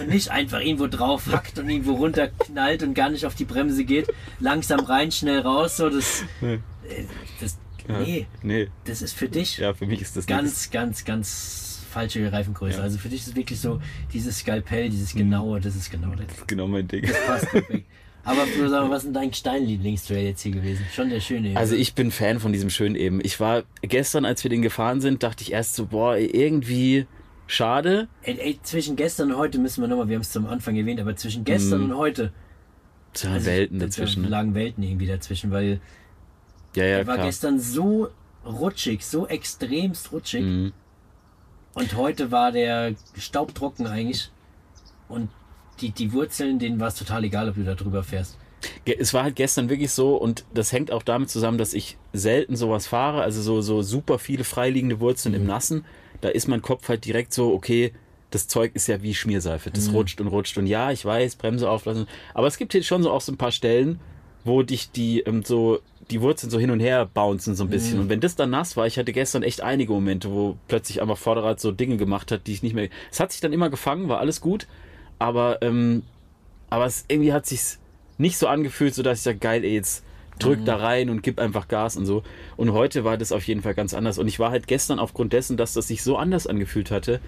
und 0.00 0.08
nicht 0.08 0.30
einfach 0.30 0.60
irgendwo 0.60 0.86
drauf 0.86 1.24
hackt 1.30 1.58
und 1.58 1.68
irgendwo 1.68 1.92
runterknallt 1.94 2.82
und 2.82 2.94
gar 2.94 3.10
nicht 3.10 3.26
auf 3.26 3.34
die 3.34 3.44
Bremse 3.44 3.84
geht, 3.84 4.08
langsam 4.38 4.80
rein, 4.80 5.12
schnell 5.12 5.40
raus, 5.40 5.76
so 5.76 5.90
das, 5.90 6.22
äh, 6.42 6.58
das 7.40 7.58
nee, 7.88 8.26
Nee, 8.42 8.68
das 8.84 9.02
ist 9.02 9.12
für 9.14 9.28
dich 9.28 9.58
ja, 9.58 9.74
für 9.74 9.86
mich 9.86 10.00
ist 10.00 10.16
das 10.16 10.26
ganz, 10.26 10.70
ganz, 10.70 11.04
ganz 11.04 11.69
falsche 11.90 12.32
Reifengröße. 12.32 12.78
Ja. 12.78 12.82
Also 12.84 12.98
für 12.98 13.08
dich 13.08 13.26
ist 13.26 13.36
wirklich 13.36 13.60
so 13.60 13.80
dieses 14.12 14.38
Skalpell, 14.38 14.88
dieses 14.88 15.14
genaue, 15.14 15.60
das 15.60 15.76
ist 15.76 15.90
genau 15.90 16.14
das. 16.14 16.26
Das 16.28 16.38
ist 16.38 16.48
genau 16.48 16.66
mein 16.66 16.88
Ding. 16.88 17.04
Passt 17.26 17.50
perfekt. 17.50 17.86
Aber 18.22 18.44
mal, 18.44 18.90
was 18.90 18.98
ist 18.98 19.06
denn 19.06 19.14
dein 19.14 19.32
Stein-Lieblingstrail 19.32 20.24
jetzt 20.26 20.42
hier 20.42 20.52
gewesen? 20.52 20.84
Schon 20.94 21.08
der 21.08 21.20
schöne. 21.20 21.56
Also 21.56 21.74
ich 21.74 21.94
bin 21.94 22.10
Fan 22.10 22.38
von 22.38 22.52
diesem 22.52 22.68
schönen 22.70 22.94
eben. 22.94 23.20
Ich 23.24 23.40
war 23.40 23.62
gestern, 23.82 24.24
als 24.26 24.42
wir 24.44 24.50
den 24.50 24.60
gefahren 24.62 25.00
sind, 25.00 25.22
dachte 25.22 25.42
ich 25.42 25.52
erst 25.52 25.74
so, 25.74 25.86
boah, 25.86 26.16
irgendwie 26.18 27.06
schade. 27.46 28.08
Ey, 28.22 28.38
ey, 28.38 28.60
zwischen 28.62 28.94
gestern 28.96 29.32
und 29.32 29.38
heute 29.38 29.58
müssen 29.58 29.80
wir 29.82 29.88
nochmal, 29.88 30.08
wir 30.08 30.16
haben 30.16 30.22
es 30.22 30.30
zum 30.32 30.46
Anfang 30.46 30.76
erwähnt, 30.76 31.00
aber 31.00 31.16
zwischen 31.16 31.44
gestern 31.44 31.84
Mhm. 31.84 31.90
und 31.92 31.96
heute. 31.96 32.32
Zwei 33.14 33.30
also 33.30 33.46
Welten 33.46 33.78
da- 33.78 33.86
dazwischen. 33.86 34.22
Da 34.22 34.28
Ne? 34.28 34.30
lagen 34.36 34.54
Welten 34.54 34.84
irgendwie 34.84 35.06
dazwischen, 35.06 35.50
weil 35.50 35.80
Ja, 36.76 36.84
ja, 36.84 36.98
er 36.98 37.06
war 37.06 37.14
klar. 37.14 37.26
gestern 37.26 37.58
so 37.58 38.10
rutschig, 38.46 39.04
so 39.04 39.26
extremst 39.26 40.12
rutschig. 40.12 40.42
Mhm. 40.44 40.72
Und 41.74 41.96
heute 41.96 42.30
war 42.30 42.52
der 42.52 42.94
staubtrocken 43.16 43.86
eigentlich. 43.86 44.30
Und 45.08 45.28
die, 45.80 45.90
die 45.90 46.12
Wurzeln, 46.12 46.58
denen 46.58 46.78
war 46.80 46.88
es 46.88 46.94
total 46.96 47.24
egal, 47.24 47.48
ob 47.48 47.54
du 47.54 47.64
da 47.64 47.74
drüber 47.74 48.02
fährst. 48.02 48.36
Es 48.84 49.14
war 49.14 49.22
halt 49.22 49.36
gestern 49.36 49.70
wirklich 49.70 49.90
so 49.90 50.16
und 50.16 50.44
das 50.52 50.72
hängt 50.72 50.90
auch 50.92 51.02
damit 51.02 51.30
zusammen, 51.30 51.56
dass 51.56 51.72
ich 51.72 51.96
selten 52.12 52.56
sowas 52.56 52.86
fahre, 52.86 53.22
also 53.22 53.40
so, 53.40 53.62
so 53.62 53.80
super 53.80 54.18
viele 54.18 54.44
freiliegende 54.44 55.00
Wurzeln 55.00 55.34
Mhm. 55.34 55.40
im 55.40 55.46
Nassen. 55.46 55.84
Da 56.20 56.28
ist 56.28 56.46
mein 56.48 56.60
Kopf 56.60 56.88
halt 56.90 57.06
direkt 57.06 57.32
so, 57.32 57.54
okay, 57.54 57.94
das 58.30 58.46
Zeug 58.48 58.72
ist 58.74 58.86
ja 58.86 59.02
wie 59.02 59.14
Schmierseife. 59.14 59.70
Das 59.70 59.88
Mhm. 59.88 59.94
rutscht 59.94 60.20
und 60.20 60.26
rutscht 60.28 60.58
und 60.58 60.66
ja, 60.66 60.90
ich 60.92 61.04
weiß, 61.04 61.36
Bremse 61.36 61.70
auflassen. 61.70 62.06
Aber 62.34 62.46
es 62.46 62.58
gibt 62.58 62.72
hier 62.72 62.82
schon 62.82 63.02
so 63.02 63.10
auch 63.10 63.22
so 63.22 63.32
ein 63.32 63.38
paar 63.38 63.50
Stellen, 63.52 63.98
wo 64.44 64.62
dich 64.62 64.90
die 64.90 65.20
ähm, 65.20 65.42
so 65.42 65.80
die 66.10 66.20
Wurzeln 66.20 66.50
so 66.50 66.58
hin 66.58 66.70
und 66.70 66.80
her 66.80 67.06
bouncen 67.06 67.54
so 67.54 67.64
ein 67.64 67.70
bisschen. 67.70 67.96
Mhm. 67.96 68.02
Und 68.02 68.08
wenn 68.08 68.20
das 68.20 68.36
dann 68.36 68.50
nass 68.50 68.76
war, 68.76 68.86
ich 68.86 68.98
hatte 68.98 69.12
gestern 69.12 69.42
echt 69.42 69.62
einige 69.62 69.92
Momente, 69.92 70.30
wo 70.30 70.56
plötzlich 70.68 71.00
einfach 71.00 71.18
Vorderrad 71.18 71.60
so 71.60 71.72
Dinge 71.72 71.96
gemacht 71.96 72.32
hat, 72.32 72.46
die 72.46 72.52
ich 72.52 72.62
nicht 72.62 72.74
mehr. 72.74 72.88
Es 73.10 73.20
hat 73.20 73.32
sich 73.32 73.40
dann 73.40 73.52
immer 73.52 73.70
gefangen, 73.70 74.08
war 74.08 74.18
alles 74.18 74.40
gut, 74.40 74.66
aber 75.18 75.62
ähm, 75.62 76.02
aber 76.68 76.86
es 76.86 77.04
irgendwie 77.08 77.32
hat 77.32 77.46
sich's 77.46 77.78
nicht 78.18 78.38
so 78.38 78.46
angefühlt, 78.46 78.94
so 78.94 79.02
dass 79.02 79.18
ich 79.18 79.24
sage, 79.24 79.38
geil, 79.38 79.64
ey, 79.64 79.74
jetzt 79.74 80.04
drück 80.38 80.64
da 80.64 80.76
rein 80.76 81.10
und 81.10 81.22
gib 81.22 81.38
einfach 81.38 81.68
Gas 81.68 81.96
und 81.96 82.06
so. 82.06 82.22
Und 82.56 82.72
heute 82.72 83.04
war 83.04 83.18
das 83.18 83.32
auf 83.32 83.42
jeden 83.44 83.62
Fall 83.62 83.74
ganz 83.74 83.92
anders. 83.92 84.18
Und 84.18 84.26
ich 84.26 84.38
war 84.38 84.50
halt 84.50 84.66
gestern 84.66 84.98
aufgrund 84.98 85.32
dessen, 85.32 85.56
dass 85.56 85.74
das 85.74 85.88
sich 85.88 86.02
so 86.02 86.16
anders 86.16 86.46
angefühlt 86.46 86.90
hatte, 86.90 87.20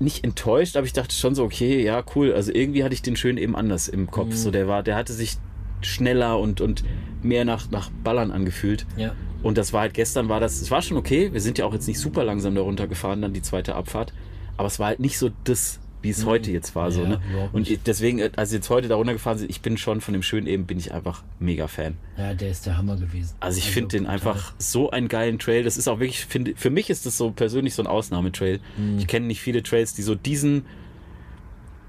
nicht 0.00 0.24
enttäuscht, 0.24 0.76
aber 0.76 0.86
ich 0.86 0.92
dachte 0.92 1.14
schon 1.14 1.36
so, 1.36 1.44
okay, 1.44 1.82
ja, 1.84 2.02
cool. 2.16 2.32
Also 2.34 2.52
irgendwie 2.52 2.82
hatte 2.82 2.94
ich 2.94 3.02
den 3.02 3.14
schön 3.14 3.36
eben 3.36 3.54
anders 3.54 3.86
im 3.88 4.10
Kopf. 4.10 4.34
So, 4.34 4.50
der 4.50 4.66
war, 4.66 4.82
der 4.82 4.96
hatte 4.96 5.12
sich 5.12 5.36
schneller 5.82 6.38
und, 6.38 6.60
und 6.60 6.84
mehr 7.22 7.44
nach, 7.44 7.70
nach 7.70 7.90
Ballern 8.02 8.30
angefühlt. 8.30 8.86
Ja. 8.96 9.14
Und 9.42 9.56
das 9.56 9.72
war 9.72 9.82
halt 9.82 9.94
gestern, 9.94 10.28
war 10.28 10.40
das, 10.40 10.60
es 10.60 10.70
war 10.70 10.82
schon 10.82 10.96
okay. 10.96 11.32
Wir 11.32 11.40
sind 11.40 11.58
ja 11.58 11.64
auch 11.64 11.72
jetzt 11.72 11.88
nicht 11.88 11.98
super 11.98 12.24
langsam 12.24 12.54
darunter 12.54 12.86
gefahren, 12.86 13.22
dann 13.22 13.32
die 13.32 13.42
zweite 13.42 13.74
Abfahrt. 13.74 14.12
Aber 14.56 14.66
es 14.66 14.78
war 14.78 14.88
halt 14.88 15.00
nicht 15.00 15.16
so 15.18 15.30
das, 15.44 15.80
wie 16.02 16.10
es 16.10 16.26
heute 16.26 16.50
jetzt 16.50 16.74
war. 16.74 16.90
So, 16.90 17.02
Ja, 17.02 17.08
ne? 17.08 17.20
Und 17.52 17.86
deswegen, 17.86 18.18
äh, 18.18 18.30
als 18.36 18.50
wir 18.50 18.58
jetzt 18.58 18.68
heute 18.68 18.88
darunter 18.88 19.14
gefahren 19.14 19.38
sind, 19.38 19.50
ich 19.50 19.62
bin 19.62 19.78
schon 19.78 20.00
von 20.00 20.12
dem 20.12 20.22
schönen 20.22 20.46
eben, 20.46 20.66
bin 20.66 20.78
ich 20.78 20.92
einfach 20.92 21.22
mega 21.38 21.68
Fan. 21.68 21.96
Ja, 22.18 22.34
der 22.34 22.50
ist 22.50 22.66
der 22.66 22.76
Hammer 22.76 22.96
gewesen. 22.96 23.34
Also 23.40 23.58
ich 23.58 23.70
finde 23.70 23.96
den 23.96 24.06
einfach 24.06 24.52
so 24.58 24.90
einen 24.90 25.08
geilen 25.08 25.38
Trail. 25.38 25.62
Das 25.62 25.76
ist 25.76 25.88
auch 25.88 26.00
wirklich, 26.00 26.26
finde, 26.26 26.52
für 26.56 26.70
mich 26.70 26.90
ist 26.90 27.06
das 27.06 27.16
so 27.16 27.30
persönlich 27.30 27.74
so 27.74 27.82
ein 27.82 27.86
Ausnahmetrail. 27.86 28.60
Mhm. 28.76 28.98
Ich 28.98 29.06
kenne 29.06 29.26
nicht 29.26 29.40
viele 29.40 29.62
Trails, 29.62 29.94
die 29.94 30.02
so 30.02 30.14
diesen, 30.14 30.64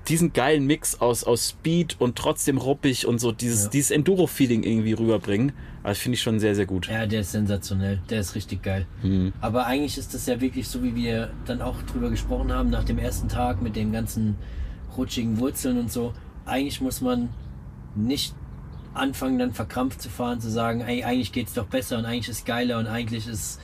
diesen 0.07 0.33
geilen 0.33 0.65
Mix 0.65 0.99
aus, 0.99 1.23
aus 1.23 1.49
Speed 1.49 1.95
und 1.99 2.17
trotzdem 2.17 2.57
ruppig 2.57 3.05
und 3.05 3.19
so 3.19 3.31
dieses, 3.31 3.65
Ja. 3.65 3.69
dieses 3.69 3.91
Enduro-Feeling 3.91 4.63
irgendwie 4.63 4.93
rüberbringen. 4.93 5.51
Also 5.83 6.01
finde 6.01 6.15
ich 6.15 6.21
schon 6.21 6.39
sehr, 6.39 6.53
sehr 6.55 6.65
gut. 6.65 6.87
Ja, 6.87 7.05
der 7.05 7.21
ist 7.21 7.31
sensationell. 7.31 8.01
Der 8.09 8.19
ist 8.19 8.35
richtig 8.35 8.61
geil. 8.63 8.85
Mhm. 9.03 9.33
Aber 9.41 9.65
eigentlich 9.65 9.97
ist 9.97 10.13
das 10.13 10.25
ja 10.27 10.39
wirklich 10.41 10.67
so, 10.67 10.83
wie 10.83 10.95
wir 10.95 11.31
dann 11.45 11.61
auch 11.61 11.81
drüber 11.83 12.09
gesprochen 12.09 12.51
haben, 12.51 12.69
nach 12.69 12.83
dem 12.83 12.99
ersten 12.99 13.29
Tag 13.29 13.61
mit 13.61 13.75
den 13.75 13.91
ganzen 13.91 14.35
rutschigen 14.97 15.39
Wurzeln 15.39 15.79
und 15.79 15.91
so. 15.91 16.13
Eigentlich 16.45 16.81
muss 16.81 17.01
man 17.01 17.29
nicht 17.95 18.35
anfangen, 18.93 19.39
dann 19.39 19.53
verkrampft 19.53 20.01
zu 20.01 20.09
fahren, 20.09 20.41
zu 20.41 20.49
sagen, 20.49 20.81
ey, 20.81 21.03
eigentlich 21.03 21.31
geht's 21.31 21.53
doch 21.53 21.65
besser 21.67 21.97
und 21.97 22.05
eigentlich 22.05 22.29
ist 22.29 22.45
geiler 22.45 22.77
und 22.77 22.87
eigentlich 22.87 23.27
ist, 23.27 23.59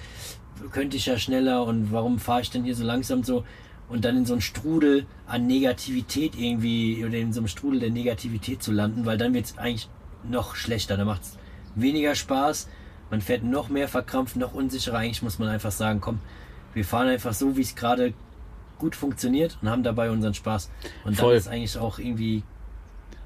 könnte 0.71 0.97
ich 0.97 1.05
ja 1.05 1.17
schneller 1.19 1.65
und 1.65 1.91
warum 1.91 2.17
fahre 2.19 2.41
ich 2.41 2.49
denn 2.49 2.63
hier 2.63 2.75
so 2.75 2.83
langsam 2.83 3.23
so? 3.23 3.43
Und 3.89 4.03
dann 4.03 4.17
in 4.17 4.25
so 4.25 4.33
einen 4.33 4.41
Strudel 4.41 5.05
an 5.27 5.47
Negativität 5.47 6.33
irgendwie 6.37 7.05
oder 7.05 7.17
in 7.17 7.31
so 7.31 7.39
einem 7.39 7.47
Strudel 7.47 7.79
der 7.79 7.89
Negativität 7.89 8.61
zu 8.61 8.71
landen, 8.71 9.05
weil 9.05 9.17
dann 9.17 9.33
wird's 9.33 9.57
eigentlich 9.57 9.89
noch 10.27 10.55
schlechter. 10.55 10.97
Da 10.97 11.05
macht's 11.05 11.37
weniger 11.75 12.15
Spaß. 12.15 12.67
Man 13.09 13.21
fährt 13.21 13.43
noch 13.43 13.69
mehr 13.69 13.87
verkrampft, 13.87 14.35
noch 14.35 14.53
unsicherer. 14.53 14.97
Eigentlich 14.97 15.21
muss 15.21 15.39
man 15.39 15.47
einfach 15.47 15.71
sagen, 15.71 16.01
komm, 16.01 16.19
wir 16.73 16.83
fahren 16.83 17.07
einfach 17.07 17.33
so, 17.33 17.55
wie 17.55 17.61
es 17.61 17.75
gerade 17.75 18.13
gut 18.77 18.95
funktioniert 18.95 19.57
und 19.61 19.69
haben 19.69 19.83
dabei 19.83 20.11
unseren 20.11 20.33
Spaß. 20.33 20.69
Und 21.05 21.17
dann 21.17 21.25
Voll. 21.25 21.35
ist 21.35 21.47
eigentlich 21.47 21.77
auch 21.77 21.97
irgendwie 21.97 22.43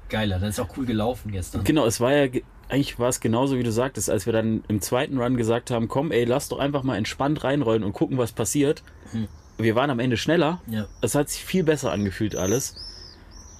geiler. 0.08 0.38
Dann 0.38 0.50
ist 0.50 0.60
auch 0.60 0.76
cool 0.76 0.86
gelaufen 0.86 1.32
gestern. 1.32 1.64
Genau, 1.64 1.86
es 1.86 2.00
war 2.00 2.12
ja, 2.12 2.28
ge- 2.28 2.44
eigentlich 2.68 2.98
war 3.00 3.08
es 3.08 3.18
genauso, 3.20 3.58
wie 3.58 3.62
du 3.64 3.72
sagtest, 3.72 4.08
als 4.08 4.26
wir 4.26 4.32
dann 4.32 4.62
im 4.68 4.80
zweiten 4.80 5.18
Run 5.18 5.36
gesagt 5.36 5.72
haben, 5.72 5.88
komm, 5.88 6.12
ey, 6.12 6.24
lass 6.24 6.48
doch 6.48 6.58
einfach 6.60 6.84
mal 6.84 6.96
entspannt 6.96 7.42
reinrollen 7.42 7.82
und 7.82 7.92
gucken, 7.92 8.16
was 8.16 8.30
passiert. 8.32 8.84
Hm. 9.10 9.26
Wir 9.58 9.74
waren 9.74 9.90
am 9.90 9.98
Ende 10.00 10.16
schneller. 10.16 10.60
Ja. 10.66 10.86
Es 11.00 11.14
hat 11.14 11.28
sich 11.28 11.44
viel 11.44 11.62
besser 11.64 11.92
angefühlt 11.92 12.36
alles. 12.36 12.74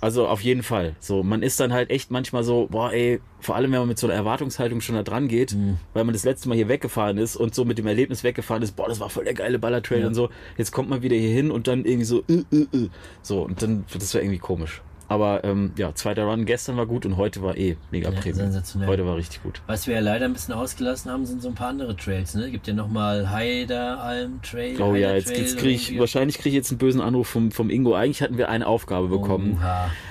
Also 0.01 0.27
auf 0.27 0.41
jeden 0.41 0.65
Fall. 0.65 0.97
So, 0.99 1.23
man 1.23 1.43
ist 1.45 1.61
dann 1.61 1.73
halt 1.73 1.91
echt 1.91 2.11
manchmal 2.11 2.43
so, 2.43 2.67
boah, 2.69 2.93
ey, 2.93 3.21
vor 3.39 3.55
allem 3.55 3.71
wenn 3.71 3.79
man 3.79 3.87
mit 3.89 4.01
so 4.01 4.09
einer 4.09 4.17
Erwartungshaltung 4.17 4.81
schon 4.81 4.97
da 4.97 5.05
dran 5.05 5.29
geht, 5.29 5.55
Mhm. 5.55 5.79
weil 5.95 6.03
man 6.03 6.13
das 6.13 6.25
letzte 6.25 6.49
Mal 6.49 6.57
hier 6.57 6.69
weggefahren 6.69 7.19
ist 7.19 7.37
und 7.37 7.55
so 7.55 7.65
mit 7.65 7.79
dem 7.79 7.87
Erlebnis 7.87 8.25
weggefahren 8.25 8.65
ist, 8.65 8.73
boah, 8.75 8.89
das 8.89 8.99
war 8.99 9.11
voll 9.11 9.23
der 9.25 9.35
geile 9.35 9.61
Ballertrail 9.61 10.01
Ja. 10.01 10.07
und 10.09 10.15
so. 10.15 10.29
Jetzt 10.59 10.73
kommt 10.73 10.91
man 10.91 11.03
wieder 11.03 11.15
hier 11.15 11.31
hin 11.33 11.53
und 11.53 11.69
dann 11.69 11.85
irgendwie 11.85 12.05
so, 12.05 12.25
äh, 12.29 12.43
äh, 12.53 12.67
äh. 12.77 12.89
so 13.23 13.43
und 13.43 13.63
dann 13.63 13.85
das 13.95 14.13
war 14.15 14.21
irgendwie 14.23 14.39
komisch. 14.41 14.83
Aber 15.13 15.45
ähm, 15.45 15.73
ja, 15.77 15.95
zweiter 15.95 16.25
Run 16.25 16.47
gestern 16.47 16.79
war 16.79 16.87
gut 16.87 17.05
und 17.05 17.19
heute 17.19 17.43
war 17.43 17.55
eh 17.55 17.77
mega 17.91 18.09
Ja, 18.09 18.19
Premium. 18.19 18.39
sensationell. 18.39 18.89
Heute 18.89 19.05
war 19.05 19.17
richtig 19.17 19.43
gut. 19.43 19.61
Was 19.67 19.87
wir 19.87 19.97
ja 19.97 20.01
leider 20.01 20.25
ein 20.25 20.33
bisschen 20.33 20.55
ausgelassen 20.55 21.11
haben, 21.11 21.27
sind 21.27 21.43
so 21.43 21.49
ein 21.49 21.55
paar 21.55 21.69
andere 21.69 21.95
Trails. 21.95 22.35
Ne? 22.35 22.51
Gibt 22.51 22.67
ja 22.67 22.73
nochmal 22.73 23.31
Heideralm 23.31 24.41
Trail. 24.41 24.81
Oh 24.81 24.95
ja, 24.95 25.15
jetzt, 25.15 25.37
jetzt 25.37 25.59
kriege 25.59 25.75
ich, 25.75 25.99
wahrscheinlich 25.99 26.39
kriege 26.39 26.49
ich 26.49 26.55
jetzt 26.55 26.71
einen 26.71 26.79
bösen 26.79 27.03
Anruf 27.03 27.29
vom, 27.29 27.51
vom 27.53 27.69
Ingo. 27.69 27.93
Eigentlich 27.95 28.23
hatten 28.23 28.39
wir 28.39 28.49
eine 28.49 28.67
Aufgabe 28.67 29.09
bekommen. 29.09 29.61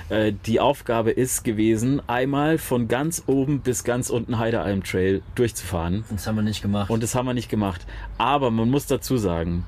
Äh, 0.08 0.34
die 0.46 0.60
Aufgabe 0.60 1.10
ist 1.10 1.42
gewesen, 1.42 2.00
einmal 2.06 2.58
von 2.58 2.86
ganz 2.86 3.24
oben 3.26 3.58
bis 3.60 3.82
ganz 3.82 4.08
unten 4.08 4.38
Heidealm 4.38 4.84
Trail 4.84 5.22
durchzufahren. 5.34 6.04
Das 6.10 6.28
haben 6.28 6.36
wir 6.36 6.42
nicht 6.42 6.62
gemacht. 6.62 6.90
Und 6.90 7.02
das 7.02 7.16
haben 7.16 7.26
wir 7.26 7.34
nicht 7.34 7.48
gemacht. 7.48 7.84
Aber 8.18 8.52
man 8.52 8.70
muss 8.70 8.86
dazu 8.86 9.16
sagen, 9.16 9.64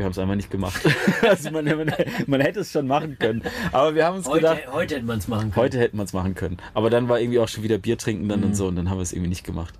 wir 0.00 0.04
haben 0.06 0.12
es 0.12 0.18
einfach 0.18 0.34
nicht 0.34 0.50
gemacht. 0.50 0.80
also 1.22 1.50
man, 1.52 1.64
man, 1.66 1.92
man 2.26 2.40
hätte 2.40 2.60
es 2.60 2.72
schon 2.72 2.86
machen 2.88 3.16
können. 3.18 3.42
Aber 3.70 3.94
wir 3.94 4.04
haben 4.06 4.16
uns 4.16 4.26
heute, 4.26 4.40
gedacht, 4.40 4.62
heute 4.72 4.94
hätte 4.96 5.06
man 5.06 5.18
es 5.18 5.28
machen 5.28 5.52
können. 5.52 5.56
heute 5.56 5.78
hätten 5.78 5.96
wir 5.98 6.02
es 6.04 6.12
machen 6.12 6.34
können. 6.34 6.56
Aber 6.74 6.90
dann 6.90 7.08
war 7.08 7.20
irgendwie 7.20 7.38
auch 7.38 7.48
schon 7.48 7.62
wieder 7.62 7.78
Bier 7.78 7.96
trinken 7.98 8.28
dann 8.28 8.40
Mhm. 8.40 8.46
und 8.46 8.54
so 8.56 8.66
und 8.66 8.76
dann 8.76 8.90
haben 8.90 8.98
wir 8.98 9.02
es 9.02 9.12
irgendwie 9.12 9.28
nicht 9.28 9.44
gemacht. 9.44 9.74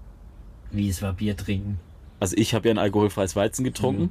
Wie 0.71 0.89
es 0.89 1.03
war, 1.03 1.15
Bier 1.15 1.37
trinken. 1.37 1.81
Also 2.21 2.37
ich 2.39 2.55
habe 2.55 2.69
ja 2.69 2.75
ein 2.75 2.79
alkoholfreies 2.79 3.35
Weizen 3.35 3.65
getrunken. 3.65 4.11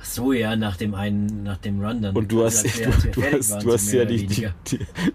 Ach 0.00 0.04
so, 0.04 0.32
ja, 0.32 0.56
nach 0.56 0.76
dem 0.78 0.94
einen, 0.96 1.44
nach 1.44 1.58
dem 1.58 1.80
Run 1.84 2.02
dann. 2.02 2.16
Und 2.16 2.32
du 2.32 2.42
Also, 2.42 2.66
hast, 2.66 2.84
du, 3.04 3.20
du 3.20 3.22
hast, 3.22 3.62
du 3.62 3.72
hast 3.72 3.92
ja 3.92 4.04
die, 4.04 4.26
die, 4.26 4.48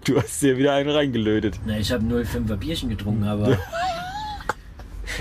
du 0.04 0.16
hast 0.16 0.40
dir 0.40 0.56
wieder 0.56 0.72
einen 0.74 0.88
reingelötet. 0.88 1.60
Na, 1.66 1.78
ich 1.78 1.92
habe 1.92 2.02
0,5er 2.04 2.56
Bierchen 2.56 2.88
getrunken, 2.88 3.24
aber. 3.24 3.58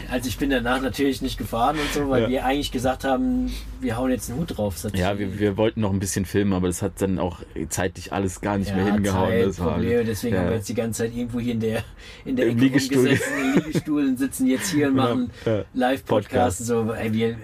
Also 0.10 0.28
ich 0.30 0.38
bin 0.38 0.50
danach 0.50 0.82
natürlich 0.82 1.22
nicht 1.22 1.38
gefahren 1.38 1.78
und 1.78 1.94
so, 1.94 2.10
weil 2.10 2.24
Ja. 2.24 2.30
wir 2.30 2.46
eigentlich 2.46 2.72
gesagt 2.72 3.04
haben, 3.04 3.52
wir 3.82 3.98
hauen 3.98 4.10
jetzt 4.12 4.30
einen 4.30 4.40
Hut 4.40 4.58
drauf. 4.58 4.76
Ja, 4.94 5.18
wir, 5.20 5.40
wir 5.40 5.58
wollten 5.58 5.82
noch 5.82 5.92
ein 5.92 6.00
bisschen 6.00 6.26
filmen, 6.26 6.54
aber 6.54 6.68
das 6.68 6.82
hat 6.82 6.94
dann 7.02 7.20
auch 7.20 7.40
zeitlich 7.70 8.14
alles 8.14 8.42
gar 8.42 8.58
nicht 8.58 8.70
ja, 8.70 8.76
mehr 8.78 8.94
hingehauen. 8.94 9.30
Zeit, 9.30 9.46
Das 9.48 9.60
war, 9.60 9.74
Probleme, 9.74 10.04
deswegen 10.06 10.36
ja. 10.36 10.42
haben 10.42 10.50
wir 10.50 10.56
jetzt 10.58 10.70
die 10.70 10.74
ganze 10.74 11.04
Zeit 11.04 11.16
irgendwo 11.16 11.40
hier 11.40 11.54
in 11.54 11.60
der, 11.60 11.84
in 12.26 12.36
der 12.36 12.46
Im 12.48 12.52
Ecke 12.58 12.62
Liegestuhl. 12.66 12.98
rumgesessen, 12.98 13.34
im 13.44 13.54
Liegestuhl 13.64 14.06
und 14.08 14.18
sitzen 14.20 14.48
jetzt 14.48 14.72
hier 14.72 14.88
und 14.88 14.96
machen 14.96 15.30
ja. 15.46 15.64
Live-Podcasts. 15.74 16.66
So, 16.66 16.92
ey, 16.94 17.14
wir, 17.14 17.36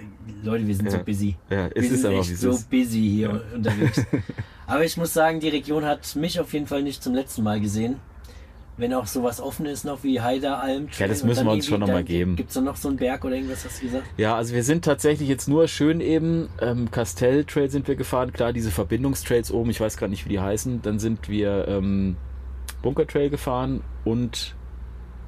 Leute, 0.43 0.67
wir 0.67 0.75
sind 0.75 0.85
Ja. 0.85 0.91
so 0.91 0.97
busy. 0.99 1.35
Ja, 1.49 1.67
es 1.67 1.73
wir 1.75 1.81
ist 1.83 1.89
sind 2.01 2.05
aber, 2.05 2.19
echt 2.19 2.37
so 2.37 2.49
ist. 2.51 2.69
busy 2.69 2.99
hier 3.15 3.41
unterwegs. 3.53 4.01
Aber 4.67 4.85
ich 4.85 4.95
muss 4.97 5.13
sagen, 5.13 5.39
die 5.39 5.49
Region 5.49 5.85
hat 5.85 6.15
mich 6.15 6.39
auf 6.39 6.53
jeden 6.53 6.67
Fall 6.67 6.83
nicht 6.83 7.03
zum 7.03 7.13
letzten 7.13 7.43
Mal 7.43 7.59
gesehen. 7.59 7.95
Wenn 8.75 8.93
auch 8.93 9.05
sowas 9.05 9.39
offen 9.39 9.67
ist 9.67 9.85
noch 9.85 10.03
wie 10.03 10.19
Heideralm. 10.19 10.87
Ja, 10.97 11.07
das 11.07 11.23
müssen 11.23 11.45
wir 11.45 11.51
uns 11.51 11.67
schon 11.67 11.79
noch 11.79 11.87
mal 11.87 12.03
geben. 12.03 12.35
Gibt 12.35 12.49
es 12.49 12.55
noch 12.55 12.75
so 12.75 12.87
einen 12.87 12.97
Berg 12.97 13.23
oder 13.23 13.35
irgendwas, 13.35 13.63
hast 13.65 13.81
du 13.81 13.85
gesagt? 13.85 14.05
Ja, 14.17 14.35
also 14.35 14.55
wir 14.55 14.63
sind 14.63 14.83
tatsächlich 14.83 15.29
jetzt 15.29 15.47
nur 15.47 15.67
schön 15.67 16.01
eben, 16.01 16.49
ähm, 16.59 16.89
Castell 16.89 17.45
Trail 17.45 17.69
sind 17.69 17.87
wir 17.87 17.95
gefahren, 17.95 18.33
klar, 18.33 18.51
diese 18.51 18.71
Verbindungstrails 18.71 19.51
oben, 19.51 19.69
ich 19.69 19.79
weiß 19.79 19.97
gar 19.97 20.07
nicht, 20.07 20.25
wie 20.25 20.29
die 20.29 20.39
heißen. 20.39 20.81
Dann 20.81 20.97
sind 20.97 21.29
wir 21.29 21.67
ähm, 21.67 22.15
Bunker 22.81 23.05
Trail 23.05 23.29
gefahren 23.29 23.83
und 24.05 24.55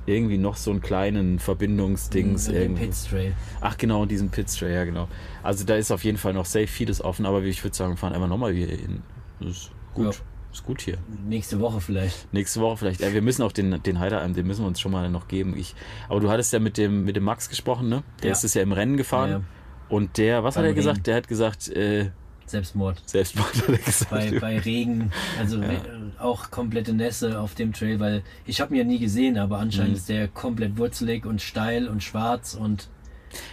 irgendwie 0.08 0.38
noch 0.38 0.56
so 0.56 0.72
einen 0.72 0.82
kleinen 0.82 1.40
Verbindungsdings. 1.40 2.48
Und 2.48 2.54
den 2.54 2.62
irgendwie. 2.62 2.86
Pitts 2.86 3.06
Trail. 3.10 3.34
Ach 3.62 3.78
genau, 3.78 4.06
diesen 4.06 4.30
Pits 4.30 4.56
Trail, 4.56 4.74
ja 4.74 4.86
genau. 4.86 5.08
Also 5.44 5.66
da 5.66 5.76
ist 5.76 5.92
auf 5.92 6.04
jeden 6.04 6.18
Fall 6.18 6.34
noch 6.34 6.46
safe 6.46 6.68
vieles 6.68 7.04
offen, 7.04 7.26
aber 7.26 7.44
ich 7.44 7.64
würde 7.64 7.76
sagen, 7.76 7.94
wir 7.94 7.98
fahren 7.98 8.14
einfach 8.14 8.28
nochmal 8.28 8.54
hier 8.54 8.68
hin. 8.68 9.04
Das 9.40 9.50
ist 9.50 9.72
gut. 9.94 10.16
Ja. 10.16 10.22
Ist 10.56 10.64
gut 10.64 10.82
hier. 10.82 10.98
Nächste 11.28 11.60
Woche 11.60 11.82
vielleicht. 11.82 12.32
Nächste 12.34 12.62
Woche 12.62 12.78
vielleicht. 12.78 13.02
Äh, 13.02 13.14
wir 13.14 13.22
müssen 13.22 13.42
auch 13.44 13.52
den, 13.52 13.84
den 13.84 14.00
Heideralm, 14.00 14.34
den 14.34 14.48
müssen 14.48 14.62
wir 14.64 14.68
uns 14.68 14.80
schon 14.80 14.94
mal 14.94 15.10
noch 15.10 15.28
geben. 15.28 15.54
Ich, 15.58 15.76
aber 16.08 16.22
du 16.22 16.30
hattest 16.32 16.54
ja 16.54 16.60
mit 16.60 16.78
dem, 16.78 17.04
mit 17.04 17.18
dem 17.18 17.24
Max 17.26 17.50
gesprochen, 17.50 17.90
ne? 17.90 18.04
Der 18.22 18.28
Ja. 18.30 18.32
ist 18.32 18.44
es 18.46 18.54
ja 18.54 18.62
im 18.62 18.72
Rennen 18.72 18.96
gefahren. 18.96 19.30
Ja. 19.30 19.42
Und 19.90 20.18
der, 20.18 20.44
was 20.46 20.56
hat 20.56 20.64
Beim 20.64 20.72
er 20.72 20.74
gesagt? 20.76 21.08
Der 21.08 21.16
hat 21.18 21.28
gesagt, 21.28 21.68
äh, 21.68 22.10
Selbstmord. 22.46 23.02
Selbstmord 23.06 23.54
hat 23.58 23.68
er 23.70 23.78
gesagt. 23.80 24.12
Bei, 24.12 24.40
bei 24.40 24.60
Regen, 24.60 25.12
also 25.38 25.58
Ja. 25.62 25.68
Re- 25.68 25.82
auch 26.20 26.52
komplette 26.52 26.94
Nässe 26.94 27.38
auf 27.40 27.54
dem 27.56 27.74
Trail, 27.74 28.00
weil 28.00 28.24
ich 28.46 28.62
habe 28.62 28.74
ihn 28.74 28.78
ja 28.78 28.84
nie 28.86 29.00
gesehen, 29.00 29.38
aber 29.38 29.58
anscheinend 29.60 29.92
Mhm. 29.92 29.98
ist 29.98 30.08
der 30.10 30.28
komplett 30.30 30.78
wurzelig 30.78 31.26
und 31.26 31.42
steil 31.42 31.90
und 31.90 32.02
schwarz 32.02 32.54
und 32.54 32.88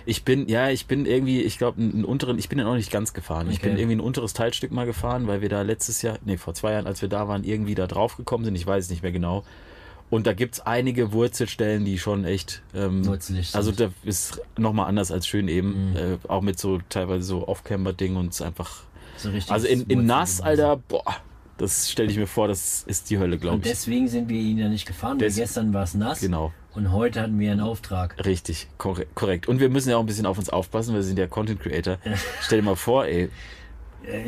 Ich 0.07 0.25
bin, 0.25 0.49
ja, 0.49 0.71
ich 0.71 0.87
bin 0.87 1.07
irgendwie, 1.07 1.40
ich 1.42 1.59
glaube, 1.59 1.81
einen 1.81 2.05
unteren, 2.05 2.38
ich 2.38 2.49
bin 2.49 2.59
ja 2.59 2.64
noch 2.64 2.75
nicht 2.77 2.90
ganz 2.90 3.12
gefahren. 3.12 3.49
Ich 3.51 3.59
Okay. 3.59 3.68
bin 3.68 3.79
irgendwie 3.79 3.97
ein 3.97 4.01
unteres 4.01 4.33
Teilstück 4.33 4.73
mal 4.73 4.87
gefahren, 4.87 5.27
weil 5.27 5.40
wir 5.42 5.49
da 5.49 5.62
letztes 5.62 6.03
Jahr, 6.03 6.18
nee, 6.25 6.37
vor 6.37 6.55
zwei 6.55 6.73
Jahren, 6.73 6.87
als 6.87 7.03
wir 7.03 7.09
da 7.09 7.29
waren, 7.29 7.45
irgendwie 7.45 7.75
da 7.75 7.87
drauf 7.87 8.16
gekommen 8.16 8.45
sind. 8.45 8.55
Ich 8.55 8.66
weiß 8.66 8.85
es 8.85 8.90
nicht 8.90 9.03
mehr 9.03 9.12
genau. 9.12 9.45
Und 10.11 10.27
da 10.27 10.35
gibt's 10.35 10.61
einige 10.61 11.12
Wurzelstellen, 11.12 11.87
die 11.87 11.99
schon 11.99 12.25
echt, 12.27 12.62
ähm, 12.75 13.03
sind. 13.18 13.55
also 13.57 13.73
da 13.73 13.90
ist 14.05 14.42
nochmal 14.59 14.87
anders 14.87 15.11
als 15.11 15.27
schön 15.27 15.49
eben, 15.49 15.90
Mhm. 15.92 15.97
äh, 15.97 16.18
auch 16.29 16.42
mit 16.42 16.59
so 16.59 16.81
teilweise 16.90 17.23
so 17.25 17.49
Off-Camber-Ding 17.49 18.16
und 18.16 18.33
es 18.35 18.42
einfach, 18.42 18.83
so 19.16 19.31
richtig 19.31 19.51
also 19.51 19.66
in, 19.66 19.83
in 19.85 20.05
nass. 20.05 20.42
Alter, 20.42 20.77
boah, 20.77 21.03
das 21.57 21.90
stelle 21.90 22.11
ich 22.11 22.18
mir 22.18 22.27
vor, 22.27 22.47
das 22.47 22.83
ist 22.87 23.09
die 23.09 23.18
Hölle, 23.18 23.37
Und 23.37 23.40
glaube 23.40 23.57
ich. 23.59 23.62
deswegen 23.64 24.07
sind 24.07 24.29
wir 24.29 24.38
ihn 24.38 24.59
ja 24.59 24.68
nicht 24.68 24.85
gefahren, 24.85 25.12
weil 25.18 25.29
Des- 25.29 25.37
gestern 25.37 25.73
war 25.73 25.85
es 25.85 25.95
nass 25.95 26.21
Genau. 26.21 26.53
Und 26.74 26.92
heute 26.92 27.20
hatten 27.20 27.38
wir 27.38 27.50
einen 27.52 27.61
Auftrag. 27.61 28.16
Richtig, 28.24 28.66
korre 28.78 29.06
korrekt. 29.14 29.48
Und 29.48 29.61
wir 29.61 29.68
müssen 29.68 29.90
ja 29.90 29.96
auch 29.96 30.00
ein 30.00 30.06
bisschen 30.06 30.26
auf 30.26 30.38
uns 30.38 30.48
aufpassen, 30.50 30.94
wir 30.94 31.02
sind 31.02 31.18
ja 31.18 31.26
Content 31.26 31.61
Creator. 31.61 31.98
Stell 32.42 32.61
dir 32.61 32.64
mal 32.64 32.76
vor, 32.76 33.06
ey. 33.06 33.28
Äh, 34.04 34.24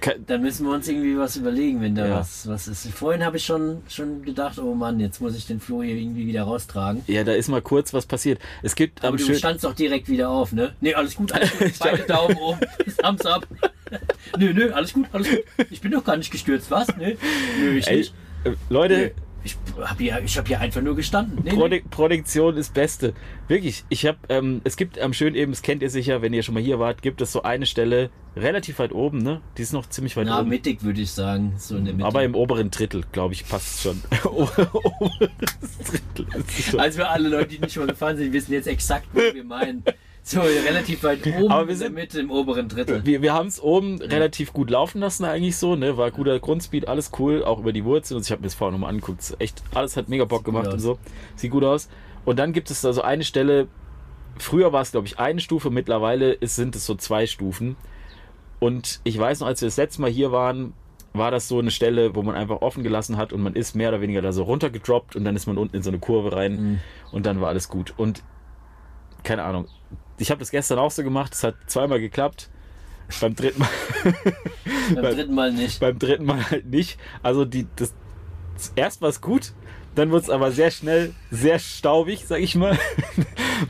kann, 0.00 0.24
Dann 0.28 0.40
müssen 0.40 0.64
wir 0.66 0.72
uns 0.72 0.86
irgendwie 0.86 1.18
was 1.18 1.34
überlegen, 1.34 1.80
wenn 1.80 1.96
da 1.96 2.06
Ja. 2.06 2.20
was, 2.20 2.46
was 2.46 2.68
ist. 2.68 2.86
Vorhin 2.92 3.24
habe 3.24 3.38
ich 3.38 3.44
schon, 3.44 3.82
schon 3.88 4.22
gedacht, 4.22 4.56
oh 4.60 4.72
Mann, 4.74 5.00
jetzt 5.00 5.20
muss 5.20 5.36
ich 5.36 5.48
den 5.48 5.58
Flo 5.58 5.82
hier 5.82 5.96
irgendwie 5.96 6.28
wieder 6.28 6.44
raustragen. 6.44 7.02
ja, 7.08 7.24
da 7.24 7.32
ist 7.32 7.48
mal 7.48 7.60
kurz 7.60 7.92
was 7.92 8.06
passiert. 8.06 8.38
Es 8.62 8.76
gibt 8.76 9.04
Aber 9.04 9.16
du 9.16 9.34
standst 9.34 9.64
doch 9.64 9.74
direkt 9.74 10.08
wieder 10.08 10.30
auf, 10.30 10.52
ne? 10.52 10.74
Nee, 10.80 10.94
alles 10.94 11.16
gut, 11.16 11.32
alles 11.32 11.50
gut. 11.58 11.72
Beide 11.80 12.04
Daumen 12.04 12.36
oben. 12.36 12.60
Thumbs 13.02 13.26
up. 13.26 13.48
nö, 14.38 14.52
nö, 14.54 14.70
alles 14.72 14.92
gut, 14.92 15.06
alles 15.10 15.28
gut. 15.28 15.40
Ich 15.70 15.80
bin 15.80 15.90
doch 15.90 16.04
gar 16.04 16.16
nicht 16.16 16.30
gestürzt, 16.30 16.70
was? 16.70 16.86
Nö, 16.96 17.14
nö, 17.60 17.70
ich 17.78 17.88
ey, 17.88 17.96
nicht. 17.96 18.14
äh, 18.44 18.52
Leute, 18.68 18.96
Nö. 18.96 19.10
Ich 19.42 19.56
habe 19.80 20.02
hier, 20.02 20.20
ich 20.22 20.36
hab 20.36 20.46
hier 20.46 20.60
einfach 20.60 20.82
nur 20.82 20.94
gestanden. 20.94 21.38
Nee, 21.42 21.50
nee. 21.50 21.56
Prodik 21.56 21.90
Produktion 21.90 22.56
ist 22.56 22.74
Beste. 22.74 23.14
Wirklich, 23.48 23.84
ich 23.88 24.04
habe, 24.04 24.18
ähm, 24.28 24.60
es 24.64 24.76
gibt 24.76 24.98
am 24.98 25.12
schön 25.14 25.34
eben, 25.34 25.52
das 25.52 25.62
kennt 25.62 25.82
ihr 25.82 25.88
sicher, 25.88 26.20
wenn 26.20 26.32
ihr 26.34 26.42
schon 26.42 26.54
mal 26.54 26.62
hier 26.62 26.78
wart, 26.78 27.00
gibt 27.00 27.20
es 27.22 27.32
so 27.32 27.42
eine 27.42 27.64
Stelle 27.64 28.10
relativ 28.36 28.78
weit 28.78 28.92
oben, 28.92 29.18
ne? 29.18 29.40
Die 29.56 29.62
ist 29.62 29.72
noch 29.72 29.88
ziemlich 29.88 30.16
weit 30.16 30.26
Na, 30.26 30.40
oben. 30.40 30.50
mittig 30.50 30.82
würde 30.82 31.00
ich 31.00 31.10
sagen. 31.10 31.54
So 31.56 31.76
in 31.76 31.86
der 31.86 31.94
Mitte. 31.94 32.06
Aber 32.06 32.22
im 32.22 32.34
oberen 32.34 32.70
Drittel, 32.70 33.04
glaube 33.12 33.32
ich, 33.34 33.48
passt 33.48 33.76
es 33.76 33.82
schon. 33.82 34.02
Oberes 34.24 34.68
Drittel 35.86 36.26
ist 36.36 36.58
es 36.58 36.64
schon. 36.66 36.80
Als 36.80 36.96
wir 36.98 37.10
alle 37.10 37.28
Leute, 37.28 37.48
die 37.48 37.58
nicht 37.60 37.72
schon 37.72 37.86
mal 37.86 37.92
gefahren 37.92 38.16
sind, 38.16 38.32
wissen 38.32 38.52
jetzt 38.52 38.68
exakt, 38.68 39.06
was 39.12 39.34
wir 39.34 39.44
meinen. 39.44 39.82
So, 40.30 40.40
relativ 40.42 41.02
weit 41.02 41.26
oben 41.26 41.50
Aber 41.50 41.66
wir 41.66 41.72
in 41.74 41.78
der 41.80 41.88
sind- 41.88 41.94
Mitte, 41.94 42.20
im 42.20 42.30
oberen 42.30 42.68
Drittel. 42.68 43.04
Wir, 43.04 43.20
wir 43.20 43.34
haben 43.34 43.48
es 43.48 43.60
oben 43.60 44.00
relativ 44.00 44.52
gut 44.52 44.70
laufen 44.70 45.00
lassen, 45.00 45.24
eigentlich 45.24 45.56
so, 45.56 45.74
ne? 45.74 45.96
War 45.96 46.10
guter 46.12 46.38
Grundspeed, 46.38 46.86
alles 46.86 47.10
cool, 47.18 47.42
auch 47.42 47.58
über 47.58 47.72
die 47.72 47.84
Wurzeln. 47.84 48.16
Und 48.18 48.24
ich 48.24 48.30
habe 48.30 48.40
mir 48.40 48.46
das 48.46 48.54
vorher 48.54 48.70
nochmal 48.72 48.90
angeguckt. 48.90 49.34
Echt, 49.40 49.60
alles 49.74 49.96
hat 49.96 50.08
mega 50.08 50.24
Bock 50.24 50.44
gemacht 50.44 50.68
und 50.72 50.78
so. 50.78 50.98
Sieht 51.34 51.50
gut 51.50 51.64
aus. 51.64 51.88
Und 52.24 52.38
dann 52.38 52.52
gibt 52.52 52.70
es 52.70 52.80
da 52.80 52.92
so 52.92 53.02
eine 53.02 53.24
Stelle, 53.24 53.66
früher 54.38 54.72
war 54.72 54.82
es, 54.82 54.92
glaube 54.92 55.06
ich, 55.08 55.18
eine 55.18 55.40
Stufe, 55.40 55.70
mittlerweile 55.70 56.32
ist, 56.32 56.54
sind 56.54 56.76
es 56.76 56.86
so 56.86 56.94
zwei 56.94 57.26
Stufen. 57.26 57.76
Und 58.60 59.00
ich 59.04 59.18
weiß 59.18 59.40
noch, 59.40 59.46
als 59.48 59.62
wir 59.62 59.66
das 59.66 59.78
letzte 59.78 60.00
Mal 60.02 60.10
hier 60.10 60.30
waren, 60.30 60.74
war 61.12 61.32
das 61.32 61.48
so 61.48 61.58
eine 61.58 61.72
Stelle, 61.72 62.14
wo 62.14 62.22
man 62.22 62.36
einfach 62.36 62.60
offen 62.62 62.84
gelassen 62.84 63.16
hat 63.16 63.32
und 63.32 63.42
man 63.42 63.54
ist 63.54 63.74
mehr 63.74 63.88
oder 63.88 64.00
weniger 64.00 64.22
da 64.22 64.30
so 64.32 64.44
runtergedroppt 64.44 65.16
und 65.16 65.24
dann 65.24 65.34
ist 65.34 65.46
man 65.46 65.58
unten 65.58 65.74
in 65.74 65.82
so 65.82 65.90
eine 65.90 65.98
Kurve 65.98 66.36
rein 66.36 66.52
Mhm. 66.52 66.80
und 67.10 67.26
dann 67.26 67.40
war 67.40 67.48
alles 67.48 67.68
gut. 67.68 67.94
Und 67.96 68.22
keine 69.24 69.42
Ahnung, 69.42 69.66
ich 70.20 70.30
habe 70.30 70.38
das 70.38 70.50
gestern 70.50 70.78
auch 70.78 70.90
so 70.90 71.02
gemacht, 71.02 71.34
es 71.34 71.42
hat 71.42 71.54
zweimal 71.66 72.00
geklappt. 72.00 72.48
Beim 73.20 73.34
dritten 73.34 73.58
Mal, 73.58 73.68
Beim 74.94 75.16
dritten 75.16 75.34
Mal 75.34 75.52
nicht. 75.52 75.80
beim 75.80 75.98
dritten 75.98 76.24
Mal 76.24 76.48
halt 76.48 76.66
nicht. 76.66 76.98
Also 77.22 77.44
die, 77.44 77.66
das, 77.74 77.92
erst 78.76 79.00
war 79.02 79.08
es 79.08 79.20
gut, 79.20 79.52
dann 79.96 80.10
wurde 80.10 80.22
es 80.22 80.30
aber 80.30 80.52
sehr 80.52 80.70
schnell 80.70 81.12
sehr 81.32 81.58
staubig, 81.58 82.24
sag 82.26 82.40
ich 82.40 82.54
mal. 82.54 82.78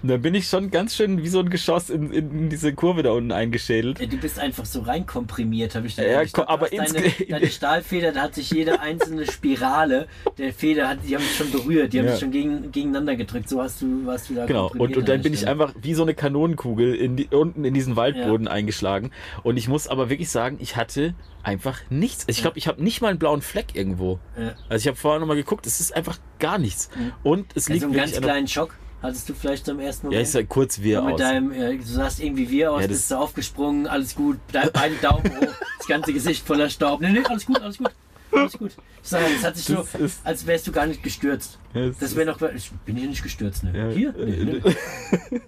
Und 0.02 0.08
dann 0.10 0.20
bin 0.20 0.34
ich 0.34 0.46
schon 0.48 0.70
ganz 0.70 0.94
schön 0.94 1.22
wie 1.22 1.28
so 1.28 1.40
ein 1.40 1.48
Geschoss 1.48 1.88
in, 1.90 2.12
in 2.12 2.48
diese 2.50 2.74
Kurve 2.74 3.02
da 3.02 3.10
unten 3.12 3.32
eingeschädelt. 3.32 3.98
Ja, 4.00 4.06
Du 4.06 4.18
bist 4.18 4.38
einfach 4.38 4.66
so 4.66 4.80
reinkomprimiert, 4.80 5.74
habe 5.74 5.86
ich 5.86 5.96
dir 5.96 6.06
Ja, 6.08 6.24
ko- 6.26 6.44
aber 6.46 6.68
deine, 6.68 7.02
deine 7.28 7.46
Stahlfeder, 7.48 8.12
da 8.12 8.22
hat 8.22 8.34
sich 8.34 8.50
jede 8.50 8.80
einzelne 8.80 9.26
Spirale 9.26 10.08
der 10.38 10.52
Feder, 10.52 10.88
hat, 10.90 10.98
die 11.08 11.14
haben 11.16 11.22
sich 11.22 11.36
schon 11.36 11.50
berührt, 11.50 11.92
die 11.94 11.98
haben 12.00 12.06
Ja. 12.06 12.12
sich 12.12 12.20
schon 12.20 12.30
gegen, 12.32 12.70
gegeneinander 12.70 13.16
gedrückt. 13.16 13.48
So 13.48 13.62
hast 13.62 13.80
du, 13.80 14.04
warst 14.06 14.28
du 14.28 14.34
da 14.34 14.44
Genau, 14.46 14.70
und, 14.76 14.96
und 14.96 15.08
dann 15.08 15.16
an 15.16 15.22
bin 15.22 15.32
ich 15.34 15.48
einfach 15.48 15.74
wie 15.80 15.94
so 15.94 16.02
eine 16.02 16.14
Kanonenkugel 16.14 16.94
in 16.94 17.16
die, 17.16 17.28
unten 17.28 17.64
in 17.64 17.72
diesen 17.74 17.96
Waldboden 17.96 18.46
eingeschlagen. 18.46 19.10
Und 19.42 19.56
ich 19.56 19.68
muss 19.68 19.88
aber 19.88 20.10
wirklich 20.10 20.28
sagen, 20.28 20.58
ich 20.60 20.76
hatte 20.76 21.14
einfach 21.42 21.78
nichts. 21.88 22.24
Ich 22.28 22.42
glaube, 22.42 22.58
ich 22.58 22.68
habe 22.68 22.82
nicht 22.84 23.00
mal 23.00 23.08
einen 23.08 23.18
blauen 23.18 23.40
Fleck 23.40 23.74
irgendwo. 23.74 24.18
Ja. 24.38 24.52
Also 24.80 24.88
ich 24.88 24.88
habe 24.88 24.96
vorher 24.96 25.20
nochmal 25.20 25.36
geguckt, 25.36 25.66
es 25.66 25.78
ist 25.78 25.94
einfach 25.94 26.18
gar 26.38 26.56
nichts. 26.56 26.88
Und 27.22 27.46
es 27.54 27.64
Also 27.64 27.72
liegt 27.74 27.84
einen 27.84 27.92
ganz 27.92 28.12
kleinen 28.18 28.48
Schock 28.48 28.74
hattest 29.02 29.28
du 29.28 29.34
vielleicht 29.34 29.64
zum 29.66 29.78
ersten 29.80 30.06
Ja, 30.06 30.10
Moment. 30.10 30.26
ich 30.26 30.32
sah 30.32 30.42
kurz 30.42 30.80
wir 30.82 31.02
aus. 31.02 31.18
deinem, 31.18 31.52
äh, 31.52 31.76
du 31.76 31.82
sahst 31.84 32.20
irgendwie 32.22 32.48
wir 32.50 32.72
aus, 32.72 32.82
Ja, 32.82 32.86
das- 32.88 32.96
bist 32.98 33.10
du 33.10 33.16
aufgesprungen, 33.16 33.86
alles 33.86 34.14
gut, 34.14 34.38
de 34.54 34.70
beide 34.72 34.94
Daumen 34.96 35.24
hoch, 35.40 35.54
das 35.78 35.86
ganze 35.86 36.12
Gesicht 36.14 36.46
voller 36.46 36.68
Staub. 36.70 37.00
Nee, 37.00 37.10
nee, 37.12 37.20
alles 37.24 37.44
gut, 37.46 37.60
alles 37.62 37.78
gut. 37.78 37.90
Alles 38.32 38.52
gut. 38.58 38.70
Ich 39.02 39.08
sag, 39.08 39.22
es 39.38 39.42
hat 39.44 39.56
sich 39.56 39.64
so, 39.66 39.74
Das 39.76 39.94
ist- 39.96 40.20
als 40.24 40.46
wärst 40.46 40.66
du 40.66 40.72
gar 40.72 40.86
nicht 40.86 41.02
gestürzt. 41.02 41.58
Ja, 41.74 41.88
Das 41.98 42.14
wäre 42.16 42.26
noch. 42.30 42.40
Ich 42.54 42.70
bin 42.86 42.96
hier 42.96 43.08
nicht 43.08 43.22
gestürzt, 43.22 43.64
ne? 43.64 43.72
Ja, 43.76 43.88
Hier? 43.88 44.14
äh, 44.18 44.24
Nee, 44.26 44.60
nee. 44.62 45.40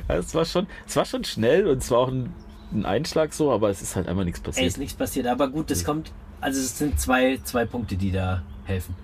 Ja, 0.08 0.16
es 0.16 0.34
war 0.34 0.44
schon, 0.44 0.66
es 0.86 0.94
war 0.96 1.04
schon 1.04 1.24
schnell 1.24 1.66
und 1.66 1.78
es 1.78 1.90
war 1.90 1.98
auch 1.98 2.08
ein, 2.08 2.32
ein 2.72 2.84
Einschlag 2.86 3.32
so, 3.34 3.50
aber 3.52 3.70
es 3.70 3.82
ist 3.82 3.94
halt 3.96 4.06
einfach 4.08 4.24
nichts 4.24 4.40
Ey, 4.40 4.44
passiert. 4.44 4.66
ist 4.68 4.78
nichts 4.78 4.94
passiert. 4.94 5.26
Aber 5.26 5.48
gut, 5.48 5.70
das 5.70 5.84
kommt. 5.84 6.12
Also, 6.40 6.60
es 6.60 6.78
sind 6.78 6.98
zwei, 7.00 7.38
zwei 7.44 7.66
Punkte, 7.66 7.96
die 7.96 8.12
da 8.12 8.42
helfen. 8.70 8.94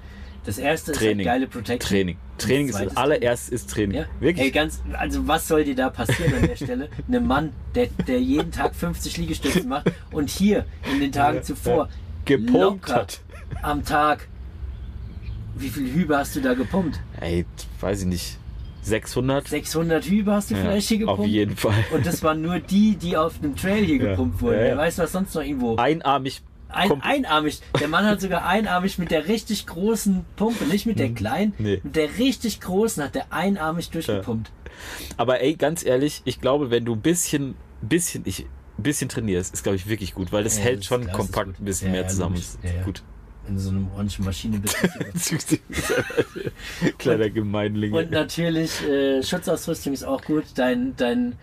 Das 0.45 0.59
erste 0.59 0.93
Training. 0.93 1.21
ist 1.21 1.27
halt 1.27 1.41
geile 1.41 1.47
Protection. 1.49 1.89
Training. 1.91 2.17
Training 2.39 2.69
ist 2.69 2.79
das 2.81 2.97
allererst 2.97 3.49
ist 3.51 3.69
Training. 3.69 3.97
Ja? 3.99 4.05
Wirklich. 4.21 4.47
Ey, 4.47 4.51
ganz, 4.53 4.81
also 4.93 5.27
was 5.27 5.49
soll 5.49 5.65
dir 5.65 5.75
da 5.75 5.91
passieren 5.91 6.35
an 6.35 6.47
der 6.47 6.55
Stelle? 6.57 6.89
Ein 7.11 7.27
Mann, 7.27 7.53
der, 7.75 7.89
der 8.07 8.21
jeden 8.21 8.53
Tag 8.53 8.75
50 8.77 9.17
Liegestütze 9.17 9.67
macht 9.67 9.91
und 10.13 10.31
hier 10.31 10.65
in 10.93 11.01
den 11.01 11.11
Tagen 11.11 11.39
Ja, 11.39 11.43
zuvor 11.43 11.89
Gepumpt 12.25 12.93
hat. 12.93 13.21
am 13.63 13.85
Tag. 13.85 14.29
Wie 15.57 15.69
viel 15.69 15.93
Hübe 15.93 16.17
hast 16.17 16.37
du 16.37 16.41
da 16.41 16.55
gepumpt? 16.55 17.01
Ey, 17.21 17.45
weiß 17.81 18.01
ich 18.03 18.07
nicht. 18.07 18.39
600? 18.83 19.49
600 19.49 20.05
Hübe 20.05 20.33
hast 20.33 20.51
du 20.51 20.55
Ja, 20.55 20.61
vielleicht 20.61 20.89
hier 20.89 20.99
gepumpt? 20.99 21.21
auf 21.23 21.27
jeden 21.27 21.57
Fall. 21.57 21.85
Und 21.93 22.07
das 22.07 22.23
waren 22.23 22.41
nur 22.43 22.61
die, 22.61 22.95
die 22.97 23.17
auf 23.17 23.41
dem 23.41 23.57
Trail 23.57 23.85
hier 23.85 23.97
Ja. 23.97 24.11
gepumpt 24.11 24.41
wurden. 24.43 24.59
Ja, 24.59 24.63
Wer 24.65 24.77
weiß, 24.77 24.99
was 24.99 25.11
sonst 25.13 25.35
noch 25.35 25.43
irgendwo. 25.43 25.75
Einarmig. 25.77 26.43
Ein, 26.69 27.01
einarmig. 27.03 27.61
Der 27.81 27.89
Mann 27.89 28.05
hat 28.05 28.21
sogar 28.21 28.45
einarmig 28.47 28.99
mit 28.99 29.11
der 29.11 29.29
richtig 29.29 29.67
großen 29.67 30.25
Pumpe, 30.37 30.65
nicht 30.65 30.85
mit 30.87 30.99
der 30.99 31.11
kleinen, 31.11 31.53
Hm. 31.59 31.65
Nee. 31.65 31.81
mit 31.83 31.97
der 31.97 32.19
richtig 32.19 32.61
großen 32.61 33.03
hat 33.03 33.15
der 33.15 33.33
einarmig 33.33 33.91
durchgepumpt. 33.91 34.51
Aber 35.17 35.41
ey, 35.41 35.55
ganz 35.55 35.85
ehrlich, 35.85 36.23
ich 36.25 36.41
glaube, 36.41 36.71
wenn 36.71 36.85
du 36.85 36.95
ein 36.95 37.01
bisschen, 37.01 37.55
bisschen, 37.83 38.23
ich, 38.27 38.47
ein 38.79 38.83
bisschen 38.83 39.09
trainierst, 39.09 39.55
ist, 39.55 39.63
glaube 39.63 39.77
ich, 39.77 39.87
wirklich 39.89 40.13
gut, 40.15 40.33
weil 40.33 40.45
das 40.45 40.59
Ja, 40.59 40.65
hält 40.65 40.81
das- 40.81 40.87
schon 40.87 41.11
kompakt 41.13 41.59
ein 41.61 41.65
bisschen 41.65 41.89
Ja, 41.89 41.93
mehr 41.93 42.03
ja, 42.03 42.09
zusammen. 42.09 42.43
Ja, 42.63 42.71
ja. 42.71 42.83
Gut. 42.83 43.03
In 43.49 43.59
so 43.61 43.71
einem 43.71 43.89
ordentlichen 43.93 44.25
Maschine 44.25 44.59
bist. 44.59 44.77
Kleiner 46.99 47.31
Gemeinling. 47.31 47.93
Und 47.93 48.11
natürlich, 48.11 48.83
äh, 48.87 49.23
Schutzausrüstung 49.23 49.93
ist 49.93 50.05
auch 50.05 50.23
gut. 50.23 50.45
Dein, 50.57 50.95
dein, 50.97 51.35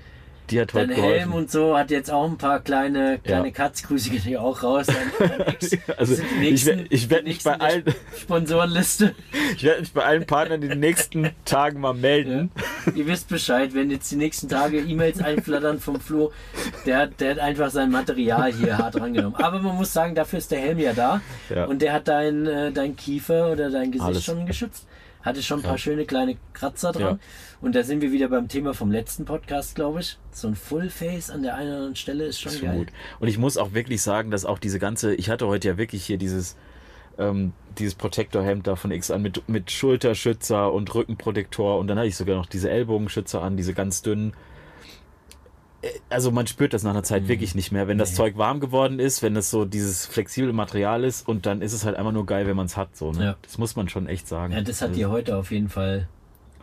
Die 0.50 0.60
hat 0.60 0.74
heute 0.74 0.88
dein 0.88 0.96
Helm 0.96 1.06
geholfen. 1.06 1.34
und 1.34 1.52
so 1.52 1.78
hat 1.78 1.90
jetzt 1.90 2.12
auch 2.12 2.26
ein 2.30 2.38
paar 2.38 2.60
kleine, 2.60 3.20
kleine 3.24 3.48
Ja. 3.48 3.54
Cuts. 3.54 3.84
Grüße 3.84 4.10
gehen 4.10 4.22
hier 4.22 4.42
auch 4.42 4.62
raus. 4.64 4.88
Also, 5.98 6.14
ich 6.22 6.40
nächsten- 6.40 6.86
ich 6.90 7.10
werd 7.10 7.22
die 7.26 7.30
mich 7.30 7.44
bei 7.44 7.54
allen- 7.60 7.84
Sponsorenliste. 8.22 9.16
Ich 9.56 9.64
werde 9.64 9.82
mich 9.82 9.94
bei 9.94 10.04
allen 10.04 10.26
Partnern 10.26 10.62
in 10.64 10.70
den 10.70 10.80
nächsten 10.80 11.30
Tagen 11.46 11.80
mal 11.80 11.94
melden. 11.94 12.52
Ihr 12.96 13.06
wisst 13.08 13.30
Bescheid, 13.30 13.74
wenn 13.74 13.92
jetzt 13.92 14.12
die 14.12 14.16
nächsten 14.16 14.50
Tage 14.50 14.80
E-Mails 14.80 15.22
einflattern 15.22 15.80
vom 15.80 16.00
Flo, 16.02 16.32
der, 16.86 16.98
hat- 16.98 17.20
der 17.22 17.32
hat 17.32 17.40
einfach 17.40 17.70
sein 17.70 17.92
Material 17.92 18.52
hier 18.52 18.78
hart 18.78 19.00
rangenommen. 19.00 19.36
Aber 19.36 19.60
man 19.60 19.76
muss 19.76 19.94
sagen, 19.94 20.16
dafür 20.16 20.40
ist 20.40 20.52
der 20.52 20.60
Helm 20.60 20.80
ja 20.80 20.94
da. 20.94 21.22
Ja. 21.54 21.66
Und 21.66 21.82
der 21.82 21.94
hat 21.94 22.08
dein, 22.08 22.46
äh, 22.48 22.72
dein 22.72 22.96
Kiefer 22.96 23.52
oder 23.52 23.70
dein 23.70 23.92
Gesicht 23.92 24.08
Alles. 24.08 24.24
schon 24.24 24.46
geschützt. 24.46 24.86
Hatte 25.24 25.42
schon 25.42 25.60
ein 25.60 25.64
paar 25.64 25.72
Ja. 25.74 25.78
schöne 25.78 26.06
kleine 26.06 26.38
Kratzer 26.54 26.92
dran. 26.92 27.02
Ja. 27.02 27.20
Und 27.62 27.76
da 27.76 27.84
sind 27.84 28.02
wir 28.02 28.12
wieder 28.12 28.28
beim 28.28 28.48
Thema 28.50 28.74
vom 28.74 28.92
letzten 28.92 29.26
Podcast, 29.26 29.74
glaube 29.76 30.02
ich. 30.02 30.18
So 30.32 30.48
ein 30.50 30.56
Full 30.56 30.90
Face 30.90 31.30
an 31.30 31.44
der 31.44 31.56
einen 31.56 31.70
oder 31.70 31.78
anderen 31.78 31.96
Stelle 31.96 32.26
ist 32.26 32.42
schon 32.42 32.52
ist 32.52 32.62
geil. 32.62 32.78
gut. 32.78 32.88
Und 33.20 33.28
ich 33.30 33.38
muss 33.38 33.58
auch 33.58 33.74
wirklich 33.74 34.02
sagen, 34.02 34.32
dass 34.32 34.44
auch 34.46 34.60
diese 34.60 34.80
ganze, 34.80 35.16
ich 35.16 35.30
hatte 35.30 35.48
heute 35.48 35.70
ja 35.70 35.78
wirklich 35.78 36.06
hier 36.06 36.18
dieses, 36.18 36.58
ähm, 37.18 37.54
dieses 37.80 37.96
Protektorhemd 37.96 38.68
da 38.68 38.76
von 38.76 38.92
X 38.92 39.12
an 39.12 39.22
mit, 39.22 39.48
mit 39.48 39.72
Schulterschützer 39.72 40.74
und 40.74 40.94
Rückenprotektor 40.94 41.80
und 41.80 41.88
dann 41.88 41.98
hatte 41.98 42.08
ich 42.10 42.18
sogar 42.18 42.36
noch 42.36 42.46
diese 42.48 42.70
Ellbogenschützer 42.70 43.42
an, 43.42 43.56
diese 43.56 43.74
ganz 43.74 44.02
dünnen. 44.02 44.34
Äh, 45.84 45.90
Also 46.10 46.32
man 46.32 46.48
spürt 46.48 46.74
das 46.74 46.82
nach 46.84 46.92
einer 46.92 47.04
Zeit 47.04 47.28
wirklich 47.28 47.54
nicht 47.56 47.72
mehr, 47.72 47.88
wenn 47.88 47.98
das 48.00 48.10
Mhm. 48.10 48.14
Nee. 48.14 48.18
Zeug 48.18 48.38
warm 48.38 48.60
geworden 48.60 49.00
ist, 49.00 49.22
wenn 49.22 49.36
das 49.36 49.50
so 49.52 49.66
dieses 49.66 50.06
flexible 50.08 50.52
Material 50.54 51.04
ist 51.04 51.28
und 51.28 51.46
dann 51.46 51.62
ist 51.62 51.74
es 51.74 51.86
halt 51.86 51.96
einfach 51.96 52.12
nur 52.12 52.26
geil, 52.26 52.48
wenn 52.48 52.56
man 52.56 52.66
es 52.68 52.76
hat. 52.78 52.96
So, 52.96 53.12
ne? 53.12 53.24
Ja. 53.26 53.36
Das 53.44 53.58
muss 53.58 53.76
man 53.76 53.88
schon 53.90 54.08
echt 54.08 54.28
sagen. 54.28 54.54
Ja, 54.54 54.62
das 54.62 54.82
hat 54.82 54.90
Also, 54.90 55.00
dir 55.00 55.10
heute 55.12 55.38
auf 55.38 55.52
jeden 55.52 55.70
Fall 55.70 56.08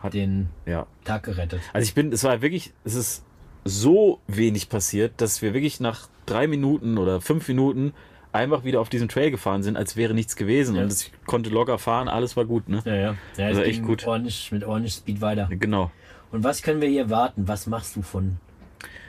Hat- 0.01 0.13
den 0.13 0.49
ja. 0.65 0.85
Tag 1.05 1.23
gerettet. 1.23 1.61
Also 1.73 1.83
ich 1.85 1.93
bin, 1.93 2.11
es 2.11 2.23
war 2.23 2.41
wirklich, 2.41 2.73
es 2.83 2.95
ist 2.95 3.23
so 3.63 4.19
wenig 4.27 4.69
passiert, 4.69 5.13
dass 5.21 5.41
wir 5.43 5.53
wirklich 5.53 5.79
nach 5.79 6.07
drei 6.25 6.47
Minuten 6.47 6.97
oder 6.97 7.21
fünf 7.21 7.47
Minuten 7.47 7.93
einfach 8.31 8.63
wieder 8.63 8.79
auf 8.79 8.89
diesem 8.89 9.09
Trail 9.09 9.29
gefahren 9.29 9.61
sind, 9.61 9.75
als 9.77 9.95
wäre 9.97 10.13
nichts 10.13 10.35
gewesen. 10.35 10.75
Ja. 10.77 10.83
Und 10.83 10.91
ich 10.93 11.11
konnte 11.27 11.49
locker 11.49 11.77
fahren, 11.77 12.07
alles 12.07 12.35
war 12.37 12.45
gut, 12.45 12.69
ne? 12.69 12.81
Ja, 12.85 12.95
ja. 12.95 13.15
ja 13.37 13.45
Also 13.47 13.61
es 13.61 13.67
echt 13.67 13.83
gut. 13.83 14.07
Ordentlich, 14.07 14.51
mit 14.51 14.63
ordentlich 14.63 14.93
Speed 14.93 15.19
weiter. 15.21 15.47
Genau. 15.51 15.91
Und 16.31 16.43
was 16.43 16.61
können 16.63 16.79
wir 16.81 16.87
hier 16.87 17.09
warten? 17.09 17.47
Was 17.47 17.67
machst 17.67 17.95
du 17.97 18.01
von. 18.01 18.37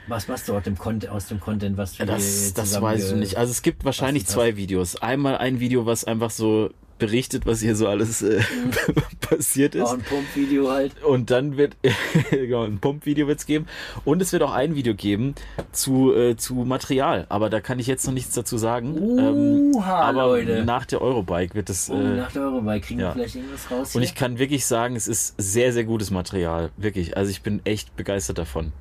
Was 0.07 0.27
machst 0.27 0.49
du 0.49 0.55
aus 0.55 0.63
dem, 0.63 0.77
Content, 0.77 1.11
aus 1.11 1.27
dem 1.27 1.39
Content, 1.39 1.77
was 1.77 1.97
du 1.97 2.05
das 2.05 2.53
das 2.53 2.81
weiß 2.81 3.11
ich 3.11 3.17
nicht. 3.17 3.37
Also 3.37 3.51
es 3.51 3.61
gibt 3.61 3.85
wahrscheinlich 3.85 4.25
zwei 4.25 4.57
Videos. 4.57 4.97
Einmal 4.97 5.37
ein 5.37 5.59
Video, 5.59 5.85
was 5.85 6.03
einfach 6.03 6.29
so 6.29 6.71
berichtet, 6.99 7.45
was 7.45 7.59
hier 7.59 7.75
so 7.75 7.87
alles 7.87 8.21
äh, 8.21 8.41
passiert 9.21 9.75
ist. 9.75 9.83
Auch 9.83 9.93
ein 9.93 10.01
Pumpvideo 10.01 10.71
halt. 10.71 11.03
Und 11.03 11.31
dann 11.31 11.57
wird 11.57 11.75
genau, 12.31 12.63
ein 12.63 12.79
Pumpvideo 12.79 13.27
wird's 13.27 13.45
geben. 13.45 13.65
Und 14.05 14.21
es 14.21 14.31
wird 14.31 14.43
auch 14.43 14.53
ein 14.53 14.75
Video 14.75 14.93
geben 14.93 15.35
zu, 15.71 16.13
äh, 16.13 16.37
zu 16.37 16.55
Material. 16.55 17.25
Aber 17.29 17.49
da 17.49 17.59
kann 17.59 17.79
ich 17.79 17.87
jetzt 17.87 18.05
noch 18.05 18.13
nichts 18.13 18.33
dazu 18.33 18.57
sagen. 18.57 19.73
Uha, 19.73 19.99
aber 19.99 20.27
Leute. 20.27 20.63
nach 20.63 20.85
der 20.85 21.01
Eurobike 21.01 21.55
wird 21.55 21.69
es. 21.69 21.89
Oh, 21.89 21.95
äh, 21.95 22.17
nach 22.17 22.31
der 22.31 22.43
Eurobike 22.43 22.87
kriegen 22.87 22.99
ja. 22.99 23.07
wir 23.07 23.13
vielleicht 23.13 23.35
irgendwas 23.35 23.71
raus. 23.71 23.95
und 23.95 24.01
hier? 24.01 24.09
ich 24.09 24.15
kann 24.15 24.39
wirklich 24.39 24.65
sagen, 24.65 24.95
es 24.95 25.07
ist 25.07 25.35
sehr, 25.37 25.73
sehr 25.73 25.83
gutes 25.83 26.11
Material. 26.11 26.71
Wirklich. 26.77 27.17
Also 27.17 27.31
ich 27.31 27.41
bin 27.41 27.61
echt 27.65 27.95
begeistert 27.95 28.37
davon. 28.37 28.71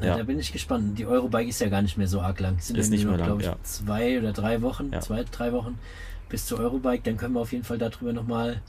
Ja. 0.00 0.16
Da 0.16 0.22
bin 0.22 0.38
ich 0.38 0.52
gespannt. 0.52 0.98
Die 0.98 1.06
Eurobike 1.06 1.48
ist 1.48 1.60
ja 1.60 1.68
gar 1.68 1.82
nicht 1.82 1.96
mehr 1.98 2.06
so 2.08 2.20
arg 2.20 2.38
lang. 2.40 2.56
Es 2.58 2.68
sind 2.68 2.78
Ist 2.78 2.90
nicht 2.90 3.04
mehr 3.04 3.16
lang, 3.16 3.26
glaube 3.26 3.42
ich, 3.42 3.48
ja. 3.48 3.56
zwei 3.62 4.18
oder 4.18 4.32
drei 4.32 4.62
Wochen, 4.62 4.90
Ja. 4.92 5.00
zwei, 5.00 5.24
drei 5.30 5.52
Wochen 5.52 5.78
bis 6.28 6.46
zur 6.46 6.60
Eurobike. 6.60 7.02
Dann 7.04 7.16
können 7.16 7.34
wir 7.34 7.40
auf 7.40 7.52
jeden 7.52 7.64
Fall 7.64 7.78
darüber 7.78 8.12
nochmal. 8.12 8.60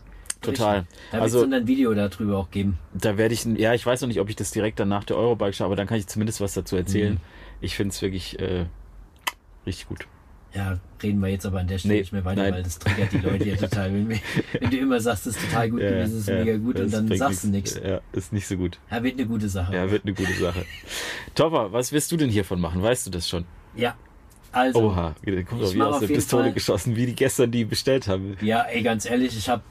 Total. 0.42 0.86
Da 1.12 1.18
wird 1.18 1.28
es 1.28 1.34
Also 1.36 1.42
dann 1.42 1.54
ein 1.54 1.68
Video 1.68 1.94
darüber 1.94 2.38
auch 2.38 2.50
geben. 2.50 2.80
da 2.94 3.18
werde 3.18 3.34
ich, 3.34 3.44
ja, 3.46 3.74
ich 3.74 3.86
weiß 3.86 4.02
noch 4.02 4.08
nicht, 4.08 4.22
ob 4.22 4.30
ich 4.30 4.38
das 4.38 4.52
direkt 4.52 4.80
dann 4.80 4.88
nach 4.88 5.04
der 5.04 5.18
Eurobike 5.18 5.52
schaue, 5.54 5.66
aber 5.66 5.76
dann 5.76 5.86
kann 5.86 5.98
ich 5.98 6.08
zumindest 6.08 6.40
was 6.42 6.54
dazu 6.54 6.78
erzählen. 6.78 7.16
Mhm. 7.16 7.20
Ich 7.62 7.76
finde 7.76 7.94
es 7.94 8.02
wirklich 8.02 8.40
äh, 8.40 8.66
richtig 9.66 9.88
gut. 9.90 10.08
Ja, 10.54 10.80
reden 11.04 11.20
wir 11.22 11.28
jetzt 11.30 11.45
aber 11.45 11.60
an 11.60 11.68
der 11.68 11.78
Stelle 11.78 11.93
Nee, 11.93 12.00
nicht 12.00 12.12
mehr 12.14 12.26
weiter, 12.26 12.41
nein. 12.41 12.54
weil 12.56 12.64
das 12.64 12.80
triggert 12.80 13.12
die 13.12 13.18
Leute 13.20 13.47
ja 13.50 13.56
total. 13.68 13.93
Wenn, 13.93 14.10
wenn 14.10 14.70
du 14.72 14.78
immer 14.78 15.00
sagst, 15.00 15.28
das 15.28 15.36
ist 15.36 15.45
total 15.45 15.70
gut 15.70 15.80
gewesen, 15.80 16.12
das 16.12 16.12
ist 16.22 16.28
mega 16.30 16.58
gut 16.58 16.80
und 16.80 16.91
dann 16.93 17.16
sagst 17.16 17.43
du 17.43 17.47
nichts. 17.50 17.80
Ja, 17.84 18.02
ist 18.14 18.34
nicht 18.34 18.47
so 18.47 18.58
gut. 18.58 18.80
Ja, 18.89 19.04
wird 19.04 19.14
eine 19.20 19.28
gute 19.28 19.47
Sache. 19.47 19.76
Ja, 19.76 19.89
wird 19.91 20.06
eine 20.06 20.14
gute 20.14 20.34
Sache. 20.34 20.66
Topper, 21.36 21.72
was 21.72 21.91
wirst 21.91 22.12
du 22.12 22.18
denn 22.18 22.30
hiervon 22.30 22.60
machen? 22.60 22.82
Weißt 22.82 23.06
du 23.06 23.12
das 23.12 23.30
schon? 23.30 23.45
Ja, 23.76 23.95
also, 24.52 24.80
Oha, 24.86 25.16
ich 25.22 25.45
doch 25.45 25.74
wie 25.76 25.82
aus 25.84 26.00
der 26.00 26.08
Pistole 26.08 26.43
Fall- 26.45 26.54
geschossen, 26.54 26.95
wie 26.95 27.06
die 27.06 27.14
gestern 27.16 27.52
die 27.52 27.66
bestellt 27.66 28.08
haben. 28.08 28.36
ja, 28.41 28.62
ey, 28.64 28.82
ganz 28.82 29.06
ehrlich, 29.08 29.38
ich 29.38 29.47
habe 29.47 29.62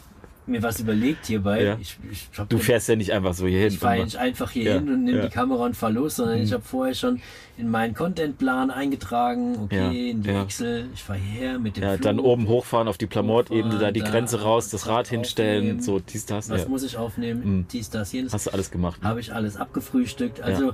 mir 0.49 0.63
was 0.63 0.81
überlegt 0.81 1.27
hierbei. 1.27 1.63
Ja. 1.63 1.77
Ich, 1.81 1.99
ich 2.11 2.29
Du 2.49 2.59
fährst 2.59 2.89
ja 2.89 2.97
nicht 2.97 3.13
einfach 3.13 3.35
so 3.35 3.47
hier 3.47 3.61
hin. 3.61 3.69
Ich 3.69 3.79
fahre 3.79 4.03
nicht 4.05 4.17
einfach 4.17 4.51
hier 4.51 4.65
Ja, 4.65 4.75
hin 4.75 4.89
und 4.89 5.05
nehme 5.05 5.19
ja. 5.19 5.25
die 5.27 5.31
Kamera 5.33 5.65
und 5.67 5.77
fahr 5.77 5.91
los, 5.91 6.17
sondern 6.17 6.39
ich 6.41 6.51
Mhm. 6.51 6.55
habe 6.55 6.63
vorher 6.65 6.95
schon 6.95 7.21
in 7.57 7.71
meinen 7.71 7.95
Contentplan 7.95 8.71
eingetragen, 8.71 9.57
okay, 9.65 10.11
in. 10.11 10.25
Excel, 10.25 10.87
ich 10.95 11.03
fahre 11.03 11.19
hierher 11.19 11.59
mit 11.59 11.77
dem 11.77 11.83
Ja, 11.83 11.91
Flug. 11.93 12.03
dann 12.03 12.19
oben 12.21 12.49
hochfahren 12.49 12.89
auf 12.89 12.99
die 12.99 13.07
Plamotte-Ebene, 13.07 13.79
da 13.79 13.91
die 13.91 14.01
da 14.01 14.11
Grenze 14.11 14.43
raus, 14.43 14.69
das 14.71 14.87
Rad 14.87 15.07
aufnehmen. 15.07 15.23
hinstellen, 15.25 15.81
so 15.83 15.99
dies, 16.01 16.27
das. 16.27 16.49
Was 16.51 16.69
muss 16.69 16.83
ich 16.83 16.97
aufnehmen? 16.97 17.43
Mhm. 17.59 17.67
Dies, 17.73 17.91
das, 17.91 18.13
jenes. 18.13 18.33
Hast 18.33 18.47
du 18.47 18.51
alles 18.53 18.71
gemacht. 18.71 19.03
Ne? 19.03 19.09
Habe 19.09 19.21
ich 19.21 19.33
alles 19.35 19.57
abgefrühstückt. 19.57 20.41
Also 20.41 20.73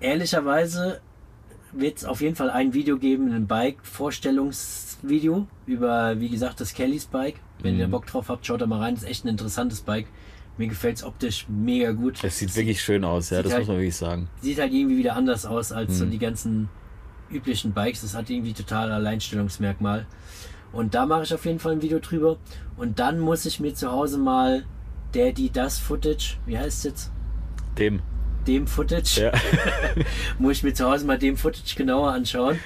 ehrlicherweise 0.00 1.00
wird 1.72 1.98
es 1.98 2.04
auf 2.04 2.20
jeden 2.20 2.34
Fall 2.36 2.50
ein 2.50 2.72
Video 2.72 2.98
geben, 2.98 3.32
ein 3.32 3.46
Bike-Vorstellungsvideo 5.02 5.46
über, 5.66 6.20
wie 6.20 6.28
gesagt, 6.28 6.60
das 6.60 6.74
Kellys 6.74 7.06
Bike. 7.06 7.36
Wenn 7.62 7.74
Mhm. 7.74 7.80
ihr 7.80 7.88
Bock 7.88 8.06
drauf 8.06 8.28
habt, 8.28 8.46
schaut 8.46 8.60
da 8.60 8.66
mal 8.66 8.80
rein. 8.80 8.94
Das 8.94 9.04
ist 9.04 9.10
echt 9.10 9.24
ein 9.24 9.28
interessantes 9.28 9.80
Bike. 9.80 10.06
Mir 10.56 10.68
gefällt 10.68 10.96
es 10.96 11.04
optisch 11.04 11.46
mega 11.48 11.92
gut. 11.92 12.22
Es 12.22 12.38
sieht 12.38 12.54
wirklich 12.56 12.80
schön 12.82 13.04
aus, 13.04 13.30
ja, 13.30 13.42
das 13.42 13.52
halt- 13.52 13.62
muss 13.62 13.68
man 13.68 13.76
wirklich 13.78 13.96
sagen. 13.96 14.28
sieht 14.40 14.58
halt 14.58 14.72
irgendwie 14.72 14.98
wieder 14.98 15.14
anders 15.14 15.46
aus 15.46 15.70
als 15.72 15.98
so 15.98 16.04
Mhm. 16.04 16.10
die 16.10 16.18
ganzen 16.18 16.68
üblichen 17.30 17.72
Bikes. 17.72 18.00
Das 18.02 18.14
hat 18.14 18.28
irgendwie 18.30 18.52
total 18.54 18.90
Alleinstellungsmerkmal. 18.90 20.06
Und 20.72 20.94
da 20.94 21.06
mache 21.06 21.22
ich 21.22 21.32
auf 21.34 21.44
jeden 21.46 21.58
Fall 21.60 21.72
ein 21.72 21.82
Video 21.82 21.98
drüber. 21.98 22.36
Und 22.76 22.98
dann 22.98 23.20
muss 23.20 23.46
ich 23.46 23.60
mir 23.60 23.74
zu 23.74 23.90
Hause 23.90 24.18
mal 24.18 24.64
der, 25.14 25.32
die, 25.32 25.50
das 25.50 25.78
Footage, 25.78 26.36
wie 26.46 26.58
heißt 26.58 26.78
es 26.78 26.84
jetzt? 26.84 27.12
Dem. 27.78 28.00
Dem 28.46 28.66
Footage. 28.66 29.20
Ja. 29.22 29.32
muss 30.38 30.58
ich 30.58 30.62
mir 30.64 30.74
zu 30.74 30.90
Hause 30.90 31.06
mal 31.06 31.18
dem 31.18 31.36
Footage 31.36 31.74
genauer 31.76 32.12
anschauen. 32.12 32.58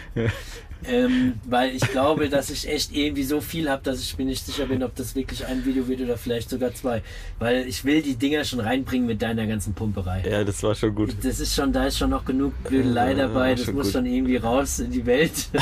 Ähm, 0.87 1.35
weil 1.45 1.75
ich 1.75 1.83
glaube, 1.83 2.29
dass 2.29 2.51
ich 2.51 2.69
echt 2.69 2.95
irgendwie 2.95 3.23
so 3.25 3.41
viel 3.41 3.71
habe, 3.71 3.83
dass 3.83 4.01
ich 4.01 4.19
mir 4.19 4.25
nicht 4.25 4.45
sicher 4.45 4.67
bin, 4.67 4.83
ob 4.83 4.95
das 4.97 5.15
wirklich 5.15 5.47
ein 5.47 5.65
Video 5.65 5.89
wird 5.89 6.01
oder 6.01 6.17
vielleicht 6.17 6.51
sogar 6.51 6.75
zwei. 6.75 7.03
Weil 7.39 7.67
ich 7.67 7.85
will 7.85 8.03
die 8.03 8.17
Dinger 8.17 8.45
schon 8.45 8.61
reinbringen 8.61 9.07
mit 9.07 9.23
deiner 9.23 9.47
ganzen 9.47 9.75
Pumperei. 9.75 10.23
ja, 10.29 10.45
das 10.45 10.63
war 10.63 10.75
schon 10.75 10.95
gut. 10.95 11.15
Das 11.23 11.41
ist 11.41 11.55
schon, 11.55 11.73
da 11.73 11.87
ist 11.87 11.99
schon 11.99 12.11
noch 12.11 12.25
genug 12.25 12.53
Blödelei 12.65 13.15
dabei. 13.15 13.55
Das 13.55 13.73
muss 13.73 13.87
gut. 13.87 13.93
schon 13.93 14.07
irgendwie 14.07 14.37
raus 14.37 14.79
in 14.81 14.91
die 14.91 15.07
Welt. 15.07 15.33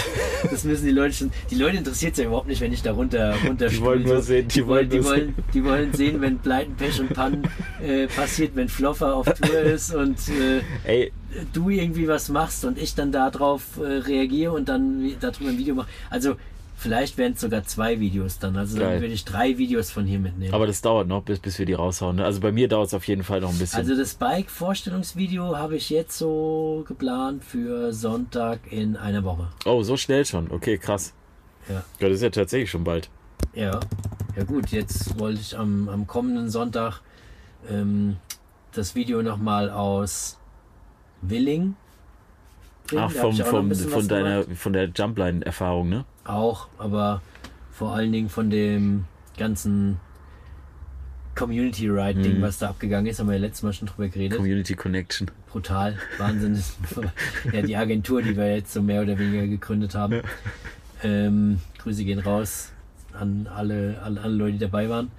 Das 0.51 0.65
müssen 0.65 0.87
die 0.87 0.93
Leute 0.93 1.15
schon. 1.15 1.31
Die 1.51 1.55
Leute 1.55 1.77
interessiert 1.77 2.13
es 2.13 2.19
ja 2.19 2.25
überhaupt 2.25 2.49
nicht, 2.49 2.63
wenn 2.63 2.73
ich 2.73 2.83
da 2.83 2.93
runter, 2.93 3.35
runter 3.47 3.69
Die 3.69 3.79
wollen 3.83 4.05
nur 4.05 4.23
sehen, 4.23 4.49
die 4.49 4.67
wollen 4.67 4.89
die, 4.89 5.05
wollen, 5.05 5.35
die 5.53 5.63
wollen 5.63 5.93
sehen, 5.93 6.23
wenn 6.23 6.39
Pleiten, 6.39 6.75
Pech 6.77 6.99
und 6.99 7.13
Pannen 7.13 7.47
äh, 7.83 8.07
passiert, 8.07 8.57
wenn 8.57 8.71
Floffer 8.71 9.15
auf 9.15 9.27
Tour 9.27 9.61
ist 9.61 9.95
und 9.95 10.17
äh, 10.31 10.63
Ey, 10.85 11.13
du 11.53 11.71
irgendwie 11.71 12.09
was 12.09 12.29
machst 12.29 12.65
und 12.65 12.79
ich 12.79 12.95
dann 12.95 13.13
darauf 13.13 13.79
äh, 13.79 13.85
reagiere 13.85 14.53
und 14.53 14.69
dann 14.69 15.15
darüber 15.21 15.51
ein 15.51 15.59
Video 15.59 15.75
mache. 15.75 15.89
Also 16.09 16.37
vielleicht 16.77 17.19
wären 17.19 17.35
es 17.35 17.41
sogar 17.41 17.65
zwei 17.65 18.01
Videos 18.01 18.39
dann. 18.39 18.57
Also 18.57 18.79
Geil. 18.79 18.93
dann 18.93 19.01
würde 19.03 19.15
ich 19.15 19.25
drei 19.25 19.59
Videos 19.59 19.91
von 19.91 20.07
hier 20.07 20.19
mitnehmen. 20.19 20.53
aber 20.55 20.67
das 20.67 20.81
dauert 20.81 21.07
noch, 21.07 21.23
bis, 21.23 21.39
bis 21.39 21.59
wir 21.59 21.67
die 21.67 21.75
raushauen. 21.75 22.17
Ne? 22.17 22.25
Also 22.25 22.41
bei 22.41 22.53
mir 22.53 22.69
dauert 22.69 22.89
es 22.89 22.95
auf 22.95 23.07
jeden 23.07 23.23
Fall 23.23 23.41
noch 23.41 23.51
ein 23.51 23.59
bisschen. 23.59 23.79
Also 23.79 23.97
das 23.97 24.15
Bike-Vorstellungsvideo 24.15 25.57
habe 25.57 25.77
ich 25.77 25.91
jetzt 25.91 26.19
so 26.19 26.85
geplant 26.89 27.45
für 27.45 27.93
Sonntag 27.93 28.61
in 28.71 28.97
einer 28.97 29.23
Woche. 29.25 29.49
oh, 29.67 29.83
so 29.83 29.97
schnell 29.97 30.25
schon. 30.25 30.51
Okay, 30.51 30.79
krass. 30.79 31.15
Ja. 31.69 31.85
Ja, 32.01 32.09
das 32.09 32.17
ist 32.17 32.23
ja 32.23 32.31
tatsächlich 32.31 32.71
schon 32.71 32.85
bald. 32.85 33.11
Ja, 33.55 33.81
ja 34.37 34.45
gut, 34.45 34.71
jetzt 34.71 35.19
wollte 35.19 35.41
ich 35.41 35.57
am, 35.57 35.89
am 35.89 36.07
kommenden 36.07 36.51
Sonntag 36.51 37.01
ähm, 37.69 38.17
das 38.73 38.95
Video 38.95 39.23
nochmal 39.23 39.71
aus 39.71 40.40
Willing. 41.23 41.75
bringen. 42.87 43.03
Ach, 43.05 43.11
vom, 43.11 43.37
vom, 43.37 43.73
von 43.75 44.09
deiner, 44.09 44.43
gemacht. 44.43 44.59
von 44.59 44.73
der 44.73 44.89
Jumpline-Erfahrung, 44.89 45.89
ne? 45.89 46.05
Auch, 46.25 46.69
aber 46.79 47.23
vor 47.71 47.93
allen 47.95 48.11
Dingen 48.13 48.29
von 48.29 48.51
dem 48.51 49.05
ganzen 49.37 49.99
Community 51.37 51.89
Ride 51.89 52.21
Ding, 52.21 52.39
Mhm. 52.39 52.43
was 52.43 52.59
da 52.59 52.69
abgegangen 52.71 53.07
ist, 53.07 53.21
haben 53.21 53.29
wir 53.29 53.35
ja 53.37 53.41
letztes 53.41 53.63
Mal 53.63 53.73
schon 53.73 53.87
drüber 53.89 54.09
geredet. 54.09 54.37
Community 54.37 54.75
Connection. 54.75 55.31
brutal. 55.51 55.97
Wahnsinn. 56.19 56.61
ja, 57.53 57.63
die 57.63 57.77
Agentur, 57.77 58.23
die 58.23 58.37
wir 58.37 58.55
jetzt 58.57 58.73
so 58.73 58.83
mehr 58.83 59.03
oder 59.03 59.19
weniger 59.19 59.47
gegründet 59.47 59.95
haben. 59.95 60.23
Ähm, 61.03 61.61
Grüße 61.79 62.05
gehen 62.05 62.19
raus 62.19 62.73
an 63.13 63.49
alle, 63.55 64.01
alle, 64.05 64.21
alle 64.21 64.35
Leute, 64.35 64.53
die 64.55 64.59
dabei 64.59 64.89
waren. 64.89 65.11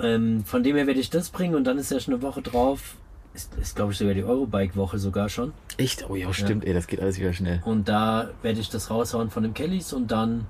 Ähm, 0.00 0.44
von 0.44 0.62
dem 0.62 0.76
her 0.76 0.86
werde 0.86 1.00
ich 1.00 1.10
das 1.10 1.28
bringen 1.30 1.54
und 1.54 1.64
dann 1.64 1.78
ist 1.78 1.90
ja 1.90 2.00
schon 2.00 2.14
eine 2.14 2.22
Woche 2.22 2.42
drauf. 2.42 2.96
Ist, 3.42 3.54
ist 3.56 3.76
glaube 3.76 3.92
ich, 3.92 3.98
sogar 3.98 4.14
die 4.14 4.24
Eurobike-Woche 4.24 4.98
sogar 4.98 5.28
schon. 5.28 5.52
Echt? 5.76 6.08
Oh 6.08 6.14
ja, 6.14 6.32
stimmt, 6.32 6.64
ey, 6.64 6.72
das 6.74 6.86
geht 6.86 7.00
alles 7.00 7.18
wieder 7.18 7.32
schnell. 7.32 7.60
Und 7.64 7.88
da 7.88 8.30
werde 8.42 8.60
ich 8.60 8.68
das 8.70 8.90
raushauen 8.90 9.30
von 9.30 9.42
dem 9.42 9.54
Kellys 9.54 9.92
und 9.92 10.10
dann, 10.10 10.46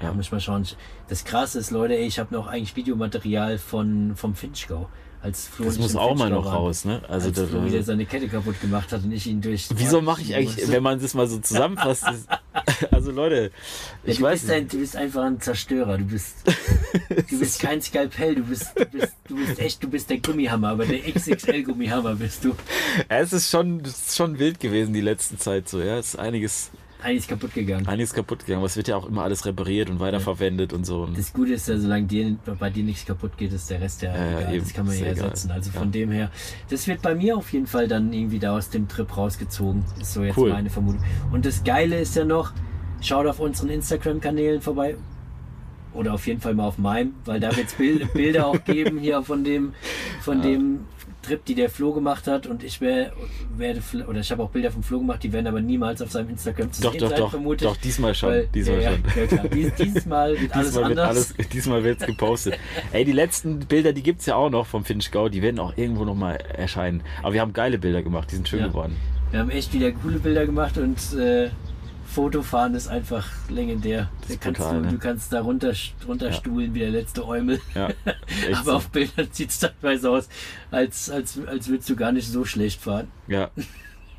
ja, 0.00 0.08
Ja. 0.08 0.12
muss 0.14 0.26
ich 0.26 0.32
mal 0.32 0.40
schauen. 0.40 0.66
Das 1.08 1.24
Krasse 1.24 1.58
ist, 1.58 1.70
Leute, 1.70 1.94
ey, 1.96 2.06
ich 2.06 2.18
habe 2.18 2.34
noch 2.34 2.46
eigentlich 2.46 2.76
Videomaterial 2.76 3.58
von, 3.58 4.12
vom 4.16 4.34
Finchgau. 4.34 4.88
Als 5.22 5.46
Flo 5.46 5.66
Das 5.66 5.78
muss 5.78 5.94
auch 5.94 6.16
mal 6.16 6.30
noch 6.30 6.44
waren. 6.46 6.54
raus, 6.56 6.84
ne? 6.84 7.00
Also 7.08 7.28
als 7.28 7.48
Flo 7.48 7.64
wieder 7.64 7.80
seine 7.84 8.06
Kette 8.06 8.26
kaputt 8.28 8.60
gemacht 8.60 8.90
hat 8.90 9.04
und 9.04 9.12
ich 9.12 9.28
ihn 9.28 9.40
durch. 9.40 9.68
Wieso 9.76 10.00
mache 10.02 10.20
ich 10.20 10.34
eigentlich, 10.34 10.68
wenn 10.68 10.82
man 10.82 11.00
das 11.00 11.14
mal 11.14 11.28
so 11.28 11.38
zusammenfasst? 11.38 12.04
ist- 12.10 12.26
also 12.90 13.12
Leute, 13.12 13.52
Ja, 14.04 14.10
ich 14.12 14.16
du, 14.18 14.24
weiß 14.24 14.40
bist 14.40 14.52
ein, 14.52 14.66
du 14.66 14.78
bist 14.78 14.96
einfach 14.96 15.22
ein 15.22 15.40
Zerstörer. 15.40 15.96
Du 15.98 16.06
bist, 16.06 16.34
du 17.30 17.38
bist 17.38 17.60
kein 17.60 17.80
Skalpell. 17.80 18.34
Du 18.34 18.42
bist, 18.42 18.66
du 18.76 18.84
bist, 18.86 19.12
du 19.28 19.36
bist 19.36 19.58
echt, 19.60 19.82
du 19.84 19.88
bist 19.88 20.10
der 20.10 20.18
Gummihammer, 20.18 20.70
aber 20.70 20.86
der 20.86 20.98
XXL-Gummihammer 20.98 22.16
bist 22.16 22.44
du. 22.44 22.56
es 23.08 23.32
ist 23.32 23.48
schon, 23.48 23.80
es 23.84 24.08
ist 24.08 24.16
schon 24.16 24.40
wild 24.40 24.58
gewesen 24.58 24.92
die 24.92 25.00
letzte 25.00 25.38
Zeit 25.38 25.68
so, 25.68 25.80
ja. 25.80 25.98
Es 25.98 26.08
ist 26.14 26.16
einiges, 26.18 26.70
Eigentlich 27.02 27.26
kaputt 27.28 27.54
gegangen. 27.54 27.86
einiges 27.86 28.12
kaputt 28.14 28.40
gegangen, 28.40 28.58
aber 28.58 28.66
es 28.66 28.76
wird 28.76 28.88
ja 28.88 28.96
auch 28.96 29.06
immer 29.08 29.22
alles 29.24 29.44
repariert 29.44 29.90
und 29.90 30.00
weiterverwendet 30.00 30.72
und 30.72 30.84
so. 30.84 31.06
Das 31.06 31.32
Gute 31.32 31.54
ist 31.54 31.68
ja, 31.68 31.76
solange 31.78 32.06
dir, 32.06 32.36
bei 32.58 32.70
dir 32.70 32.84
nichts 32.84 33.04
kaputt 33.04 33.36
geht, 33.36 33.52
ist 33.52 33.68
der 33.70 33.80
Rest 33.80 34.02
ja, 34.02 34.14
Ja, 34.14 34.24
ja, 34.24 34.38
egal. 34.40 34.54
eben. 34.54 34.64
Das 34.64 34.72
kann 34.74 34.86
man 34.86 34.98
ja 34.98 35.06
ersetzen. 35.06 35.50
Also 35.50 35.70
Ja. 35.72 35.78
von 35.80 35.90
dem 35.92 36.10
her, 36.10 36.30
das 36.70 36.86
wird 36.86 37.02
bei 37.02 37.14
mir 37.14 37.36
auf 37.36 37.52
jeden 37.52 37.66
Fall 37.66 37.88
dann 37.88 38.12
irgendwie 38.12 38.38
da 38.38 38.56
aus 38.56 38.70
dem 38.70 38.88
Trip 38.88 39.16
rausgezogen. 39.16 39.84
Ist 40.00 40.14
so 40.14 40.22
jetzt 40.22 40.36
Cool. 40.38 40.50
meine 40.50 40.70
Vermutung. 40.70 41.02
Und 41.32 41.44
das 41.46 41.64
Geile 41.64 41.98
ist 42.00 42.14
ja 42.16 42.24
noch, 42.24 42.52
schaut 43.00 43.26
auf 43.26 43.40
unseren 43.40 43.68
Instagram-Kanälen 43.70 44.60
vorbei. 44.60 44.96
Oder 45.94 46.14
auf 46.14 46.26
jeden 46.26 46.40
Fall 46.40 46.54
mal 46.54 46.64
auf 46.68 46.78
meinem, 46.78 47.12
weil 47.26 47.38
da 47.38 47.54
wird 47.54 47.66
es 47.66 47.74
Bild, 47.74 48.10
Bilder 48.14 48.46
auch 48.46 48.64
geben 48.64 48.98
hier 48.98 49.22
von 49.22 49.44
dem, 49.44 49.74
von 50.22 50.40
dem 50.40 50.80
Trip, 51.22 51.44
die 51.44 51.54
der 51.54 51.70
Flo 51.70 51.92
gemacht 51.92 52.26
hat. 52.26 52.46
Und 52.46 52.62
ich 52.62 52.80
wär, 52.80 53.12
werde, 53.56 53.80
oder 54.08 54.20
ich 54.20 54.30
habe 54.30 54.42
auch 54.42 54.50
Bilder 54.50 54.70
vom 54.70 54.82
Flo 54.82 54.98
gemacht, 54.98 55.22
die 55.22 55.32
werden 55.32 55.46
aber 55.46 55.60
niemals 55.60 56.02
auf 56.02 56.10
seinem 56.10 56.30
Instagram 56.30 56.72
zu 56.72 56.82
doch, 56.82 56.92
sehen 56.92 57.00
doch, 57.00 57.08
sein, 57.10 57.18
doch, 57.18 57.30
vermute 57.30 57.64
ich. 57.64 57.70
doch, 57.70 57.76
diesmal 57.78 58.14
schon, 58.14 58.28
Weil, 58.30 58.46
diesmal 58.48 58.80
ja, 58.82 58.90
schon. 58.92 59.02
Ja, 59.16 59.26
klar. 59.26 59.48
Dies, 59.48 59.74
dieses 59.74 60.06
Mal 60.06 60.40
wird 60.40 60.52
alles 60.54 60.66
Diesmal 60.72 60.88
wird 60.88 60.98
anders. 60.98 61.34
alles, 61.38 61.48
diesmal 61.50 61.84
wird's 61.84 62.04
gepostet. 62.06 62.58
Ey, 62.92 63.04
die 63.04 63.12
letzten 63.12 63.60
Bilder, 63.60 63.92
die 63.92 64.02
gibt's 64.02 64.26
ja 64.26 64.34
auch 64.36 64.50
noch 64.50 64.66
vom 64.66 64.84
Finchgau, 64.84 65.28
die 65.28 65.42
werden 65.42 65.58
auch 65.60 65.76
irgendwo 65.76 66.04
nochmal 66.04 66.36
erscheinen. 66.36 67.02
Aber 67.22 67.32
wir 67.34 67.40
haben 67.40 67.52
geile 67.52 67.78
Bilder 67.78 68.02
gemacht, 68.02 68.30
die 68.30 68.36
sind 68.36 68.48
schön 68.48 68.60
Ja. 68.60 68.66
geworden. 68.68 68.96
Wir 69.30 69.40
haben 69.40 69.50
echt 69.50 69.72
wieder 69.72 69.92
coole 69.92 70.18
Bilder 70.18 70.44
gemacht 70.44 70.76
und 70.76 70.98
äh, 71.18 71.48
Fotofahren 72.12 72.74
ist 72.74 72.88
einfach 72.88 73.28
legendär. 73.48 74.10
Das 74.20 74.30
ist 74.30 74.40
kannst 74.40 74.60
brutal, 74.60 74.80
du, 74.80 74.86
ne? 74.86 74.92
du 74.92 74.98
kannst 74.98 75.32
da 75.32 75.40
runter, 75.40 75.72
runterstuhlen 76.06 76.74
wie 76.74 76.80
der 76.80 76.90
letzte 76.90 77.26
Eumel. 77.26 77.60
Ja, 77.74 77.88
Aber 78.52 78.64
so. 78.64 78.72
auf 78.72 78.90
Bildern 78.90 79.28
sieht 79.30 79.50
es 79.50 79.60
teilweise 79.60 80.10
aus, 80.10 80.28
als, 80.70 81.10
als, 81.10 81.38
als 81.46 81.68
würdest 81.68 81.88
du 81.88 81.96
gar 81.96 82.12
nicht 82.12 82.28
so 82.28 82.44
schlecht 82.44 82.80
fahren. 82.80 83.08
Ja. 83.26 83.50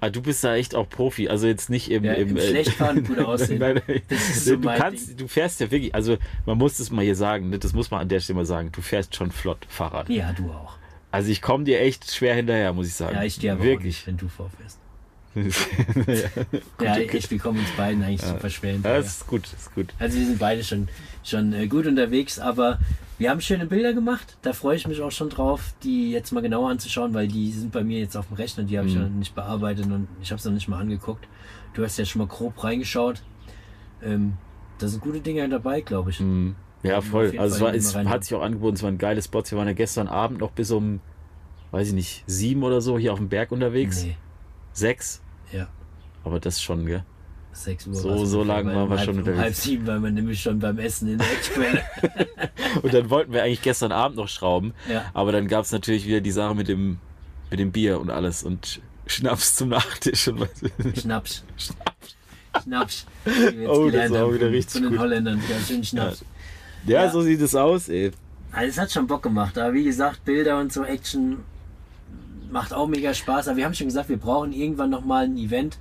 Ah, 0.02 0.10
du 0.10 0.22
bist 0.22 0.44
da 0.44 0.56
echt 0.56 0.76
auch 0.76 0.90
Profi, 0.90 1.30
also 1.30 1.48
jetzt 1.48 1.70
nicht 1.70 1.90
im, 1.90 2.04
Ja, 2.04 2.14
im, 2.14 2.32
im 2.32 2.38
äh, 2.38 2.42
Schlechtfahren 2.42 3.06
gut 3.06 3.20
aussehen. 3.26 3.60
Nein, 3.60 3.82
nein. 3.88 4.02
Das 4.10 4.20
ist 4.20 4.46
so 4.46 4.58
du 4.58 4.68
kannst, 4.68 5.18
du 5.18 5.28
fährst 5.30 5.62
ja 5.62 5.72
wirklich, 5.72 5.96
also 5.96 6.18
man 6.46 6.58
muss 6.58 6.80
es 6.80 6.92
mal 6.92 7.06
hier 7.06 7.16
sagen, 7.16 7.50
ne, 7.50 7.58
das 7.58 7.72
muss 7.72 7.90
man 7.90 8.02
an 8.02 8.10
der 8.10 8.20
Stelle 8.20 8.36
mal 8.36 8.46
sagen, 8.46 8.70
du 8.74 8.82
fährst 8.82 9.16
schon 9.16 9.32
flott 9.32 9.66
Fahrrad. 9.70 10.10
Ja, 10.10 10.34
du 10.34 10.52
auch. 10.52 10.78
Also 11.12 11.30
ich 11.30 11.42
komme 11.42 11.64
dir 11.64 11.80
echt 11.80 12.12
schwer 12.12 12.36
hinterher, 12.36 12.74
muss 12.74 12.88
ich 12.88 12.96
sagen. 12.96 13.16
Ja, 13.16 13.24
ich 13.24 13.38
dir 13.40 13.54
aber 13.54 13.62
auch 13.62 13.66
wirklich. 13.66 13.98
nicht, 13.98 14.08
wenn 14.08 14.18
du 14.18 14.28
vorfährst. 14.28 14.80
ja. 15.36 16.44
Ja, 16.82 16.98
ich, 16.98 17.30
wir 17.32 17.40
kommen 17.40 17.60
uns 17.60 17.70
beiden 17.76 18.04
eigentlich 18.04 18.22
super 18.22 18.50
schwer 18.50 18.70
Ja, 18.72 18.74
hinterher. 18.76 18.98
das 19.02 19.08
ist 19.18 19.28
gut, 19.28 19.46
ist 19.46 19.74
gut. 19.74 19.94
Also 20.00 20.18
wir 20.20 20.26
sind 20.26 20.40
beide 20.40 20.64
schon, 20.64 20.88
schon 21.24 21.54
äh, 21.54 21.68
gut 21.68 21.86
unterwegs, 21.88 22.40
aber 22.40 22.80
wir 23.18 23.30
haben 23.30 23.42
schöne 23.42 23.66
Bilder 23.66 23.94
gemacht. 23.94 24.38
Da 24.42 24.54
freue 24.54 24.76
ich 24.76 24.88
mich 24.88 25.02
auch 25.02 25.12
schon 25.12 25.30
drauf, 25.30 25.74
die 25.84 26.12
jetzt 26.12 26.32
mal 26.32 26.42
genauer 26.42 26.70
anzuschauen, 26.70 27.14
weil 27.14 27.28
die 27.28 27.52
sind 27.52 27.72
bei 27.72 27.84
mir 27.84 28.00
jetzt 28.00 28.16
auf 28.18 28.28
dem 28.28 28.36
Rechner, 28.38 28.64
die 28.64 28.78
habe 28.78 28.88
ich 28.88 28.96
Mhm. 28.96 29.02
noch 29.02 29.10
nicht 29.10 29.36
bearbeitet 29.36 29.86
und 29.86 30.08
ich 30.22 30.32
habe 30.32 30.40
es 30.40 30.46
noch 30.46 30.52
nicht 30.54 30.68
mal 30.68 30.80
angeguckt. 30.80 31.28
Du 31.74 31.84
hast 31.84 31.98
ja 31.98 32.06
schon 32.06 32.20
mal 32.20 32.28
grob 32.28 32.64
reingeschaut. 32.64 33.22
Ähm, 34.04 34.34
da 34.80 34.88
sind 34.88 35.02
gute 35.02 35.22
Dinge 35.22 35.48
dabei, 35.50 35.82
glaube 35.82 36.10
ich. 36.12 36.20
Mhm. 36.20 36.56
Ja, 36.84 37.00
voll. 37.02 37.34
Also 37.40 37.56
es, 37.56 37.60
Fall 37.62 37.68
war, 37.70 37.76
es 37.76 37.96
rein. 37.96 38.10
hat 38.10 38.24
sich 38.26 38.36
auch 38.36 38.42
angeboten, 38.42 38.76
es 38.76 38.84
waren 38.84 38.98
geile 38.98 39.22
Spots. 39.22 39.52
Wir 39.52 39.58
waren 39.58 39.68
ja 39.68 39.74
gestern 39.74 40.08
Abend 40.10 40.40
noch 40.42 40.52
bis 40.52 40.70
um, 40.72 41.00
weiß 41.72 41.88
ich 41.88 41.94
nicht, 41.94 42.24
sieben 42.28 42.62
oder 42.64 42.82
so 42.82 43.00
hier 43.00 43.14
auf 43.14 43.20
dem 43.20 43.30
Berg 43.30 43.52
unterwegs. 43.54 44.04
Nee, 44.04 44.18
Sechs. 44.74 45.22
ja. 45.52 45.68
Aber 46.26 46.40
das 46.40 46.62
schon, 46.62 46.86
gell? 46.86 47.04
6 47.52 47.88
Uhr. 47.88 47.94
So- 47.96 48.26
so 48.26 48.40
ungefähr, 48.42 48.56
lang 48.64 48.66
weil 48.68 48.76
waren 48.76 48.84
um 48.86 48.90
wir 48.90 48.98
halb, 48.98 49.06
schon 49.06 49.14
um 49.16 49.20
unterwegs. 49.20 49.42
halb 49.44 49.54
sieben 49.56 49.88
waren 49.88 50.04
wir 50.04 50.12
nämlich 50.12 50.42
schon 50.42 50.60
beim 50.60 50.80
Essen 50.80 51.08
in 51.10 51.18
der 51.20 51.28
Eckquelle. 51.32 51.84
Und 52.82 52.94
dann 52.94 53.10
wollten 53.10 53.32
wir 53.34 53.44
eigentlich 53.44 53.62
gestern 53.62 53.92
Abend 53.92 54.18
noch 54.18 54.28
schrauben. 54.30 54.74
ja. 54.90 55.04
Aber 55.14 55.32
dann 55.32 55.48
gab 55.48 55.66
es 55.66 55.72
natürlich 55.72 56.08
wieder 56.08 56.22
die 56.22 56.32
Sache 56.32 56.56
mit 56.56 56.68
dem, 56.68 56.98
mit 57.52 57.60
dem 57.60 57.72
Bier 57.72 58.00
und 58.00 58.10
alles 58.10 58.42
und 58.44 58.82
Schnaps 59.06 59.56
zum 59.58 59.70
Nachtisch 59.70 60.28
und 60.30 60.40
was. 60.40 60.50
Schnaps. 61.02 61.44
Schnaps. 62.64 63.06
Jetzt 63.26 63.68
Oh, 63.70 63.90
das 63.90 64.10
war 64.12 64.26
auch 64.26 64.34
wieder 64.34 64.46
von- 64.46 64.54
richtig 64.54 64.72
Von 64.74 64.82
den 64.84 64.92
gut. 64.92 65.00
Holländern. 65.00 65.42
Ja, 65.50 65.60
schön 65.66 65.84
Schnaps. 65.84 66.24
Ja, 66.88 67.04
Ja. 67.06 67.12
so 67.12 67.22
sieht 67.22 67.42
es 67.42 67.54
aus, 67.54 67.90
ey. 67.90 68.12
Also 68.52 68.70
es 68.70 68.78
hat 68.78 68.92
schon 68.92 69.08
Bock 69.08 69.24
gemacht, 69.24 69.58
aber 69.58 69.74
wie 69.74 69.84
gesagt, 69.84 70.24
Bilder 70.26 70.60
und 70.60 70.72
so 70.72 70.84
Action 70.84 71.40
macht 72.54 72.74
auch 72.74 72.88
mega 72.88 73.14
Spaß. 73.14 73.50
Aber 73.50 73.58
wir 73.58 73.66
haben 73.66 73.74
schon 73.74 73.88
gesagt, 73.88 74.08
wir 74.08 74.18
brauchen 74.18 74.54
irgendwann 74.54 74.90
nochmal 74.90 75.26
ein 75.26 75.38
Event 75.38 75.78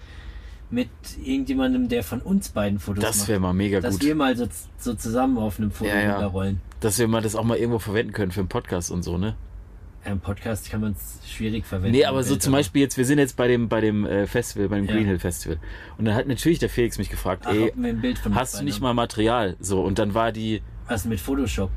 mit 0.70 0.88
irgendjemandem, 1.22 1.88
der 1.88 2.02
von 2.02 2.20
uns 2.20 2.48
beiden 2.48 2.78
Fotos 2.80 3.04
Das 3.04 3.18
macht. 3.18 3.28
wäre 3.28 3.40
mal 3.40 3.52
mega 3.52 3.80
Dass 3.80 3.94
gut. 3.94 4.04
wir 4.04 4.14
mal 4.14 4.36
so, 4.36 4.48
so 4.78 4.94
zusammen 4.94 5.36
auf 5.38 5.58
einem 5.58 5.70
Foto 5.70 5.90
Ja, 5.90 6.00
ja. 6.00 6.12
runterrollen. 6.14 6.60
Dass 6.80 6.98
wir 6.98 7.06
mal 7.06 7.20
das 7.22 7.36
auch 7.36 7.44
mal 7.44 7.58
irgendwo 7.58 7.78
verwenden 7.78 8.12
können 8.12 8.32
für 8.32 8.40
einen 8.40 8.48
Podcast 8.48 8.90
und 8.90 9.02
so, 9.02 9.18
ne? 9.18 9.36
Ja, 10.04 10.10
Im 10.12 10.18
Podcast 10.20 10.68
kann 10.70 10.80
man 10.80 10.92
es 10.92 11.20
schwierig 11.30 11.64
verwenden. 11.64 11.92
Nee, 11.92 12.06
aber 12.06 12.24
so 12.24 12.30
Bild, 12.30 12.42
zum 12.42 12.52
Beispiel 12.54 12.82
jetzt, 12.82 12.96
wir 12.96 13.04
sind 13.04 13.18
jetzt 13.18 13.36
bei 13.36 13.46
dem, 13.46 13.68
bei 13.68 13.80
dem 13.80 14.04
äh, 14.04 14.26
Festival, 14.26 14.68
bei 14.68 14.76
dem 14.76 14.86
Ja. 14.86 14.94
Green 14.94 15.06
Hill 15.06 15.18
Festival. 15.20 15.58
Und 15.98 16.06
dann 16.06 16.14
hat 16.16 16.26
natürlich 16.26 16.58
der 16.58 16.70
Felix 16.70 16.98
mich 16.98 17.08
gefragt, 17.10 17.44
Ach, 17.46 17.52
ey, 17.52 17.72
hast 18.34 18.58
du 18.58 18.64
nicht 18.64 18.76
haben. 18.76 18.82
mal 18.82 18.94
Material? 18.94 19.56
So, 19.60 19.80
und 19.82 19.98
dann 20.00 20.14
war 20.14 20.32
die, 20.32 20.62
Was 20.88 21.04
mit 21.04 21.20
Photoshop? 21.20 21.70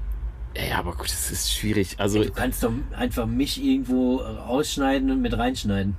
Ja, 0.57 0.77
aber 0.79 0.93
gut, 0.93 1.07
das 1.07 1.31
ist 1.31 1.51
schwierig. 1.53 1.95
Also, 1.99 2.23
Du 2.23 2.31
kannst 2.31 2.63
doch 2.63 2.71
einfach 2.95 3.25
mich 3.25 3.61
irgendwo 3.63 4.21
ausschneiden 4.21 5.11
und 5.11 5.21
mit 5.21 5.37
reinschneiden. 5.37 5.95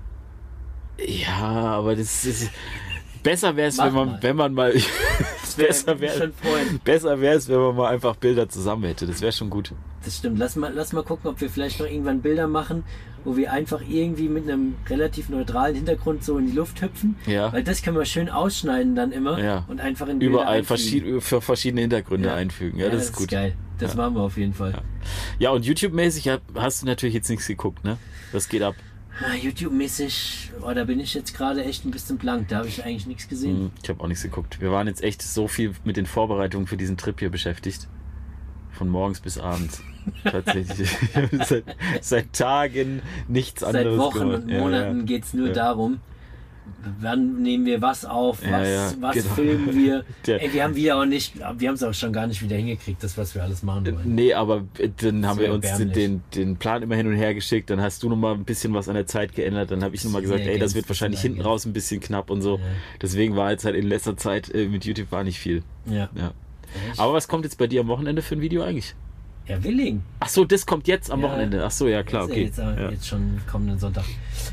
ja, 0.98 1.36
aber 1.36 1.94
das 1.96 2.24
ist, 2.24 2.50
besser 3.22 3.56
wäre 3.56 3.68
es, 3.68 3.78
wenn 3.78 3.92
man, 3.92 4.08
mal. 4.12 4.18
wenn 4.22 4.36
man 4.36 4.54
mal, 4.54 4.72
besser 5.56 6.00
wäre 6.00 6.32
besser 6.84 7.20
wäre 7.20 7.36
es, 7.36 7.48
wenn 7.48 7.58
man 7.58 7.76
mal 7.76 7.88
einfach 7.92 8.16
Bilder 8.16 8.48
zusammen 8.48 8.84
hätte. 8.84 9.06
Das 9.06 9.20
wäre 9.20 9.32
schon 9.32 9.50
gut. 9.50 9.72
Das 10.04 10.18
stimmt. 10.18 10.38
Lass 10.38 10.56
mal, 10.56 10.72
lass 10.72 10.92
mal 10.92 11.02
gucken, 11.02 11.30
ob 11.30 11.40
wir 11.40 11.50
vielleicht 11.50 11.80
noch 11.80 11.86
irgendwann 11.86 12.22
Bilder 12.22 12.46
machen, 12.46 12.84
wo 13.26 13.36
wir 13.36 13.52
einfach 13.52 13.82
irgendwie 13.86 14.28
mit 14.28 14.44
einem 14.48 14.76
relativ 14.88 15.28
neutralen 15.28 15.74
Hintergrund 15.74 16.22
so 16.24 16.38
in 16.38 16.46
die 16.46 16.52
Luft 16.52 16.80
hüpfen. 16.80 17.16
Ja. 17.26 17.52
Weil 17.52 17.64
das 17.64 17.82
können 17.82 17.96
wir 17.98 18.04
schön 18.04 18.30
ausschneiden 18.30 18.94
dann 18.94 19.10
immer 19.12 19.38
Ja. 19.42 19.64
und 19.68 19.80
einfach 19.80 20.06
in 20.08 20.20
Bilder 20.20 20.34
Überall 20.42 20.62
verschied 20.64 21.22
für 21.22 21.40
verschiedene 21.42 21.80
Hintergründe 21.82 22.28
Ja. 22.28 22.34
einfügen. 22.36 22.78
Ja, 22.78 22.88
das, 22.88 23.06
ist 23.06 23.16
gut. 23.16 23.28
geil. 23.28 23.54
Das 23.78 23.94
machen 23.96 24.14
wir 24.14 24.22
auf 24.22 24.36
jeden 24.38 24.54
Fall. 24.54 24.80
Ja, 25.38 25.50
und 25.50 25.66
YouTube-mäßig 25.66 26.30
hast 26.54 26.82
du 26.82 26.86
natürlich 26.86 27.14
jetzt 27.14 27.28
nichts 27.28 27.46
geguckt, 27.46 27.84
ne? 27.84 27.98
Das 28.32 28.48
geht 28.48 28.62
ab. 28.62 28.74
Ah, 29.20 29.34
YouTube-mäßig, 29.34 30.52
oh, 30.62 30.72
da 30.72 30.84
bin 30.84 31.00
ich 31.00 31.12
jetzt 31.14 31.34
gerade 31.36 31.64
echt 31.64 31.84
ein 31.84 31.90
bisschen 31.90 32.18
blank. 32.18 32.48
Da 32.48 32.58
habe 32.58 32.68
ich 32.68 32.84
eigentlich 32.84 33.06
nichts 33.06 33.28
gesehen. 33.28 33.56
Hm, 33.56 33.70
Ich 33.82 33.88
habe 33.88 34.00
auch 34.02 34.08
nichts 34.08 34.22
geguckt. 34.22 34.60
Wir 34.60 34.70
waren 34.70 34.86
jetzt 34.86 35.02
echt 35.02 35.20
so 35.20 35.48
viel 35.48 35.72
mit 35.84 35.96
den 35.96 36.06
Vorbereitungen 36.06 36.66
für 36.66 36.76
diesen 36.76 36.96
Trip 36.96 37.18
hier 37.18 37.30
beschäftigt. 37.30 37.88
Von 38.72 38.88
morgens 38.88 39.20
bis 39.20 39.36
abends. 39.38 39.82
Tatsächlich. 40.24 40.96
seit, 41.46 41.64
seit 42.00 42.32
Tagen 42.32 43.02
nichts 43.28 43.60
Seit 43.60 43.74
anderes 43.74 43.98
Wochen 43.98 44.18
gemacht. 44.18 44.42
und 44.44 44.58
Monaten 44.58 44.98
ja. 45.00 45.04
geht 45.04 45.24
es 45.24 45.34
nur 45.34 45.48
Ja. 45.48 45.54
darum, 45.54 46.00
wann 47.00 47.42
nehmen 47.42 47.66
wir 47.66 47.82
was 47.82 48.04
auf, 48.04 48.40
was, 48.42 48.96
was 49.00 49.14
genau. 49.14 49.34
filmen 49.34 49.74
wir. 49.74 50.04
Ey, 50.26 50.52
wir 50.52 50.64
haben 50.64 50.76
wieder 50.76 50.96
auch 50.96 51.04
nicht, 51.04 51.38
wir 51.38 51.68
haben 51.68 51.74
es 51.74 51.82
auch 51.82 51.94
schon 51.94 52.12
gar 52.12 52.26
nicht 52.26 52.42
wieder 52.42 52.56
hingekriegt, 52.56 53.02
das, 53.02 53.16
was 53.18 53.34
wir 53.34 53.42
alles 53.42 53.62
machen 53.62 53.86
wollen. 53.86 54.14
Nee, 54.14 54.34
aber 54.34 54.64
äh, 54.78 54.88
dann 54.96 55.26
haben 55.26 55.36
So 55.36 55.42
wir 55.42 55.52
uns 55.52 55.66
den, 55.76 56.22
den, 56.34 56.56
Plan 56.56 56.82
immer 56.82 56.96
hin 56.96 57.06
und 57.06 57.14
her 57.14 57.34
geschickt. 57.34 57.70
Dann 57.70 57.80
hast 57.80 58.02
du 58.02 58.08
noch 58.08 58.16
mal 58.16 58.34
ein 58.34 58.44
bisschen 58.44 58.74
was 58.74 58.88
an 58.88 58.94
der 58.94 59.06
Zeit 59.06 59.34
geändert. 59.34 59.70
Dann 59.70 59.82
habe 59.82 59.94
ich 59.94 60.04
noch 60.04 60.12
mal 60.12 60.22
Sehr 60.22 60.38
gesagt, 60.38 60.48
ey, 60.48 60.58
das 60.58 60.74
wird 60.74 60.88
wahrscheinlich 60.88 61.20
hinten 61.20 61.40
raus 61.40 61.66
ein 61.66 61.72
bisschen 61.72 62.00
knapp 62.00 62.30
und 62.30 62.42
so. 62.42 62.60
Deswegen 63.00 63.36
war 63.36 63.50
jetzt 63.50 63.64
halt 63.64 63.76
in 63.76 63.86
letzter 63.86 64.16
Zeit 64.16 64.52
äh, 64.54 64.66
mit 64.66 64.84
YouTube 64.84 65.10
war 65.12 65.24
nicht 65.24 65.38
viel. 65.38 65.62
Ja. 65.86 66.08
Aber 66.96 67.12
was 67.12 67.28
kommt 67.28 67.44
jetzt 67.44 67.58
bei 67.58 67.66
dir 67.66 67.80
am 67.80 67.88
Wochenende 67.88 68.22
für 68.22 68.34
ein 68.34 68.40
Video 68.40 68.62
eigentlich? 68.62 68.94
Ja, 69.48 69.62
Willing. 69.62 70.02
Ach 70.20 70.28
so, 70.28 70.44
das 70.44 70.66
kommt 70.66 70.88
jetzt 70.88 71.10
am 71.10 71.20
Ja. 71.20 71.28
Wochenende. 71.28 71.64
Ach 71.64 71.70
so, 71.70 71.86
ja 71.88 72.02
klar, 72.02 72.24
okay. 72.24 72.44
Jetzt, 72.44 72.58
Ja. 72.58 72.90
jetzt 72.90 73.06
schon 73.06 73.40
kommenden 73.50 73.78
Sonntag. 73.78 74.04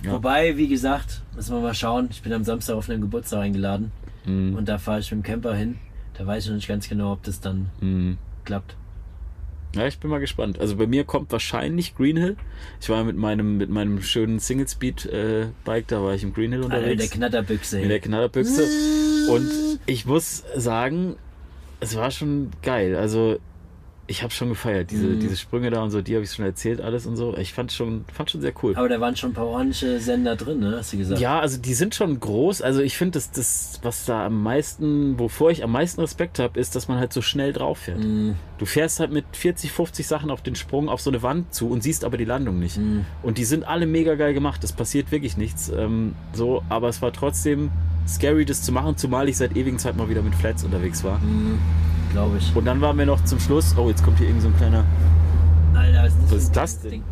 Ja. 0.04 0.12
Wobei, 0.14 0.56
wie 0.58 0.68
gesagt, 0.68 1.22
müssen 1.36 1.56
wir 1.56 1.62
mal 1.62 1.74
schauen. 1.74 2.08
Ich 2.12 2.22
bin 2.22 2.32
am 2.34 2.44
Samstag 2.44 2.76
auf 2.76 2.89
einen 2.89 3.02
Geburtstag 3.02 3.41
eingeladen 3.41 3.91
Mhm. 4.26 4.56
und 4.56 4.70
da 4.70 4.78
fahre 4.78 5.00
ich 5.00 5.12
mit 5.12 5.22
dem 5.22 5.24
Camper 5.24 5.56
hin. 5.56 5.78
Da 6.18 6.26
weiß 6.28 6.44
ich 6.44 6.50
noch 6.50 6.56
nicht 6.58 6.68
ganz 6.68 6.88
genau, 6.88 7.12
ob 7.14 7.24
das 7.24 7.39
dann 7.41 7.70
Mhm. 7.82 8.18
klappt. 8.46 8.76
Ja, 9.76 9.88
ich 9.88 9.98
bin 9.98 10.12
mal 10.12 10.20
gespannt. 10.20 10.60
Also 10.60 10.76
bei 10.76 10.86
mir 10.86 11.04
kommt 11.04 11.32
wahrscheinlich 11.32 11.96
Green 11.96 12.16
Hill. 12.16 12.38
Ich 12.80 12.89
war 12.89 13.04
mit 13.04 13.18
meinem 13.18 13.58
mit 13.58 13.72
meinem 13.72 14.04
schönen 14.04 14.38
Single 14.39 14.68
Speed 14.68 15.08
äh, 15.08 15.48
Bike, 15.66 15.88
da 15.88 16.04
war 16.04 16.14
ich 16.14 16.22
im 16.22 16.32
Green 16.32 16.52
Hill 16.52 16.62
Alter, 16.66 16.76
mit 16.76 16.84
der 16.86 16.91
unterwegs 16.91 17.12
Knatterbüchse. 17.12 17.80
mit 17.82 17.89
der 17.89 18.00
Knallerbüchse 18.00 18.68
und 19.32 19.50
ich 19.88 20.06
muss 20.06 20.44
sagen, 20.56 21.16
es 21.80 21.96
war 21.96 22.12
schon 22.12 22.52
geil. 22.62 22.96
Also 22.96 23.39
ich 24.06 24.22
habe 24.22 24.34
schon 24.34 24.49
gefeiert. 24.49 24.91
Diese, 24.91 25.06
Mhm. 25.08 25.20
diese 25.22 25.38
Sprünge 25.38 25.70
da 25.70 25.82
und 25.82 25.91
so, 25.91 26.01
die 26.01 26.14
habe 26.16 26.24
ich 26.26 26.32
schon 26.32 26.43
erzählt, 26.45 26.82
alles 26.82 27.06
und 27.06 27.16
so. 27.16 27.38
Ich 27.38 27.54
fand 27.54 27.72
schon, 27.72 28.04
fand 28.14 28.30
schon 28.32 28.41
sehr 28.41 28.54
cool. 28.62 28.76
Aber 28.76 28.89
da 28.89 28.99
waren 28.99 29.16
schon 29.16 29.32
ein 29.32 29.34
paar 29.34 29.45
ordentliche 29.47 29.99
Sender 29.99 30.36
drin, 30.36 30.60
ne? 30.60 30.76
Hast 30.78 30.91
du 30.93 30.97
gesagt? 30.97 31.22
Ja, 31.22 31.39
also 31.39 31.58
die 31.58 31.74
sind 31.74 31.95
schon 31.95 32.20
groß. 32.20 32.62
Also 32.62 32.82
ich 32.82 32.97
finde, 32.97 33.14
dass 33.14 33.32
das, 33.32 33.80
was 33.82 34.06
da 34.06 34.26
am 34.26 34.43
meisten, 34.43 35.18
wovor 35.20 35.51
ich 35.51 35.64
am 35.64 35.72
meisten 35.72 36.01
Respekt 36.01 36.39
habe, 36.39 36.60
ist, 36.60 36.76
dass 36.76 36.88
man 36.88 36.99
halt 36.99 37.14
so 37.14 37.22
schnell 37.22 37.54
drauf 37.54 37.78
fährt. 37.80 37.99
Mhm. 37.99 38.36
Du 38.58 38.66
fährst 38.66 38.99
halt 38.99 39.12
mit 39.12 39.26
40, 39.34 39.72
50 39.72 40.06
Sachen 40.08 40.30
auf 40.30 40.41
den 40.41 40.56
Sprung 40.56 40.88
auf 40.88 41.01
so 41.01 41.10
eine 41.10 41.24
Wand 41.24 41.54
zu 41.54 41.70
und 41.70 41.82
siehst 41.82 42.06
aber 42.06 42.18
die 42.18 42.26
Landung 42.26 42.60
nicht. 42.60 42.78
Mhm. 42.78 43.06
Und 43.24 43.38
die 43.38 43.45
sind 43.45 43.68
alle 43.68 43.88
mega 43.88 44.16
geil 44.16 44.34
gemacht. 44.34 44.64
Es 44.64 44.72
passiert 44.72 45.12
wirklich 45.12 45.38
nichts. 45.38 45.70
Ähm, 45.70 46.14
so, 46.34 46.64
aber 46.70 46.89
es 46.89 47.01
war 47.01 47.12
trotzdem 47.12 47.72
scary, 48.08 48.45
das 48.45 48.62
zu 48.62 48.72
machen, 48.72 48.95
zumal 48.95 49.28
ich 49.28 49.38
seit 49.38 49.58
ewigen 49.58 49.80
Zeit 49.80 49.97
mal 49.97 50.10
wieder 50.10 50.22
mit 50.22 50.36
Flats 50.36 50.64
unterwegs 50.64 51.04
war. 51.04 51.18
Mhm. 51.20 51.58
Glaube 52.12 52.38
ich. 52.38 52.56
Und 52.56 52.66
dann 52.66 52.80
waren 52.80 52.97
wir 52.97 53.08
noch 53.08 53.24
zum 53.26 53.39
Schluss. 53.39 53.76
Oh, 53.76 53.89
jetzt 53.89 54.04
kommt 54.04 54.20
hier 54.20 54.28
irgendwie 54.28 54.43
so 54.43 54.49
ein 54.49 54.58
kleiner. 54.58 54.86
Alter, 55.76 56.04
was 56.04 56.14
ist, 56.14 56.22
Was 56.22 56.30
für 56.30 56.36
ist 56.36 56.56
das 56.56 56.80
denn? 56.82 56.91
Ding? 56.91 57.04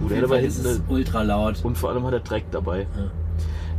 Oh, 0.00 0.06
Auf 0.06 0.10
jeden 0.10 0.28
Fall 0.28 0.44
ist 0.44 0.64
es 0.64 0.82
ultra 0.88 1.22
laut. 1.22 1.64
Und 1.64 1.78
vor 1.78 1.90
allem 1.90 2.04
hat 2.04 2.12
er 2.12 2.20
Dreck 2.20 2.44
dabei. 2.50 2.80
Ja. 2.80 3.10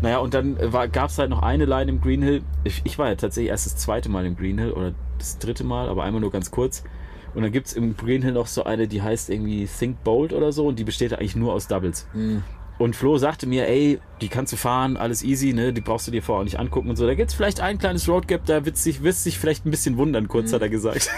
Naja, 0.01 0.17
und 0.19 0.33
dann 0.33 0.57
gab 0.91 1.09
es 1.09 1.17
halt 1.17 1.29
noch 1.29 1.41
eine 1.41 1.65
Line 1.65 1.89
im 1.91 2.01
Green 2.01 2.21
Hill. 2.21 2.41
Ich, 2.63 2.81
ich 2.83 2.97
war 2.97 3.09
ja 3.09 3.15
tatsächlich 3.15 3.49
erst 3.49 3.65
das 3.65 3.77
zweite 3.77 4.09
Mal 4.09 4.25
im 4.25 4.35
Green 4.35 4.57
Hill 4.57 4.71
oder 4.71 4.93
das 5.17 5.37
dritte 5.39 5.63
Mal, 5.63 5.89
aber 5.89 6.03
einmal 6.03 6.21
nur 6.21 6.31
ganz 6.31 6.51
kurz. 6.51 6.83
Und 7.33 7.43
dann 7.43 7.51
gibt 7.51 7.67
es 7.67 7.73
im 7.73 7.97
Green 7.97 8.21
Hill 8.21 8.31
noch 8.31 8.47
so 8.47 8.63
eine, 8.63 8.87
die 8.87 9.01
heißt 9.01 9.29
irgendwie 9.29 9.67
Think 9.67 10.03
Bold 10.03 10.31
oder 10.31 10.51
so 10.51 10.67
und 10.67 10.79
die 10.79 10.85
besteht 10.85 11.13
eigentlich 11.13 11.35
nur 11.35 11.53
aus 11.53 11.67
Doubles. 11.67 12.07
Mhm. 12.13 12.43
Und 12.77 12.95
Flo 12.95 13.17
sagte 13.17 13.47
mir, 13.47 13.67
ey, 13.67 13.99
die 14.19 14.27
kannst 14.27 14.51
du 14.51 14.57
fahren, 14.57 14.97
alles 14.97 15.23
easy, 15.23 15.53
ne? 15.53 15.71
Die 15.71 15.79
brauchst 15.79 16.07
du 16.07 16.11
dir 16.11 16.21
vorher 16.21 16.41
auch 16.41 16.45
nicht 16.45 16.59
angucken 16.59 16.89
und 16.89 16.97
so. 16.97 17.05
Da 17.05 17.15
gibt's 17.15 17.33
vielleicht 17.33 17.61
ein 17.61 17.77
kleines 17.77 18.09
Roadgap, 18.09 18.45
da 18.45 18.65
wird 18.65 18.77
sich, 18.77 19.01
wirst 19.01 19.23
sich 19.23 19.39
vielleicht 19.39 19.65
ein 19.65 19.71
bisschen 19.71 19.97
wundern, 19.97 20.27
kurz 20.27 20.51
hat 20.51 20.61
er 20.61 20.69
gesagt. 20.69 21.09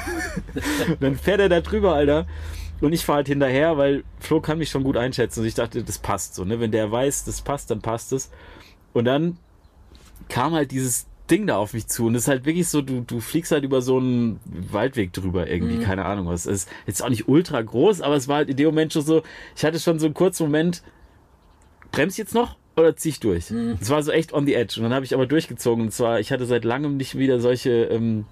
und 0.87 0.97
dann 1.01 1.15
fährt 1.15 1.39
er 1.39 1.49
da 1.49 1.61
drüber, 1.61 1.93
Alter. 1.93 2.27
Und 2.79 2.93
ich 2.93 3.05
fahre 3.05 3.17
halt 3.17 3.27
hinterher, 3.27 3.77
weil 3.77 4.03
Flo 4.19 4.39
kann 4.39 4.59
mich 4.59 4.69
schon 4.69 4.83
gut 4.83 4.97
einschätzen. 4.97 5.39
Und 5.39 5.47
ich 5.47 5.55
dachte, 5.55 5.83
das 5.83 5.97
passt 5.97 6.35
so, 6.35 6.45
ne? 6.45 6.59
Wenn 6.59 6.71
der 6.71 6.91
weiß, 6.91 7.25
das 7.25 7.41
passt, 7.41 7.71
dann 7.71 7.81
passt 7.81 8.13
es. 8.13 8.29
Und 8.93 9.05
dann 9.05 9.37
kam 10.29 10.53
halt 10.53 10.69
dieses 10.69 11.07
Ding 11.27 11.47
da 11.47 11.57
auf 11.57 11.73
mich 11.73 11.87
zu. 11.87 12.07
Und 12.07 12.15
es 12.15 12.23
ist 12.23 12.27
halt 12.27 12.45
wirklich 12.45 12.67
so, 12.67 12.81
du, 12.81 13.01
du 13.01 13.19
fliegst 13.19 13.51
halt 13.51 13.63
über 13.63 13.81
so 13.81 13.97
einen 13.97 14.39
Waldweg 14.45 15.13
drüber 15.13 15.47
irgendwie, 15.47 15.79
keine 15.79 16.05
Ahnung 16.05 16.27
was. 16.27 16.45
Es 16.45 16.63
ist 16.63 16.69
jetzt 16.85 17.03
auch 17.03 17.09
nicht 17.09 17.27
ultra 17.27 17.61
groß, 17.61 18.01
aber 18.01 18.15
es 18.15 18.27
war 18.27 18.37
halt 18.37 18.49
in 18.49 18.57
dem 18.57 18.67
Moment 18.67 18.93
schon 18.93 19.03
so, 19.03 19.23
ich 19.55 19.63
hatte 19.65 19.79
schon 19.79 19.99
so 19.99 20.05
einen 20.05 20.13
kurzen 20.13 20.43
Moment, 20.43 20.83
bremst 21.91 22.17
jetzt 22.17 22.33
noch 22.33 22.57
oder 22.75 22.95
zieh 22.95 23.09
ich 23.09 23.19
durch? 23.19 23.51
Es 23.81 23.89
war 23.89 24.03
so 24.03 24.11
echt 24.11 24.33
on 24.33 24.45
the 24.45 24.53
edge. 24.53 24.75
Und 24.77 24.83
dann 24.83 24.93
habe 24.93 25.05
ich 25.05 25.13
aber 25.13 25.25
durchgezogen. 25.25 25.85
Und 25.85 25.91
zwar, 25.91 26.19
ich 26.19 26.31
hatte 26.31 26.45
seit 26.45 26.63
langem 26.63 26.97
nicht 26.97 27.17
wieder 27.17 27.39
solche, 27.39 27.85
ähm, 27.85 28.25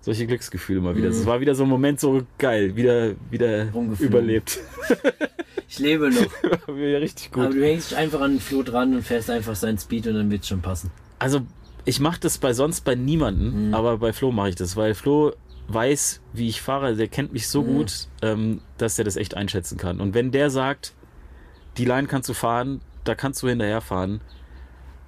solche 0.00 0.26
Glücksgefühle 0.26 0.80
mal 0.80 0.96
wieder. 0.96 1.08
Es 1.08 1.26
war 1.26 1.40
wieder 1.40 1.54
so 1.54 1.64
ein 1.64 1.68
Moment 1.68 1.98
so 1.98 2.22
geil, 2.38 2.76
wieder, 2.76 3.14
wieder 3.30 3.68
überlebt. 3.98 4.60
Ich 5.68 5.78
lebe 5.78 6.10
noch. 6.10 6.26
War 6.66 6.76
wieder 6.76 7.00
richtig 7.00 7.30
Aber 7.32 7.46
gut. 7.46 7.56
du 7.56 7.62
hängst 7.64 7.92
einfach 7.94 8.20
an 8.22 8.32
den 8.32 8.40
Floh 8.40 8.62
dran 8.62 8.94
und 8.94 9.02
fährst 9.02 9.28
einfach 9.28 9.54
seinen 9.54 9.78
Speed 9.78 10.06
und 10.06 10.14
dann 10.14 10.30
wird's 10.30 10.48
schon 10.48 10.62
passen. 10.62 10.90
Also, 11.18 11.42
ich 11.88 12.00
mache 12.00 12.20
das 12.20 12.36
bei 12.38 12.52
sonst 12.52 12.82
bei 12.82 12.94
niemanden, 12.94 13.72
aber 13.74 13.96
bei 13.96 14.12
Flo 14.12 14.30
mache 14.30 14.50
ich 14.50 14.54
das, 14.56 14.76
weil 14.76 14.94
Flo 14.94 15.32
weiß, 15.68 16.20
wie 16.34 16.48
ich 16.48 16.60
fahre. 16.60 16.94
Der 16.96 17.08
kennt 17.08 17.32
mich 17.32 17.48
so 17.48 17.64
gut, 17.64 18.08
ähm, 18.22 18.60
dass 18.76 18.98
er 18.98 19.04
das 19.04 19.16
echt 19.16 19.34
einschätzen 19.36 19.78
kann. 19.78 20.00
Und 20.00 20.12
wenn 20.14 20.30
der 20.30 20.50
sagt, 20.50 20.92
die 21.78 21.84
Line 21.86 22.06
kannst 22.06 22.28
du 22.28 22.34
fahren, 22.34 22.80
da 23.04 23.14
kannst 23.14 23.42
du 23.42 23.48
hinterher 23.48 23.80
fahren, 23.80 24.20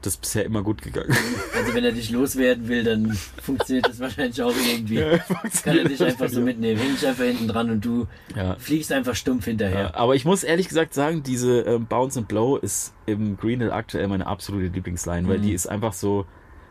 das 0.03 0.15
ist 0.15 0.21
bisher 0.23 0.47
immer 0.47 0.63
gut 0.63 0.81
gegangen. 0.81 1.15
Also 1.55 1.75
wenn 1.75 1.85
er 1.85 1.93
dich 1.93 2.11
loswerden 2.11 2.69
will, 2.69 2.83
dann 2.85 3.13
funktioniert 3.43 3.87
das 3.87 4.01
wahrscheinlich 4.01 4.41
auch 4.41 4.55
irgendwie. 4.67 4.97
Kann 5.63 5.77
er 5.77 5.85
dich 5.85 6.03
einfach 6.03 6.31
so 6.31 6.41
mitnehmen. 6.41 6.81
Häng 6.81 6.93
dich 6.95 7.07
einfach 7.07 7.25
hinten 7.25 7.49
dran 7.49 7.71
und 7.71 7.85
du 7.85 8.07
Ja. 8.35 8.57
fliegst 8.59 8.91
einfach 8.93 9.15
stumpf 9.15 9.45
hinterher. 9.45 9.81
Ja, 9.81 9.95
aber 9.95 10.15
ich 10.15 10.25
muss 10.25 10.43
ehrlich 10.43 10.69
gesagt 10.69 10.95
sagen, 10.95 11.23
diese 11.23 11.61
ähm, 11.61 11.85
Bounce 11.87 12.19
and 12.21 12.29
Blow 12.29 12.57
ist 12.57 12.95
im 13.05 13.37
Green 13.37 13.61
Hill 13.61 13.73
aktuell 13.73 14.09
meine 14.09 14.27
absolute 14.27 14.73
Lieblingsline, 14.75 15.29
weil 15.29 15.39
die 15.41 15.53
ist 15.53 15.67
einfach 15.67 15.93
so, 15.93 16.25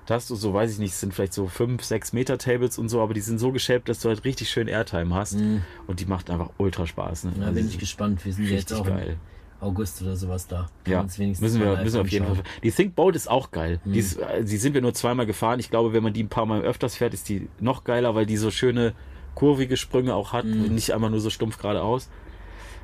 da 0.10 0.16
hast 0.16 0.30
du 0.32 0.36
so, 0.36 0.54
weiß 0.54 0.72
ich 0.72 0.80
nicht, 0.80 0.92
es 0.94 1.00
sind 1.00 1.14
vielleicht 1.14 1.34
so 1.34 1.46
5, 1.46 1.84
6 1.84 2.14
Meter 2.14 2.40
Tables 2.40 2.80
und 2.80 2.90
so, 2.90 3.00
aber 3.02 3.14
die 3.14 3.22
sind 3.22 3.38
so 3.38 3.52
geshaped, 3.52 3.88
dass 3.90 4.00
du 4.00 4.10
halt 4.10 4.26
richtig 4.26 4.50
schön 4.50 4.68
Airtime 4.68 5.14
hast 5.14 5.38
und 5.86 6.00
die 6.00 6.06
macht 6.06 6.32
einfach 6.32 6.50
ultra 6.58 6.88
Spaß. 6.88 7.26
Ne? 7.26 7.34
Da 7.38 7.46
Also 7.46 7.56
bin 7.56 7.68
ich 7.68 7.78
gespannt. 7.78 8.26
Wir 8.26 8.34
sind 8.34 8.46
ja 8.46 8.56
jetzt 8.56 8.74
auch 8.74 8.86
geil. 8.86 9.18
August 9.62 10.02
oder 10.02 10.16
sowas 10.16 10.48
da. 10.48 10.70
Kann 10.86 10.94
Ja, 10.94 11.04
müssen 11.04 11.20
wir, 11.40 11.78
müssen 11.84 11.94
wir 11.96 12.02
auf 12.02 12.10
jeden 12.10 12.26
Fall. 12.26 12.38
Die 12.64 12.72
Think 12.72 12.96
Boat 12.96 13.16
ist 13.16 13.30
auch 13.30 13.52
geil. 13.52 13.80
Die, 13.86 14.00
ist, 14.00 14.18
äh, 14.18 14.44
die 14.44 14.58
sind 14.58 14.74
wir 14.74 14.82
nur 14.82 14.94
zweimal 14.94 15.26
gefahren. 15.26 15.60
Ich 15.60 15.70
glaube, 15.70 15.94
wenn 15.94 16.02
man 16.02 16.14
die 16.14 16.24
ein 16.24 16.30
paar 16.30 16.46
Mal 16.46 16.62
öfters 16.62 16.96
fährt, 16.96 17.14
ist 17.14 17.30
die 17.30 17.50
noch 17.60 17.84
geiler, 17.84 18.16
weil 18.16 18.26
die 18.26 18.38
so 18.38 18.52
schöne 18.52 18.94
kurvige 19.36 19.78
Sprünge 19.78 20.16
auch 20.16 20.34
hat. 20.34 20.46
Mhm. 20.46 20.66
und 20.66 20.72
Nicht 20.74 20.92
einmal 20.94 21.10
nur 21.10 21.20
so 21.20 21.30
stumpf 21.30 21.58
geradeaus. 21.58 22.10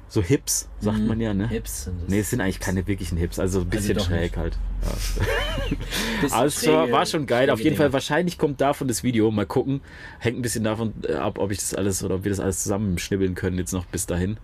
So 0.08 0.22
Hips, 0.22 0.70
sagt 0.80 1.00
man 1.00 1.20
ja, 1.20 1.34
ne? 1.34 1.46
Mhm. 1.46 1.50
Hips 1.50 1.86
sind 1.86 2.02
das. 2.02 2.10
Nee, 2.10 2.20
es 2.20 2.30
sind 2.30 2.40
eigentlich 2.40 2.60
keine 2.60 2.86
wirklichen 2.88 3.18
Hips, 3.18 3.40
also 3.40 3.62
ein 3.62 3.70
bisschen 3.70 3.98
doch 3.98 4.06
schräg 4.06 4.22
nicht. 4.22 4.38
halt. 4.38 4.58
Bisschen 6.22 6.36
Aber 6.38 6.46
es 6.46 6.68
war, 6.68 6.92
war 6.92 7.06
schon 7.06 7.26
geil. 7.26 7.50
Auf 7.50 7.60
jeden 7.60 7.76
Fall, 7.76 7.92
wahrscheinlich 7.92 8.38
kommt 8.38 8.62
davon 8.62 8.88
das 8.88 9.04
Video. 9.04 9.32
Mal 9.32 9.46
gucken. 9.48 9.82
Hängt 10.20 10.38
ein 10.38 10.42
bisschen 10.44 10.64
davon 10.64 10.94
äh, 11.08 11.14
ab, 11.14 11.40
ob 11.40 11.52
ich 11.52 11.58
das 11.58 11.74
alles 11.74 12.04
oder 12.04 12.16
ob 12.16 12.24
wir 12.24 12.30
das 12.30 12.40
alles 12.40 12.62
zusammenschnibbeln 12.64 13.34
können 13.36 13.58
jetzt 13.58 13.74
noch 13.74 13.86
bis 13.86 14.06
dahin. 14.06 14.38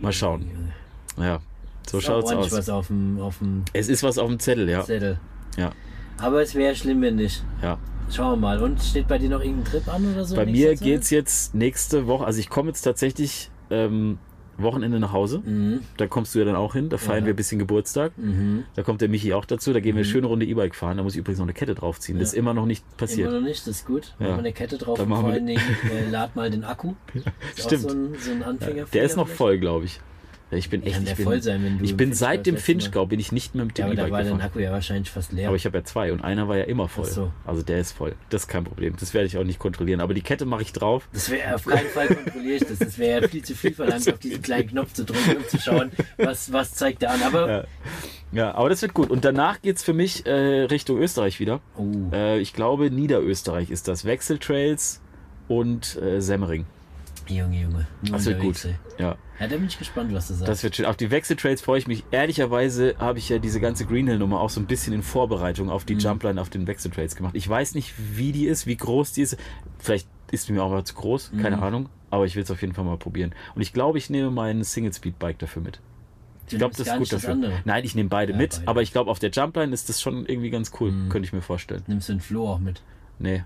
Mal 0.00 0.12
schauen. 0.12 0.72
Ja, 1.16 1.40
so 1.88 1.98
Ist 1.98 2.04
schaut's 2.04 2.30
aus. 2.32 2.52
was 2.52 2.68
auf 2.68 2.88
dem, 2.88 3.18
auf 3.20 3.38
dem 3.38 3.64
Es 3.72 3.88
ist 3.88 4.02
was 4.02 4.18
auf 4.18 4.28
dem 4.28 4.38
Zettel, 4.38 4.68
ja. 4.68 4.84
Zettel. 4.84 5.18
Ja, 5.56 5.72
Aber 6.18 6.42
es 6.42 6.54
wäre 6.54 6.74
schlimm, 6.76 7.00
wenn 7.02 7.16
nicht. 7.16 7.42
ja. 7.62 7.78
Schauen 8.10 8.32
wir 8.32 8.36
mal. 8.48 8.60
Und 8.62 8.82
steht 8.82 9.06
bei 9.08 9.18
dir 9.18 9.30
noch 9.30 9.40
irgendein 9.40 9.64
Trip 9.70 9.88
an 9.88 10.12
oder 10.12 10.24
so? 10.24 10.34
Bei 10.36 10.44
mir 10.44 10.70
Zeit? 10.70 10.80
geht's 10.80 11.10
jetzt 11.10 11.54
nächste 11.54 12.06
Woche, 12.08 12.24
also 12.24 12.40
ich 12.40 12.48
komme 12.48 12.68
jetzt 12.68 12.82
tatsächlich 12.82 13.50
ähm, 13.70 14.18
Wochenende 14.58 15.00
nach 15.00 15.12
Hause. 15.12 15.40
Mhm. 15.44 15.80
Da 15.96 16.06
kommst 16.06 16.34
du 16.34 16.38
ja 16.40 16.44
dann 16.44 16.56
auch 16.56 16.74
hin. 16.74 16.88
Da 16.88 16.98
feiern 16.98 17.20
Ja. 17.20 17.26
wir 17.26 17.32
ein 17.34 17.36
bisschen 17.36 17.58
Geburtstag. 17.58 18.12
Mhm. 18.16 18.64
Da 18.74 18.82
kommt 18.82 19.00
der 19.00 19.08
Michi 19.08 19.32
auch 19.32 19.44
dazu. 19.44 19.72
Da 19.72 19.80
gehen 19.80 19.94
wir 19.96 20.02
eine 20.02 20.10
schöne 20.10 20.26
Runde 20.26 20.46
E-Bike 20.46 20.74
fahren. 20.74 20.96
Da 20.96 21.02
muss 21.02 21.14
ich 21.14 21.18
übrigens 21.20 21.38
noch 21.38 21.46
eine 21.46 21.52
Kette 21.54 21.74
draufziehen. 21.74 22.18
Das 22.18 22.28
ist 22.28 22.34
immer 22.34 22.54
noch 22.54 22.66
nicht 22.66 22.84
passiert. 22.96 23.28
Immer 23.30 23.40
noch 23.40 23.46
nicht, 23.46 23.66
das 23.66 23.76
ist 23.78 23.86
gut. 23.86 24.14
Ja. 24.18 24.26
Machen 24.26 24.36
wir 24.36 24.38
eine 24.40 24.52
Kette 24.52 24.78
drauf 24.78 24.98
Dann 24.98 25.10
und 25.10 25.20
vor 25.20 25.30
allen 25.30 25.46
Dingen 25.46 25.60
äh, 25.90 26.10
lad 26.10 26.36
mal 26.36 26.50
den 26.50 26.64
Akku. 26.64 26.94
Stimmt. 27.56 27.82
So 27.82 27.88
ein, 27.90 28.14
so 28.18 28.30
ein. 28.32 28.86
Der 28.92 29.02
ist 29.02 29.16
noch 29.16 29.28
voll, 29.28 29.58
glaube 29.58 29.86
ich. 29.86 30.00
Ja, 30.50 30.58
ich 30.58 30.68
bin 30.68 30.82
echt. 30.82 31.00
Ich 31.02 31.14
bin, 31.14 31.40
sein, 31.40 31.80
ich 31.82 31.96
bin 31.96 32.12
seit 32.12 32.44
dem 32.46 32.56
Finchgau 32.56 33.06
bin 33.06 33.20
ich 33.20 33.30
nicht 33.30 33.54
mehr 33.54 33.64
mit 33.64 33.78
Ja, 33.78 33.84
dem 33.86 33.92
aber 33.92 33.96
da 33.96 34.02
E-Bike 34.02 34.12
war 34.12 34.24
dein. 34.38 34.40
Akku 34.40 34.58
ja 34.58 34.72
wahrscheinlich 34.72 35.10
fast 35.10 35.32
leer. 35.32 35.46
Aber 35.48 35.56
ich 35.56 35.64
habe 35.64 35.78
ja 35.78 35.84
zwei 35.84 36.12
und 36.12 36.22
einer 36.22 36.48
war 36.48 36.56
ja 36.56 36.64
immer 36.64 36.88
voll. 36.88 37.04
So. 37.04 37.32
Also 37.46 37.62
der 37.62 37.78
ist 37.78 37.92
voll. 37.92 38.14
Das 38.30 38.42
ist 38.42 38.48
kein 38.48 38.64
Problem. 38.64 38.96
Das 38.98 39.14
werde 39.14 39.26
ich 39.28 39.36
auch 39.38 39.44
nicht 39.44 39.58
kontrollieren. 39.60 40.00
Aber 40.00 40.12
die 40.12 40.22
Kette 40.22 40.46
mache 40.46 40.62
ich 40.62 40.72
drauf. 40.72 41.08
das 41.12 41.30
wäre 41.30 41.54
auf 41.54 41.64
keinen 41.64 41.86
Fall 41.88 42.08
kontrolliere 42.08 42.56
ich 42.56 42.64
das. 42.64 42.78
Das 42.80 42.98
wäre 42.98 43.22
ja 43.22 43.28
viel 43.28 43.42
zu 43.44 43.54
viel 43.54 43.72
verlangt, 43.74 44.08
auf 44.12 44.18
diesen 44.18 44.42
kleinen 44.42 44.68
Knopf 44.68 44.92
zu 44.92 45.04
drücken, 45.04 45.36
um 45.36 45.46
zu 45.48 45.58
schauen, 45.60 45.92
was, 46.18 46.52
was 46.52 46.74
zeigt 46.74 47.02
der 47.02 47.12
an. 47.12 47.22
Aber 47.22 47.48
Ja. 47.50 47.64
Ja, 48.32 48.54
aber 48.54 48.68
das 48.68 48.80
wird 48.82 48.94
gut. 48.94 49.10
Und 49.10 49.24
danach 49.24 49.60
geht's 49.60 49.82
für 49.82 49.92
mich 49.92 50.24
äh, 50.24 50.30
Richtung 50.64 50.98
Österreich 50.98 51.40
wieder. 51.40 51.60
oh, 51.76 51.84
Äh, 52.12 52.38
ich 52.38 52.52
glaube, 52.52 52.88
Niederösterreich 52.90 53.70
ist 53.72 53.88
das. 53.88 54.04
Wechseltrails 54.04 55.00
und 55.48 55.96
äh, 56.00 56.20
Semmering. 56.20 56.64
Junge, 57.26 57.60
Junge. 57.60 57.86
Nur 58.02 58.12
Das 58.16 58.26
wird 58.26 58.40
gut. 58.40 58.68
Ja, 58.98 59.16
Ja, 59.40 59.46
da 59.48 59.56
bin 59.56 59.66
ich 59.66 59.78
gespannt, 59.78 60.12
was 60.12 60.28
du 60.28 60.34
sagst. 60.34 60.48
das 60.48 60.62
wird 60.62 60.76
schön. 60.76 60.84
Auf 60.86 60.96
die 60.96 61.10
Wechseltrails 61.10 61.62
freue 61.62 61.78
ich 61.78 61.86
mich. 61.86 62.04
Ehrlicherweise 62.10 62.94
habe 62.98 63.18
ich 63.18 63.28
ja 63.30 63.38
diese 63.38 63.58
ganze 63.58 63.86
Greenhill-Nummer 63.86 64.38
auch 64.40 64.50
so 64.50 64.60
ein 64.60 64.66
bisschen 64.66 64.92
in 64.92 65.02
Vorbereitung 65.02 65.70
auf 65.70 65.84
die 65.86 65.94
Mhm. 65.94 66.00
Jumpline 66.00 66.40
auf 66.40 66.50
den 66.50 66.66
Wechseltrails 66.66 67.16
gemacht. 67.16 67.34
Ich 67.34 67.48
weiß 67.48 67.74
nicht, 67.74 67.94
wie 67.96 68.32
die 68.32 68.46
ist, 68.46 68.66
wie 68.66 68.76
groß 68.76 69.12
die 69.14 69.22
ist. 69.22 69.36
Vielleicht 69.78 70.06
ist 70.30 70.48
die 70.48 70.52
mir 70.52 70.62
auch 70.62 70.70
mal 70.70 70.84
zu 70.84 70.94
groß, 70.94 71.32
keine 71.40 71.56
Mhm. 71.56 71.62
Ahnung. 71.62 71.88
Aber 72.10 72.26
ich 72.26 72.36
will 72.36 72.42
es 72.42 72.50
auf 72.50 72.60
jeden 72.60 72.74
Fall 72.74 72.84
mal 72.84 72.98
probieren. 72.98 73.34
Und 73.54 73.62
ich 73.62 73.72
glaube, 73.72 73.96
ich 73.98 74.10
nehme 74.10 74.30
mein 74.30 74.62
Single-Speed-Bike 74.62 75.38
dafür 75.38 75.62
mit. 75.62 75.80
Ich 76.50 76.58
glaube, 76.58 76.74
das 76.76 76.86
ist 76.88 76.96
gut 76.98 77.12
dafür. 77.12 77.30
andere. 77.30 77.52
Nein, 77.64 77.84
ich 77.84 77.94
nehme 77.94 78.08
beide 78.08 78.32
Ja, 78.32 78.38
mit, 78.38 78.56
beide. 78.56 78.68
aber 78.68 78.82
ich 78.82 78.90
glaube, 78.92 79.10
auf 79.10 79.20
der 79.20 79.30
Jumpline 79.30 79.72
ist 79.72 79.88
das 79.88 80.02
schon 80.02 80.26
irgendwie 80.26 80.50
ganz 80.50 80.72
cool. 80.80 80.90
Mhm. 80.90 81.08
Könnte 81.08 81.26
ich 81.26 81.32
mir 81.32 81.42
vorstellen. 81.42 81.82
Nimmst 81.86 82.08
du 82.08 82.14
den 82.14 82.20
Flo 82.20 82.48
auch 82.48 82.58
mit? 82.58 82.82
Nee. 83.20 83.44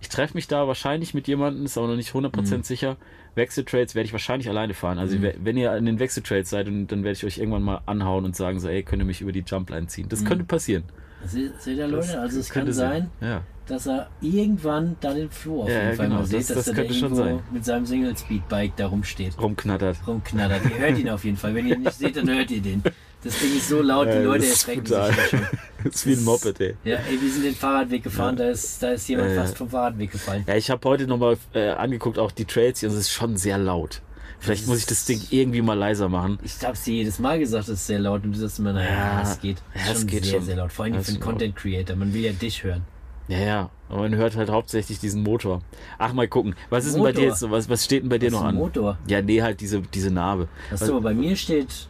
Ich 0.00 0.08
treffe 0.08 0.34
mich 0.34 0.46
da 0.48 0.66
wahrscheinlich 0.68 1.12
mit 1.14 1.26
jemandem, 1.28 1.64
ist 1.64 1.76
aber 1.76 1.88
noch 1.88 1.96
nicht 1.96 2.12
100% 2.14 2.58
Mhm. 2.58 2.62
sicher. 2.62 2.96
Wechseltrails 3.34 3.94
werde 3.94 4.06
ich 4.06 4.12
wahrscheinlich 4.12 4.48
alleine 4.48 4.74
fahren. 4.74 4.98
Also 4.98 5.20
we- 5.22 5.34
wenn 5.42 5.56
ihr 5.56 5.72
an 5.72 5.84
den 5.86 5.98
Wechseltrails 5.98 6.50
seid, 6.50 6.66
dann, 6.68 6.86
dann 6.86 7.04
werde 7.04 7.16
ich 7.16 7.24
euch 7.24 7.38
irgendwann 7.38 7.62
mal 7.62 7.80
anhauen 7.86 8.24
und 8.24 8.36
sagen 8.36 8.60
so, 8.60 8.68
ey, 8.68 8.82
könnt 8.82 9.02
ihr 9.02 9.06
mich 9.06 9.20
über 9.20 9.32
die 9.32 9.44
Jumpline 9.46 9.86
ziehen. 9.86 10.08
Das 10.08 10.20
Mhm. 10.20 10.24
könnte 10.26 10.44
passieren. 10.44 10.84
Se- 11.24 11.52
Seht 11.58 11.78
ihr, 11.78 11.88
Leute? 11.88 12.20
Also 12.20 12.38
es 12.38 12.48
kann 12.48 12.60
könnte 12.62 12.72
sein, 12.74 13.10
Ja. 13.20 13.42
dass 13.66 13.86
er 13.88 14.08
irgendwann 14.20 14.96
da 15.00 15.12
den 15.14 15.30
Flo 15.30 15.62
auf 15.64 15.68
Ja, 15.68 15.82
jeden 15.82 15.96
Fall 15.96 16.06
genau. 16.06 16.20
mal 16.20 16.26
sieht, 16.26 16.38
Das- 16.40 16.46
dass 16.48 16.56
das 16.58 16.68
er 16.68 16.74
da 16.74 16.80
könnte 16.82 16.94
schon 16.94 17.12
irgendwo 17.12 17.24
sein. 17.24 17.40
mit 17.52 17.64
seinem 17.64 17.86
Single-Speed-Bike 17.86 18.76
da 18.76 18.86
rumsteht. 18.86 19.40
Rumknattert. 19.40 19.96
Rumknattert. 20.06 20.62
Ihr 20.64 20.78
hört 20.78 20.98
ihn 20.98 21.08
auf 21.10 21.24
jeden 21.24 21.36
Fall. 21.36 21.54
Wenn 21.54 21.66
ihr 21.66 21.74
ihn 21.74 21.82
nicht 21.82 21.94
seht, 21.98 22.16
dann 22.16 22.28
hört 22.30 22.50
ihr 22.52 22.60
den. 22.62 22.82
Das 23.24 23.38
Ding 23.40 23.56
ist 23.56 23.68
so 23.68 23.82
laut, 23.82 24.06
die 24.06 24.12
Ja, 24.12 24.20
Leute 24.22 24.40
das 24.46 24.50
erschrecken 24.50 24.84
brutal. 24.84 25.12
sich 25.12 25.24
schon. 25.30 25.40
das 25.84 25.94
ist 25.96 26.06
wie 26.06 26.12
ein 26.12 26.24
Moped, 26.24 26.60
ey. 26.60 26.76
Ja, 26.84 26.96
ey, 26.98 27.20
wir 27.20 27.30
sind 27.32 27.44
den 27.44 27.54
Fahrradweg 27.54 28.02
gefahren, 28.04 28.36
da, 28.36 28.48
ist, 28.50 28.80
da 28.82 28.90
ist 28.92 29.08
jemand 29.08 29.30
Ja, 29.30 29.34
ja. 29.34 29.40
fast 29.42 29.56
vom 29.58 29.68
Fahrradweg 29.68 30.12
gefallen. 30.12 30.44
Ja, 30.46 30.54
ich 30.54 30.70
habe 30.70 30.88
heute 30.88 31.06
nochmal 31.08 31.36
äh, 31.52 31.70
angeguckt, 31.70 32.18
auch 32.18 32.30
die 32.30 32.44
Trails 32.44 32.78
hier, 32.80 32.88
und 32.90 32.94
es 32.94 33.02
ist 33.02 33.10
schon 33.12 33.36
sehr 33.36 33.58
laut. 33.58 34.02
Vielleicht 34.38 34.62
Das 34.62 34.68
muss 34.68 34.78
ich 34.78 34.86
das 34.86 35.04
Ding 35.04 35.20
irgendwie 35.30 35.62
mal 35.62 35.74
leiser 35.76 36.08
machen. 36.08 36.38
Ich 36.44 36.64
hab's 36.64 36.84
dir 36.84 36.94
jedes 36.94 37.18
Mal 37.18 37.40
gesagt, 37.40 37.64
es 37.64 37.80
ist 37.80 37.86
sehr 37.88 37.98
laut 37.98 38.22
und 38.22 38.32
du 38.32 38.38
sagst 38.38 38.60
immer, 38.60 38.72
naja, 38.72 38.88
Ja, 38.88 39.22
es 39.22 39.40
geht. 39.40 39.56
ja, 39.74 39.80
es 39.90 39.98
schon 39.98 40.06
geht 40.06 40.24
sehr, 40.24 40.34
schon. 40.34 40.44
sehr 40.44 40.56
laut. 40.56 40.72
Vor 40.72 40.84
allem 40.84 40.94
Ja, 40.94 41.02
für 41.02 41.10
einen. 41.10 41.20
Content 41.20 41.56
Creator. 41.56 41.96
Man 41.96 42.14
will 42.14 42.20
ja 42.20 42.30
dich 42.32 42.62
hören. 42.62 42.82
Ja, 43.26 43.38
ja. 43.38 43.70
Aber 43.88 44.02
man 44.02 44.14
hört 44.14 44.36
halt 44.36 44.48
hauptsächlich 44.48 45.00
diesen 45.00 45.24
Motor. 45.24 45.60
Ach, 45.98 46.12
mal 46.12 46.28
gucken. 46.28 46.54
Was 46.70 46.84
ist 46.84 46.94
denn 46.94 47.02
bei 47.02 47.08
Motor? 47.08 47.20
dir 47.22 47.28
jetzt 47.30 47.40
so? 47.40 47.50
Was, 47.50 47.68
was 47.68 47.84
steht 47.84 48.04
denn 48.04 48.08
bei 48.10 48.18
dir 48.18 48.26
Was 48.26 48.38
noch 48.40 48.44
an? 48.46 48.54
Motor? 48.54 48.96
Ja, 49.08 49.20
nee, 49.20 49.42
halt 49.42 49.60
diese, 49.60 49.80
diese 49.80 50.10
Narbe. 50.12 50.46
Achso, 50.70 51.00
bei 51.00 51.14
mir 51.14 51.34
steht. 51.34 51.88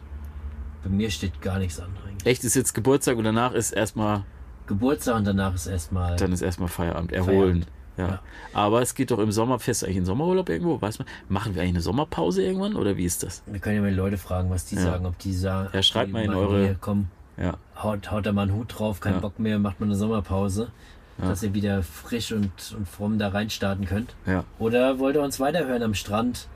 Bei 0.83 0.89
mir 0.89 1.09
steht 1.11 1.41
gar 1.41 1.59
nichts 1.59 1.79
an 1.79 1.89
eigentlich. 2.07 2.25
Echt, 2.25 2.43
ist 2.43 2.55
jetzt 2.55 2.73
Geburtstag 2.73 3.17
und 3.17 3.23
danach 3.23 3.53
ist 3.53 3.71
erstmal, 3.71 4.23
Geburtstag 4.67 5.15
und 5.17 5.25
danach 5.27 5.53
ist 5.55 5.67
erstmal. 5.67 6.15
dann 6.15 6.31
ist 6.31 6.41
erstmal 6.41 6.69
Feierabend, 6.69 7.11
erholen. 7.11 7.65
Ja. 7.97 8.07
Ja. 8.07 8.19
Aber 8.53 8.81
es 8.81 8.95
geht 8.95 9.11
doch 9.11 9.19
im 9.19 9.31
Sommer, 9.31 9.59
fährst 9.59 9.81
du 9.81 9.85
eigentlich 9.85 9.97
in 9.97 10.05
Sommerurlaub 10.05 10.47
irgendwo? 10.47 10.81
Weiß 10.81 10.99
man, 10.99 11.07
machen 11.27 11.53
wir 11.53 11.61
eigentlich 11.61 11.73
eine 11.75 11.81
Sommerpause 11.81 12.41
irgendwann 12.43 12.75
oder 12.75 12.95
wie 12.95 13.03
ist 13.03 13.23
das? 13.23 13.43
Wir 13.45 13.59
können 13.59 13.75
ja 13.75 13.81
mal 13.81 13.89
die 13.89 13.97
Leute 13.97 14.17
fragen, 14.17 14.49
was 14.49 14.65
die 14.65 14.75
Ja. 14.75 14.81
sagen, 14.83 15.05
ob 15.05 15.17
die 15.19 15.33
sagen. 15.33 15.69
Ja, 15.73 15.81
schreibt 15.83 16.11
mal 16.13 16.23
in 16.23 16.33
eure- 16.33 16.63
Hier, 16.63 16.77
komm, 16.79 17.07
Ja. 17.35 17.57
haut, 17.81 18.09
haut 18.09 18.25
da 18.25 18.31
mal 18.31 18.43
einen 18.43 18.53
Hut 18.53 18.67
drauf, 18.79 19.01
kein 19.01 19.15
Ja. 19.15 19.19
Bock 19.19 19.37
mehr, 19.39 19.59
macht 19.59 19.79
mal 19.81 19.87
eine 19.87 19.95
Sommerpause. 19.95 20.71
Dass 21.17 21.43
ihr 21.43 21.53
wieder 21.53 21.83
frisch 21.83 22.31
und, 22.31 22.49
und 22.77 22.87
fromm 22.87 23.19
da 23.19 23.27
reinstarten 23.27 23.83
könnt. 23.83 24.15
Ja. 24.25 24.45
Oder 24.57 24.99
wollt 24.99 25.17
ihr 25.17 25.21
uns 25.21 25.37
weiterhören 25.41 25.83
am 25.83 25.93
Strand, 25.93 26.47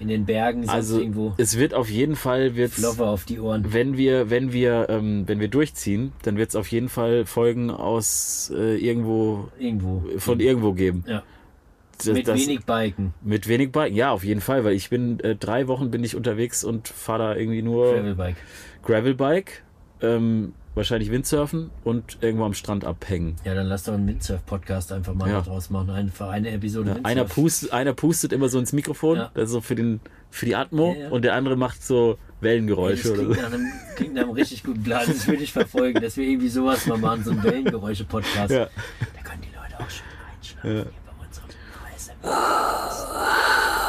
in 0.00 0.08
den 0.08 0.24
Bergen, 0.26 0.62
sonst 0.62 0.74
Also 0.74 0.98
irgendwo? 1.00 1.34
es 1.38 1.58
wird 1.58 1.74
auf 1.74 1.90
jeden 1.90 2.14
Fall, 2.16 2.54
wird's, 2.56 2.74
Floffe 2.76 3.04
auf 3.06 3.24
die 3.24 3.40
Ohren. 3.40 3.72
wenn 3.72 3.96
wir, 3.96 4.30
wenn 4.30 4.52
wir, 4.52 4.86
ähm, 4.88 5.24
wenn 5.26 5.40
wir 5.40 5.48
durchziehen, 5.48 6.12
dann 6.22 6.36
wird 6.36 6.50
es 6.50 6.56
auf 6.56 6.68
jeden 6.68 6.88
Fall 6.88 7.24
Folgen 7.26 7.70
aus 7.70 8.52
äh, 8.56 8.76
irgendwo, 8.76 9.48
Irgendwo. 9.58 10.04
von 10.18 10.40
irgendwo 10.40 10.72
geben. 10.72 11.04
Ja. 11.06 11.22
Das, 11.98 12.06
Mit 12.14 12.28
das- 12.28 12.40
wenig 12.46 12.64
Biken. 12.64 13.12
Mit 13.22 13.48
wenig 13.48 13.72
Biken, 13.72 13.96
ja, 13.96 14.12
auf 14.12 14.22
jeden 14.22 14.40
Fall, 14.40 14.62
weil 14.64 14.74
ich 14.74 14.88
bin 14.88 15.18
äh, 15.20 15.34
drei 15.34 15.66
Wochen 15.66 15.90
bin 15.90 16.04
ich 16.04 16.14
unterwegs 16.14 16.62
und 16.62 16.86
fahre 16.86 17.18
da 17.18 17.36
irgendwie 17.36 17.62
nur 17.62 17.92
Gravelbike. 17.92 18.36
Gravelbike, 18.84 19.62
ähm, 20.02 20.52
wahrscheinlich 20.78 21.10
Windsurfen 21.10 21.70
und 21.84 22.16
irgendwo 22.22 22.46
am 22.46 22.54
Strand 22.54 22.86
abhängen. 22.86 23.36
Ja, 23.44 23.54
dann 23.54 23.66
lass 23.66 23.82
doch 23.84 23.92
einen 23.92 24.06
Windsurf-Podcast 24.08 24.92
einfach 24.92 25.12
mal 25.12 25.28
Ja. 25.28 25.42
draus 25.42 25.68
machen. 25.68 25.90
Einfach 25.90 26.30
eine 26.30 26.50
Episode 26.50 26.90
Ja, 26.96 26.96
einer, 27.04 27.24
pustet, 27.26 27.72
einer 27.72 27.92
pustet 27.92 28.32
immer 28.32 28.48
so 28.48 28.58
ins 28.58 28.72
Mikrofon, 28.72 29.16
Ja. 29.18 29.30
also 29.34 29.60
für, 29.60 29.74
den, 29.74 30.00
für 30.30 30.46
die 30.46 30.56
Atmo, 30.56 30.94
Ja, 30.94 31.02
ja. 31.04 31.08
und 31.10 31.22
der 31.22 31.34
andere 31.34 31.56
macht 31.56 31.84
so 31.84 32.12
Ey, 32.12 32.16
das 32.16 32.42
Wellengeräusche 32.42 33.12
oder 33.12 33.22
klingt, 33.24 33.34
so. 33.36 33.42
nach 33.42 33.52
einem, 33.52 33.66
klingt 33.96 34.14
nach 34.14 34.22
einem 34.22 34.30
richtig 34.30 34.62
guten 34.64 34.82
Plan. 34.82 35.02
Das 35.06 35.26
würde 35.26 35.42
ich 35.42 35.52
verfolgen, 35.52 36.00
dass 36.00 36.16
wir 36.16 36.24
irgendwie 36.26 36.48
sowas 36.48 36.86
mal 36.86 36.96
machen, 36.96 37.24
so 37.24 37.32
ein 37.32 37.42
Wellengeräusche-Podcast. 37.42 38.50
Ja. 38.52 38.64
Da 38.68 39.22
können 39.28 39.42
die 39.42 39.48
Leute 39.54 39.78
auch 39.84 39.90
schön 39.90 40.06
einschlafen 40.32 40.70
Ja. 40.70 40.84
hier 40.84 40.86
bei 41.04 41.26
unserem 41.26 42.22
ASMR. 42.24 43.78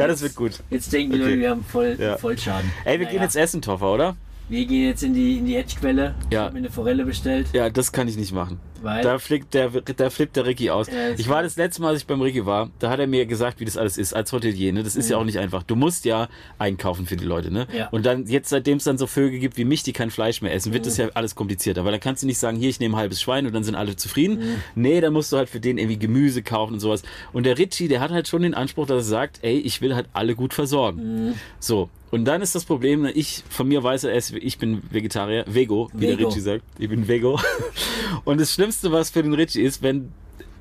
ja, 0.00 0.06
das 0.08 0.22
wird 0.22 0.34
gut. 0.34 0.60
Jetzt 0.70 0.92
denken 0.92 1.12
die 1.12 1.18
Okay. 1.20 1.28
Leute, 1.30 1.40
wir 1.40 1.50
haben 1.50 1.64
voll, 1.64 1.96
Ja. 1.98 2.16
voll 2.18 2.36
Schaden. 2.38 2.70
Ey, 2.84 2.98
wir 2.98 3.06
gehen 3.06 3.16
Naja, 3.16 3.24
jetzt 3.26 3.36
essen, 3.36 3.62
Toffer, 3.62 3.92
oder? 3.92 4.16
Wir 4.48 4.66
gehen 4.66 4.86
jetzt 4.88 5.02
in 5.04 5.14
die, 5.14 5.38
in 5.38 5.46
die 5.46 5.54
Edgequelle. 5.56 6.14
Ich 6.28 6.34
Ja. 6.34 6.42
habe 6.44 6.54
mir 6.54 6.58
eine 6.60 6.70
Forelle 6.70 7.04
bestellt, 7.04 7.48
Ja, 7.52 7.70
das 7.70 7.92
kann 7.92 8.08
ich 8.08 8.16
nicht 8.16 8.32
machen. 8.32 8.58
Weil 8.82 9.02
Da 9.02 9.18
flippt 9.18 9.54
der, 9.54 9.70
da 9.70 10.10
flippt 10.10 10.36
der 10.36 10.46
Ricky 10.46 10.70
aus. 10.70 10.86
Ja, 10.88 11.10
ich 11.16 11.28
war 11.28 11.42
das 11.42 11.56
letzte 11.56 11.82
Mal, 11.82 11.88
als 11.90 12.00
ich 12.00 12.06
beim 12.06 12.20
Ricky 12.20 12.46
war, 12.46 12.70
da 12.78 12.90
hat 12.90 12.98
er 13.00 13.06
mir 13.06 13.26
gesagt, 13.26 13.60
wie 13.60 13.64
das 13.64 13.76
alles 13.76 13.98
ist, 13.98 14.12
als 14.14 14.32
Hotelier. 14.32 14.72
Ne? 14.72 14.82
Das 14.82 14.96
ist 14.96 15.08
ja 15.10 15.16
auch 15.16 15.24
nicht 15.24 15.38
einfach. 15.38 15.62
Du 15.62 15.76
musst 15.76 16.04
ja 16.04 16.28
einkaufen 16.58 17.06
für 17.06 17.16
die 17.16 17.24
Leute. 17.24 17.50
Ne? 17.50 17.66
Mhm. 17.70 17.76
Ja. 17.76 17.88
Und 17.90 18.06
dann, 18.06 18.26
jetzt 18.26 18.48
seitdem 18.50 18.78
es 18.78 18.84
dann 18.84 18.98
so 18.98 19.06
Vögel 19.06 19.38
gibt 19.40 19.56
wie 19.56 19.64
mich, 19.64 19.82
die 19.82 19.92
kein 19.92 20.10
Fleisch 20.10 20.42
mehr 20.42 20.52
essen, 20.54 20.72
wird 20.72 20.86
das 20.86 20.98
Mhm. 20.98 21.04
ja 21.04 21.10
alles 21.14 21.34
komplizierter. 21.34 21.84
Weil 21.84 21.92
dann 21.92 22.00
kannst 22.00 22.22
du 22.22 22.26
nicht 22.26 22.38
sagen, 22.38 22.56
hier, 22.56 22.68
ich 22.68 22.80
nehme 22.80 22.94
ein 22.96 22.98
halbes 23.00 23.20
Schwein 23.20 23.46
und 23.46 23.52
dann 23.54 23.64
sind 23.64 23.74
alle 23.74 23.96
zufrieden. 23.96 24.38
Mhm. 24.38 24.54
Nee, 24.74 25.00
dann 25.00 25.12
musst 25.12 25.32
du 25.32 25.36
halt 25.36 25.48
für 25.48 25.60
den 25.60 25.78
irgendwie 25.78 25.98
Gemüse 25.98 26.42
kaufen 26.42 26.74
und 26.74 26.80
sowas. 26.80 27.02
Und 27.32 27.44
der 27.46 27.58
Richie, 27.58 27.88
der 27.88 28.00
hat 28.00 28.10
halt 28.10 28.28
schon 28.28 28.42
den 28.42 28.54
Anspruch, 28.54 28.86
dass 28.86 29.04
er 29.04 29.08
sagt, 29.08 29.38
ey, 29.42 29.58
ich 29.58 29.80
will 29.80 29.94
halt 29.94 30.06
alle 30.12 30.34
gut 30.34 30.54
versorgen. 30.54 31.26
Mhm. 31.28 31.34
So. 31.58 31.88
Und 32.10 32.24
dann 32.24 32.42
ist 32.42 32.54
das 32.54 32.64
Problem, 32.64 33.02
ne, 33.02 33.12
ich, 33.12 33.44
von 33.48 33.68
mir 33.68 33.82
weiß 33.82 34.04
er 34.04 34.14
es, 34.14 34.32
ich 34.32 34.58
bin 34.58 34.82
Vegetarier, 34.90 35.44
Vego, 35.46 35.90
wie 35.92 36.06
der 36.06 36.18
Vego. 36.18 36.28
Richie 36.28 36.40
sagt. 36.40 36.64
Ich 36.78 36.88
bin 36.88 37.06
Vego. 37.06 37.40
Und 38.24 38.40
das 38.40 38.52
Schlimmste, 38.52 38.90
was 38.90 39.10
für 39.10 39.22
den 39.22 39.34
Richie 39.34 39.62
ist, 39.62 39.82
wenn, 39.82 40.12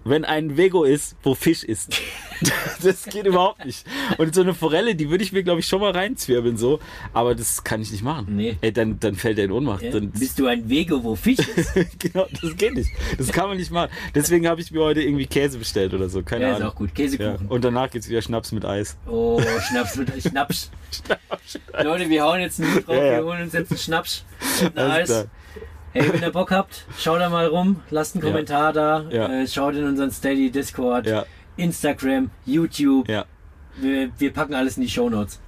wenn 0.04 0.26
ein 0.26 0.58
Vego 0.58 0.84
ist, 0.84 1.16
wo 1.24 1.36
Fisch 1.36 1.64
ist. 1.64 1.96
Das 2.82 3.04
geht 3.04 3.26
überhaupt 3.26 3.66
nicht. 3.66 3.86
Und 4.18 4.34
so 4.34 4.40
eine 4.40 4.54
Forelle, 4.54 4.96
die 4.96 5.10
würde 5.10 5.26
ich 5.26 5.34
mir, 5.34 5.44
glaube 5.44 5.60
ich, 5.60 5.68
schon 5.68 5.82
mal 5.82 5.92
reinzwirbeln, 5.92 6.56
so. 6.56 6.80
Aber 7.12 7.36
das 7.36 7.66
kann 7.66 7.82
ich 7.82 7.92
nicht 7.92 8.02
machen. 8.02 8.38
Nee. 8.38 8.56
Ey, 8.62 8.72
dann, 8.72 8.98
dann 8.98 9.16
fällt 9.16 9.38
er 9.40 9.44
in 9.44 9.52
Ohnmacht. 9.52 9.82
ja, 9.82 9.92
Dann, 9.92 10.10
bist 10.12 10.40
du 10.40 10.48
ein 10.48 10.70
Wege, 10.70 11.04
wo 11.04 11.18
Fisch 11.18 11.40
ist? 11.40 11.74
genau, 12.00 12.28
das 12.42 12.56
geht 12.56 12.76
nicht. 12.76 12.90
Das 13.18 13.28
kann 13.34 13.50
man 13.50 13.58
nicht 13.58 13.72
machen. 13.72 13.92
Deswegen 14.16 14.48
habe 14.48 14.62
ich 14.62 14.72
mir 14.72 14.80
heute 14.80 15.02
irgendwie 15.02 15.28
Käse 15.28 15.58
bestellt 15.58 15.94
oder 15.94 16.08
so. 16.08 16.24
Keine 16.24 16.46
Ja, 16.46 16.52
ist 16.52 16.56
Ahnung. 16.62 16.70
auch 16.70 16.76
gut. 16.76 16.92
Ja. 16.92 16.96
Käsekuchen. 16.96 17.48
Und 17.48 17.66
danach 17.66 17.92
geht's 17.92 18.08
wieder 18.08 18.22
Schnaps 18.22 18.54
mit 18.54 18.64
Eis. 18.64 18.96
Oh, 19.06 19.42
Schnaps 19.70 19.98
mit 19.98 20.10
Schnaps. 20.24 20.72
Leute, 21.84 22.10
wir 22.10 22.24
hauen 22.24 22.40
jetzt 22.40 22.62
einen 22.62 22.74
Hut 22.74 22.88
drauf, 22.88 22.96
Ja, 22.96 23.04
ja. 23.04 23.18
wir 23.18 23.26
holen 23.26 23.42
uns 23.44 23.52
jetzt 23.52 23.72
einen 23.72 23.80
Schnaps 23.80 24.24
und 24.62 24.78
ein 24.78 24.92
Eis. 24.92 25.10
klar. 25.10 25.26
Hey, 25.92 26.14
wenn 26.14 26.22
ihr 26.22 26.32
Bock 26.32 26.52
habt, 26.52 26.86
schaut 26.98 27.20
da 27.20 27.30
mal 27.30 27.48
rum, 27.48 27.82
lasst 27.90 28.16
einen. 28.16 28.22
Kommentar 28.24 28.74
da, 28.74 29.02
äh, 29.10 29.48
schaut 29.48 29.76
in 29.76 29.86
unseren 29.86 30.12
Steady, 30.12 30.52
Discord, 30.52 31.08
Instagram, 31.58 32.30
YouTube. 32.46 33.08
Wir, 33.78 34.10
wir 34.18 34.34
packen 34.34 34.54
alles 34.54 34.78
in 34.78 34.84
die 34.84 34.90
Shownotes. 34.90 35.40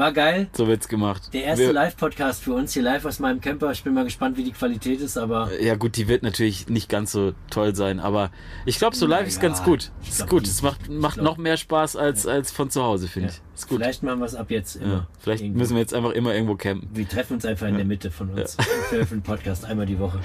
War 0.00 0.12
geil. 0.12 0.48
So 0.54 0.66
wird's 0.66 0.88
gemacht. 0.88 1.28
Der 1.34 1.44
erste 1.44 1.66
Wir- 1.66 1.72
Live-Podcast 1.74 2.42
für 2.42 2.54
uns 2.54 2.72
hier 2.72 2.82
live 2.82 3.04
aus 3.04 3.18
meinem 3.18 3.42
Camper. 3.42 3.70
Ich 3.72 3.84
bin 3.84 3.92
mal 3.92 4.04
gespannt, 4.04 4.38
wie 4.38 4.44
die 4.44 4.52
Qualität 4.52 4.98
ist, 5.00 5.18
aber 5.18 5.50
Ja 5.60 5.74
gut, 5.76 5.96
die 5.98 6.08
wird 6.08 6.22
natürlich 6.22 6.68
nicht 6.70 6.88
ganz 6.88 7.12
so 7.12 7.34
toll 7.50 7.74
sein, 7.76 8.00
aber 8.00 8.30
ich 8.64 8.78
glaube, 8.78 8.96
so 8.96 9.06
live 9.06 9.26
ist 9.28 9.36
Naja, 9.42 9.48
ganz 9.50 9.62
gut. 9.62 9.90
Ist 10.08 10.26
gut, 10.26 10.46
es 10.46 10.62
macht, 10.62 10.88
macht 10.88 11.14
glaub- 11.16 11.24
noch 11.26 11.36
mehr 11.36 11.58
Spaß 11.58 11.96
als, 11.96 12.26
als 12.26 12.50
von 12.50 12.70
zu 12.70 12.82
Hause, 12.82 13.08
finde 13.08 13.28
ja. 13.28 13.34
ich. 13.34 13.40
Ist 13.60 13.68
gut. 13.68 13.76
vielleicht 13.78 14.02
machen 14.02 14.20
wir 14.20 14.24
es 14.26 14.34
ab 14.34 14.50
jetzt 14.50 14.76
immer. 14.76 14.92
ja. 14.92 15.06
Vielleicht 15.18 15.42
Irgendwo. 15.42 15.58
müssen 15.58 15.74
wir 15.74 15.80
jetzt 15.82 15.92
einfach 15.92 16.12
immer 16.12 16.32
irgendwo 16.34 16.54
campen. 16.54 16.88
Wir 16.94 17.06
treffen 17.06 17.34
uns 17.34 17.44
einfach 17.44 17.66
in 17.68 17.76
der 17.76 17.84
Mitte 17.84 18.10
von 18.10 18.30
uns. 18.30 18.56
Für, 18.88 19.04
für 19.04 19.12
einen 19.12 19.22
Podcast 19.22 19.66
einmal 19.66 19.84
die 19.84 19.98
Woche. 19.98 20.18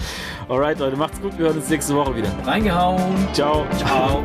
Alright, 0.47 0.79
Leute, 0.79 0.95
macht's 0.95 1.19
gut, 1.19 1.37
wir 1.37 1.47
hören 1.47 1.57
uns 1.57 1.67
nächste 1.69 1.93
Woche 1.95 2.15
wieder. 2.15 2.29
Reingehauen. 2.45 3.01
Ciao. 3.33 3.65
Ciao. 3.77 4.23